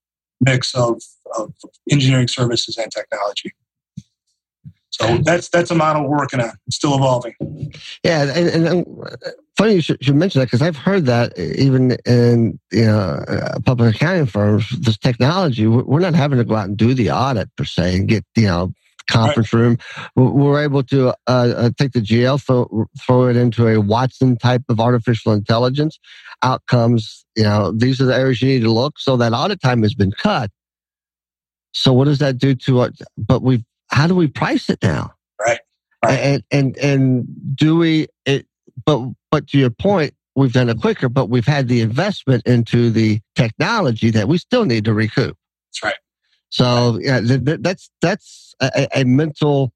mix 0.40 0.74
of, 0.74 1.00
of 1.36 1.52
engineering 1.90 2.28
services 2.28 2.76
and 2.76 2.90
technology. 2.90 3.52
So 4.90 5.18
that's 5.24 5.48
that's 5.48 5.70
a 5.70 5.74
model 5.74 6.06
we're 6.06 6.18
working 6.18 6.40
on. 6.40 6.52
It's 6.66 6.76
still 6.76 6.94
evolving. 6.94 7.34
Yeah, 8.04 8.24
and, 8.34 8.66
and 8.66 8.86
funny 9.56 9.74
you 9.74 9.80
should, 9.80 10.04
should 10.04 10.16
mention 10.16 10.40
that 10.40 10.46
because 10.46 10.60
I've 10.60 10.76
heard 10.76 11.06
that 11.06 11.36
even 11.38 11.92
in 12.04 12.60
you 12.70 12.84
know 12.84 13.24
public 13.64 13.94
accounting 13.94 14.26
firms, 14.26 14.68
this 14.80 14.98
technology 14.98 15.66
we're 15.66 16.00
not 16.00 16.14
having 16.14 16.38
to 16.38 16.44
go 16.44 16.56
out 16.56 16.68
and 16.68 16.76
do 16.76 16.92
the 16.92 17.10
audit 17.10 17.48
per 17.56 17.64
se 17.64 17.96
and 17.96 18.06
get 18.06 18.24
you 18.36 18.46
know 18.46 18.74
conference 19.10 19.52
room. 19.52 19.78
We're 20.16 20.62
able 20.62 20.82
to 20.84 21.10
uh, 21.10 21.12
uh, 21.26 21.70
take 21.76 21.92
the 21.92 22.00
GL, 22.00 22.42
throw, 22.42 22.86
throw 23.00 23.28
it 23.28 23.36
into 23.36 23.66
a 23.68 23.80
Watson 23.80 24.36
type 24.36 24.62
of 24.68 24.80
artificial 24.80 25.32
intelligence. 25.32 25.98
Outcomes, 26.42 27.24
you 27.36 27.44
know, 27.44 27.72
these 27.72 28.00
are 28.00 28.06
the 28.06 28.16
areas 28.16 28.42
you 28.42 28.48
need 28.48 28.62
to 28.62 28.72
look. 28.72 28.98
So 28.98 29.16
that 29.16 29.32
audit 29.32 29.60
time 29.60 29.82
has 29.82 29.94
been 29.94 30.12
cut. 30.12 30.50
So 31.72 31.92
what 31.92 32.04
does 32.04 32.18
that 32.18 32.38
do 32.38 32.54
to 32.54 32.80
us? 32.80 32.92
But 33.16 33.42
we, 33.42 33.64
how 33.90 34.06
do 34.06 34.14
we 34.14 34.26
price 34.26 34.68
it 34.68 34.78
now? 34.82 35.14
Right. 35.40 35.60
right. 36.04 36.18
And 36.18 36.42
and 36.50 36.76
and 36.78 37.56
do 37.56 37.76
we? 37.76 38.08
It, 38.26 38.46
but 38.84 39.08
but 39.30 39.48
to 39.48 39.58
your 39.58 39.70
point, 39.70 40.14
we've 40.34 40.52
done 40.52 40.68
it 40.68 40.80
quicker, 40.80 41.08
but 41.08 41.28
we've 41.28 41.46
had 41.46 41.68
the 41.68 41.80
investment 41.80 42.46
into 42.46 42.90
the 42.90 43.20
technology 43.34 44.10
that 44.10 44.28
we 44.28 44.38
still 44.38 44.64
need 44.64 44.84
to 44.84 44.94
recoup. 44.94 45.36
That's 45.68 45.82
right. 45.82 45.94
So 46.52 46.98
yeah, 47.00 47.20
th- 47.20 47.44
th- 47.46 47.60
that's 47.62 47.90
that's 48.02 48.54
a, 48.60 48.86
a, 48.94 49.04
mental 49.04 49.72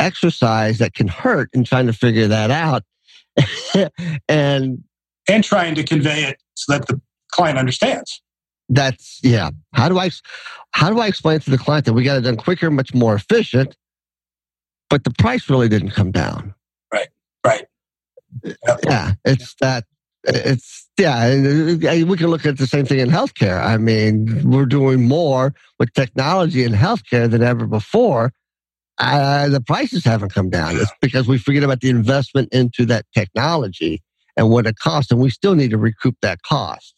exercise 0.00 0.78
that 0.78 0.92
can 0.92 1.06
hurt 1.06 1.48
in 1.52 1.62
trying 1.62 1.86
to 1.86 1.92
figure 1.92 2.26
that 2.26 2.50
out, 2.50 2.82
and 4.28 4.82
and 5.28 5.44
trying 5.44 5.76
to 5.76 5.84
convey 5.84 6.24
it 6.24 6.42
so 6.54 6.72
that 6.72 6.88
the 6.88 7.00
client 7.30 7.58
understands. 7.58 8.20
That's 8.68 9.20
yeah. 9.22 9.50
How 9.72 9.88
do 9.88 10.00
I 10.00 10.10
how 10.72 10.90
do 10.90 10.98
I 10.98 11.06
explain 11.06 11.38
to 11.38 11.50
the 11.50 11.58
client 11.58 11.84
that 11.84 11.92
we 11.92 12.02
got 12.02 12.18
it 12.18 12.22
done 12.22 12.36
quicker, 12.36 12.72
much 12.72 12.92
more 12.92 13.14
efficient, 13.14 13.76
but 14.90 15.04
the 15.04 15.12
price 15.12 15.48
really 15.48 15.68
didn't 15.68 15.90
come 15.90 16.10
down? 16.10 16.54
Right. 16.92 17.08
Right. 17.46 17.66
Yep. 18.42 18.80
Yeah, 18.84 19.12
it's 19.24 19.54
that 19.60 19.84
it's 20.26 20.88
yeah 20.98 21.28
we 22.04 22.16
can 22.16 22.28
look 22.28 22.46
at 22.46 22.58
the 22.58 22.66
same 22.66 22.84
thing 22.84 23.00
in 23.00 23.08
healthcare. 23.08 23.62
I 23.62 23.76
mean 23.76 24.48
we're 24.48 24.66
doing 24.66 25.06
more 25.06 25.54
with 25.78 25.92
technology 25.92 26.64
in 26.64 26.72
healthcare 26.72 27.30
than 27.30 27.42
ever 27.42 27.66
before 27.66 28.32
uh, 28.98 29.48
the 29.48 29.60
prices 29.60 30.04
haven't 30.04 30.32
come 30.32 30.48
down. 30.48 30.76
It's 30.76 30.90
because 31.00 31.28
we 31.28 31.38
forget 31.38 31.62
about 31.62 31.80
the 31.80 31.90
investment 31.90 32.48
into 32.52 32.86
that 32.86 33.04
technology 33.14 34.02
and 34.36 34.50
what 34.50 34.66
it 34.66 34.78
costs 34.78 35.10
and 35.10 35.20
we 35.20 35.30
still 35.30 35.54
need 35.54 35.70
to 35.70 35.78
recoup 35.78 36.16
that 36.22 36.42
cost. 36.42 36.94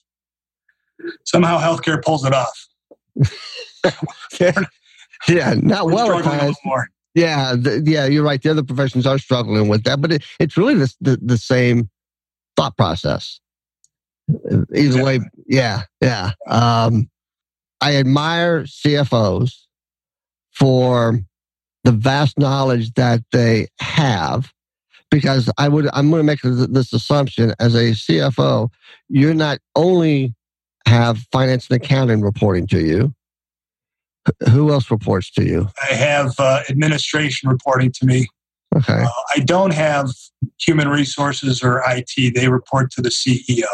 Somehow 1.25 1.59
healthcare 1.59 2.03
pulls 2.03 2.25
it 2.25 2.35
off. 2.35 2.67
Yeah, 5.29 5.55
not 5.57 5.87
well 5.87 6.17
at 6.17 6.55
yeah 7.15 7.57
the, 7.57 7.83
yeah 7.85 8.07
you're 8.07 8.23
right. 8.23 8.41
The 8.41 8.51
other 8.51 8.63
professions 8.63 9.05
are 9.05 9.19
struggling 9.19 9.67
with 9.67 9.83
that 9.85 10.01
but 10.01 10.13
it, 10.13 10.25
it's 10.39 10.57
really 10.57 10.75
the, 10.75 10.95
the, 11.01 11.19
the 11.21 11.39
same 11.39 11.91
thought 12.59 12.77
process. 12.77 13.41
Either 14.75 15.03
way, 15.03 15.21
yeah, 15.47 15.83
yeah. 16.03 16.33
Um, 16.47 17.09
I 17.81 17.97
admire 17.97 18.65
CFOs 18.65 19.53
for 20.53 21.21
the 21.85 21.93
vast 21.93 22.39
knowledge 22.39 22.93
that 22.95 23.23
they 23.31 23.69
have 23.81 24.53
because 25.11 25.49
I 25.57 25.69
would 25.69 25.89
I'm 25.93 26.11
going 26.11 26.21
to 26.21 26.25
make 26.25 26.41
this 26.43 26.93
assumption 26.93 27.55
as 27.61 27.75
a 27.75 27.93
CFO, 27.93 28.69
you're 29.09 29.35
not 29.35 29.59
only 29.77 30.35
have 30.87 31.19
finance 31.33 31.71
and 31.71 31.81
accounting 31.81 32.21
reporting 32.21 32.67
to 32.69 32.81
you. 32.81 33.15
Who 34.51 34.73
else 34.73 34.91
reports 34.91 35.31
to 35.33 35.45
you? 35.45 35.69
I 35.83 35.95
have 35.95 36.35
uh, 36.39 36.63
administration 36.69 37.49
reporting 37.49 37.93
to 37.93 38.05
me. 38.05 38.27
Okay. 38.77 39.03
Uh, 39.03 39.09
I 39.35 39.39
don't 39.41 39.73
have 39.73 40.11
human 40.61 40.89
resources 40.89 41.63
or 41.63 41.83
IT. 41.89 42.35
They 42.35 42.49
report 42.49 42.91
to 42.93 43.03
the 43.03 43.11
CEO. 43.11 43.65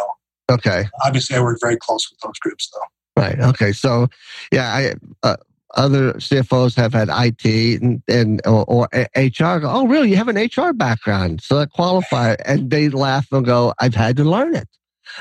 Okay. 0.50 0.84
Obviously, 1.04 1.36
I 1.36 1.40
work 1.40 1.58
very 1.60 1.76
close 1.76 2.10
with 2.10 2.20
those 2.20 2.38
groups, 2.40 2.70
though. 2.70 3.22
Right. 3.22 3.40
Okay. 3.40 3.72
So, 3.72 4.08
yeah, 4.52 4.72
I. 4.72 4.94
Uh, 5.26 5.36
other 5.76 6.12
CFOs 6.14 6.76
have 6.76 6.92
had 6.92 7.08
IT 7.10 7.82
and, 7.82 8.00
and 8.06 8.40
or, 8.46 8.64
or, 8.68 8.88
HR. 9.16 9.58
Go, 9.58 9.68
oh, 9.68 9.86
really? 9.88 10.10
You 10.10 10.16
have 10.16 10.28
an 10.28 10.36
HR 10.36 10.72
background, 10.72 11.42
so 11.42 11.58
that 11.58 11.70
qualify. 11.70 12.36
And 12.44 12.70
they 12.70 12.88
laugh 12.88 13.26
and 13.32 13.44
go, 13.44 13.74
"I've 13.80 13.94
had 13.94 14.16
to 14.18 14.24
learn 14.24 14.54
it. 14.54 14.68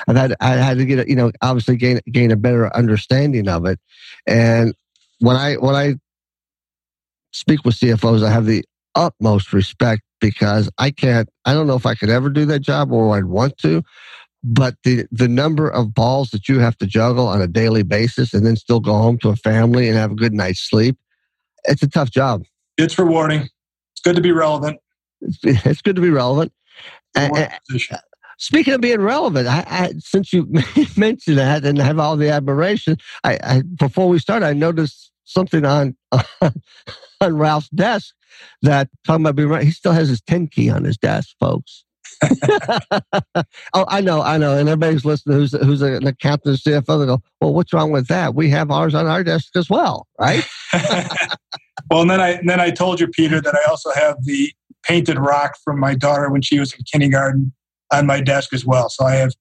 I've 0.07 0.15
had 0.15 0.35
I 0.39 0.51
had 0.57 0.77
to 0.77 0.85
get 0.85 1.07
you 1.07 1.15
know 1.15 1.31
obviously 1.41 1.75
gain 1.75 2.01
gain 2.11 2.29
a 2.29 2.35
better 2.35 2.71
understanding 2.75 3.47
of 3.47 3.65
it." 3.65 3.79
And 4.27 4.75
when 5.19 5.35
I 5.35 5.55
when 5.55 5.75
I 5.75 5.95
speak 7.31 7.65
with 7.65 7.75
CFOs, 7.75 8.23
I 8.23 8.31
have 8.31 8.45
the 8.45 8.63
utmost 8.95 9.53
respect 9.53 10.03
because 10.19 10.69
I 10.77 10.91
can't, 10.91 11.29
I 11.45 11.53
don't 11.53 11.67
know 11.67 11.75
if 11.75 11.85
I 11.85 11.95
could 11.95 12.09
ever 12.09 12.29
do 12.29 12.45
that 12.45 12.59
job 12.59 12.91
or 12.91 13.15
I'd 13.15 13.25
want 13.25 13.57
to, 13.59 13.83
but 14.43 14.75
the, 14.83 15.05
the 15.11 15.27
number 15.27 15.69
of 15.69 15.93
balls 15.93 16.29
that 16.31 16.47
you 16.47 16.59
have 16.59 16.77
to 16.77 16.85
juggle 16.85 17.27
on 17.27 17.41
a 17.41 17.47
daily 17.47 17.83
basis 17.83 18.33
and 18.33 18.45
then 18.45 18.55
still 18.55 18.79
go 18.79 18.93
home 18.93 19.17
to 19.19 19.29
a 19.29 19.35
family 19.35 19.87
and 19.87 19.97
have 19.97 20.11
a 20.11 20.15
good 20.15 20.33
night's 20.33 20.61
sleep, 20.61 20.97
it's 21.65 21.83
a 21.83 21.89
tough 21.89 22.11
job. 22.11 22.43
It's 22.77 22.97
rewarding. 22.97 23.41
It's 23.41 24.01
good 24.03 24.15
to 24.15 24.21
be 24.21 24.31
relevant. 24.31 24.79
It's, 25.21 25.39
it's 25.43 25.81
good 25.81 25.95
to 25.95 26.01
be 26.01 26.09
relevant. 26.09 26.51
And, 27.15 27.49
speaking 28.37 28.73
of 28.73 28.81
being 28.81 29.01
relevant, 29.01 29.47
I, 29.47 29.63
I, 29.67 29.93
since 29.99 30.33
you 30.33 30.47
mentioned 30.97 31.37
that 31.37 31.63
and 31.63 31.77
have 31.77 31.99
all 31.99 32.17
the 32.17 32.29
admiration, 32.29 32.97
I, 33.23 33.61
before 33.75 34.09
we 34.09 34.19
start, 34.19 34.43
I 34.43 34.53
noticed 34.53 35.11
something 35.25 35.63
on 35.65 35.95
on 36.41 37.37
Ralph's 37.37 37.69
desk 37.69 38.13
that 38.61 38.89
talking 39.05 39.23
about 39.23 39.35
being 39.35 39.49
right. 39.49 39.63
He 39.63 39.71
still 39.71 39.91
has 39.91 40.09
his 40.09 40.21
10 40.21 40.47
key 40.47 40.69
on 40.69 40.83
his 40.83 40.97
desk, 40.97 41.35
folks. 41.39 41.85
oh, 43.73 43.85
I 43.87 44.01
know, 44.01 44.21
I 44.21 44.37
know. 44.37 44.57
And 44.57 44.69
everybody's 44.69 45.05
listening 45.05 45.37
who's, 45.37 45.51
who's 45.51 45.81
an 45.81 46.05
accountant 46.05 46.59
CFO. 46.59 46.99
They 46.99 47.05
go, 47.05 47.21
well, 47.41 47.53
what's 47.53 47.73
wrong 47.73 47.91
with 47.91 48.07
that? 48.07 48.35
We 48.35 48.49
have 48.49 48.71
ours 48.71 48.93
on 48.93 49.07
our 49.07 49.23
desk 49.23 49.55
as 49.55 49.69
well, 49.69 50.07
right? 50.19 50.43
well, 51.89 52.01
and 52.01 52.09
then 52.09 52.21
I, 52.21 52.29
and 52.31 52.49
then 52.49 52.59
I 52.59 52.69
told 52.71 52.99
you, 52.99 53.07
Peter, 53.07 53.41
that 53.41 53.55
I 53.55 53.69
also 53.69 53.91
have 53.91 54.17
the 54.23 54.51
painted 54.83 55.17
rock 55.17 55.55
from 55.63 55.79
my 55.79 55.95
daughter 55.95 56.29
when 56.29 56.41
she 56.41 56.59
was 56.59 56.73
in 56.73 56.83
kindergarten 56.91 57.53
on 57.91 58.05
my 58.05 58.21
desk 58.21 58.53
as 58.53 58.65
well. 58.65 58.89
So 58.89 59.05
I 59.05 59.15
have, 59.15 59.31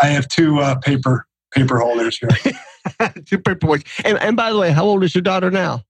I 0.00 0.06
have 0.08 0.28
two 0.28 0.60
uh, 0.60 0.76
paper 0.76 1.26
paper 1.54 1.78
holders 1.78 2.18
here. 2.18 2.30
two 3.26 3.38
paperweights. 3.38 3.84
And, 4.04 4.18
and 4.18 4.36
by 4.36 4.52
the 4.52 4.58
way, 4.58 4.70
how 4.70 4.84
old 4.84 5.04
is 5.04 5.14
your 5.14 5.22
daughter 5.22 5.50
now? 5.50 5.82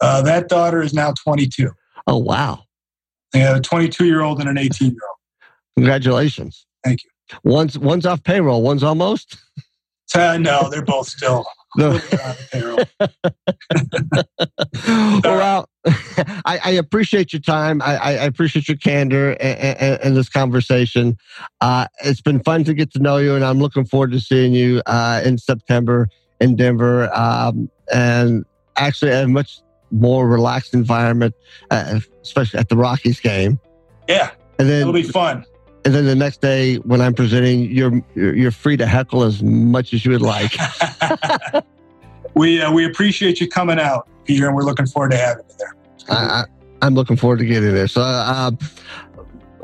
Uh, 0.00 0.22
that 0.22 0.48
daughter 0.48 0.82
is 0.82 0.92
now 0.92 1.12
22. 1.24 1.70
Oh, 2.06 2.18
wow. 2.18 2.64
They 3.32 3.40
have 3.40 3.56
a 3.56 3.60
22 3.60 4.06
year 4.06 4.22
old 4.22 4.40
and 4.40 4.48
an 4.48 4.58
18 4.58 4.88
year 4.88 4.96
old. 5.08 5.18
Congratulations. 5.76 6.66
Thank 6.84 7.04
you. 7.04 7.10
One's 7.44 7.78
one's 7.78 8.06
off 8.06 8.22
payroll, 8.22 8.62
one's 8.62 8.82
almost. 8.82 9.36
Uh, 10.14 10.38
no, 10.38 10.70
they're 10.70 10.82
both 10.82 11.08
still. 11.08 11.44
No. 11.76 11.90
well, 15.24 15.68
I, 16.46 16.58
I, 16.64 16.70
appreciate 16.70 17.34
your 17.34 17.42
time. 17.42 17.82
I, 17.82 17.96
I 17.96 18.10
appreciate 18.12 18.66
your 18.66 18.78
candor 18.78 19.32
and, 19.32 19.76
and, 19.78 20.00
and 20.02 20.16
this 20.16 20.30
conversation. 20.30 21.18
Uh, 21.60 21.86
it's 22.02 22.22
been 22.22 22.42
fun 22.42 22.64
to 22.64 22.72
get 22.72 22.92
to 22.92 22.98
know 22.98 23.18
you, 23.18 23.34
and 23.34 23.44
I'm 23.44 23.58
looking 23.58 23.84
forward 23.84 24.12
to 24.12 24.20
seeing 24.20 24.54
you 24.54 24.80
uh, 24.86 25.20
in 25.22 25.36
September 25.36 26.08
in 26.40 26.56
Denver. 26.56 27.14
Um, 27.14 27.70
and 27.92 28.46
actually, 28.76 29.12
a 29.12 29.28
much 29.28 29.60
more 30.00 30.28
relaxed 30.28 30.74
environment, 30.74 31.34
uh, 31.70 32.00
especially 32.22 32.60
at 32.60 32.68
the 32.68 32.76
Rockies 32.76 33.20
game. 33.20 33.60
Yeah, 34.08 34.30
and 34.58 34.68
then 34.68 34.82
it'll 34.82 34.92
be 34.92 35.02
fun. 35.02 35.44
And 35.84 35.94
then 35.94 36.04
the 36.04 36.16
next 36.16 36.40
day, 36.40 36.76
when 36.78 37.00
I'm 37.00 37.14
presenting, 37.14 37.70
you're 37.70 38.02
you're 38.14 38.50
free 38.50 38.76
to 38.76 38.86
heckle 38.86 39.22
as 39.22 39.42
much 39.42 39.94
as 39.94 40.04
you 40.04 40.12
would 40.12 40.22
like. 40.22 40.52
we 42.34 42.60
uh, 42.60 42.72
we 42.72 42.84
appreciate 42.84 43.40
you 43.40 43.48
coming 43.48 43.78
out, 43.78 44.08
Peter, 44.24 44.46
and 44.46 44.56
we're 44.56 44.64
looking 44.64 44.86
forward 44.86 45.12
to 45.12 45.16
having 45.16 45.44
you 45.48 45.54
there. 45.58 45.74
I, 46.08 46.44
am 46.82 46.94
looking 46.94 47.16
forward 47.16 47.38
to 47.40 47.44
getting 47.44 47.74
there. 47.74 47.88
So, 47.88 48.02
uh, 48.02 48.50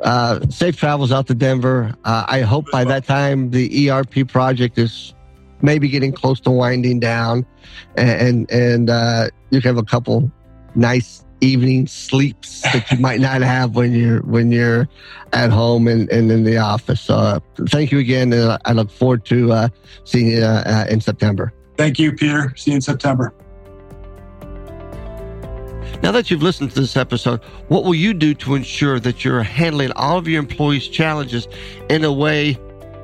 uh, 0.02 0.40
safe 0.48 0.76
travels 0.76 1.12
out 1.12 1.26
to 1.28 1.34
Denver. 1.34 1.94
Uh, 2.04 2.24
I 2.26 2.40
hope 2.40 2.66
by 2.72 2.84
that 2.84 3.04
time 3.04 3.50
the 3.50 3.90
ERP 3.90 4.28
project 4.28 4.78
is 4.78 5.14
maybe 5.62 5.88
getting 5.88 6.12
close 6.12 6.40
to 6.40 6.50
winding 6.50 7.00
down, 7.00 7.46
and 7.96 8.50
and 8.50 8.90
uh, 8.90 9.28
you 9.50 9.60
can 9.60 9.68
have 9.74 9.78
a 9.78 9.86
couple 9.86 10.30
nice 10.74 11.24
evening 11.40 11.86
sleeps 11.88 12.62
that 12.62 12.90
you 12.90 12.98
might 12.98 13.20
not 13.20 13.42
have 13.42 13.74
when 13.74 13.92
you're 13.92 14.20
when 14.22 14.52
you're 14.52 14.88
at 15.32 15.50
home 15.50 15.88
and, 15.88 16.08
and 16.10 16.30
in 16.30 16.44
the 16.44 16.56
office. 16.56 17.00
So 17.00 17.16
uh, 17.16 17.40
thank 17.68 17.92
you 17.92 17.98
again, 17.98 18.32
and 18.32 18.58
I 18.64 18.72
look 18.72 18.90
forward 18.90 19.24
to 19.26 19.52
uh, 19.52 19.68
seeing 20.04 20.28
you 20.28 20.42
uh, 20.42 20.62
uh, 20.64 20.86
in 20.90 21.00
September. 21.00 21.52
Thank 21.76 21.98
you, 21.98 22.12
Peter. 22.12 22.54
See 22.56 22.70
you 22.70 22.76
in 22.76 22.80
September. 22.80 23.34
Now 26.02 26.10
that 26.10 26.30
you've 26.30 26.42
listened 26.42 26.70
to 26.72 26.80
this 26.80 26.96
episode, 26.96 27.40
what 27.68 27.84
will 27.84 27.94
you 27.94 28.12
do 28.12 28.34
to 28.34 28.56
ensure 28.56 28.98
that 29.00 29.24
you're 29.24 29.42
handling 29.42 29.92
all 29.92 30.18
of 30.18 30.26
your 30.26 30.40
employees' 30.40 30.88
challenges 30.88 31.46
in 31.88 32.02
a 32.02 32.12
way 32.12 32.58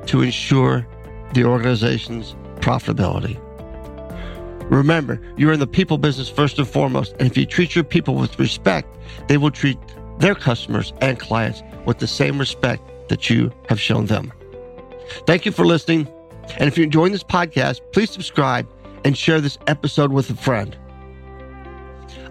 to 0.07 0.21
ensure 0.21 0.85
the 1.33 1.45
organization's 1.45 2.35
profitability? 2.59 3.39
Remember, 4.69 5.19
you're 5.35 5.51
in 5.51 5.59
the 5.59 5.67
people 5.67 5.97
business 5.97 6.29
first 6.29 6.59
and 6.59 6.67
foremost, 6.67 7.13
and 7.19 7.23
if 7.23 7.35
you 7.35 7.45
treat 7.45 7.75
your 7.75 7.83
people 7.83 8.15
with 8.15 8.37
respect, 8.37 8.87
they 9.27 9.37
will 9.37 9.51
treat 9.51 9.79
their 10.19 10.35
customers 10.35 10.93
and 11.01 11.19
clients 11.19 11.63
with 11.85 11.97
the 11.97 12.07
same 12.07 12.37
respect 12.37 12.83
that 13.09 13.29
you 13.29 13.51
have 13.67 13.79
shown 13.79 14.05
them. 14.05 14.31
Thank 15.25 15.45
you 15.45 15.51
for 15.51 15.65
listening. 15.65 16.07
And 16.57 16.67
if 16.67 16.77
you're 16.77 16.85
enjoying 16.85 17.11
this 17.11 17.23
podcast, 17.23 17.81
please 17.91 18.11
subscribe 18.11 18.67
and 19.05 19.17
share 19.17 19.41
this 19.41 19.57
episode 19.67 20.11
with 20.11 20.29
a 20.29 20.35
friend. 20.35 20.77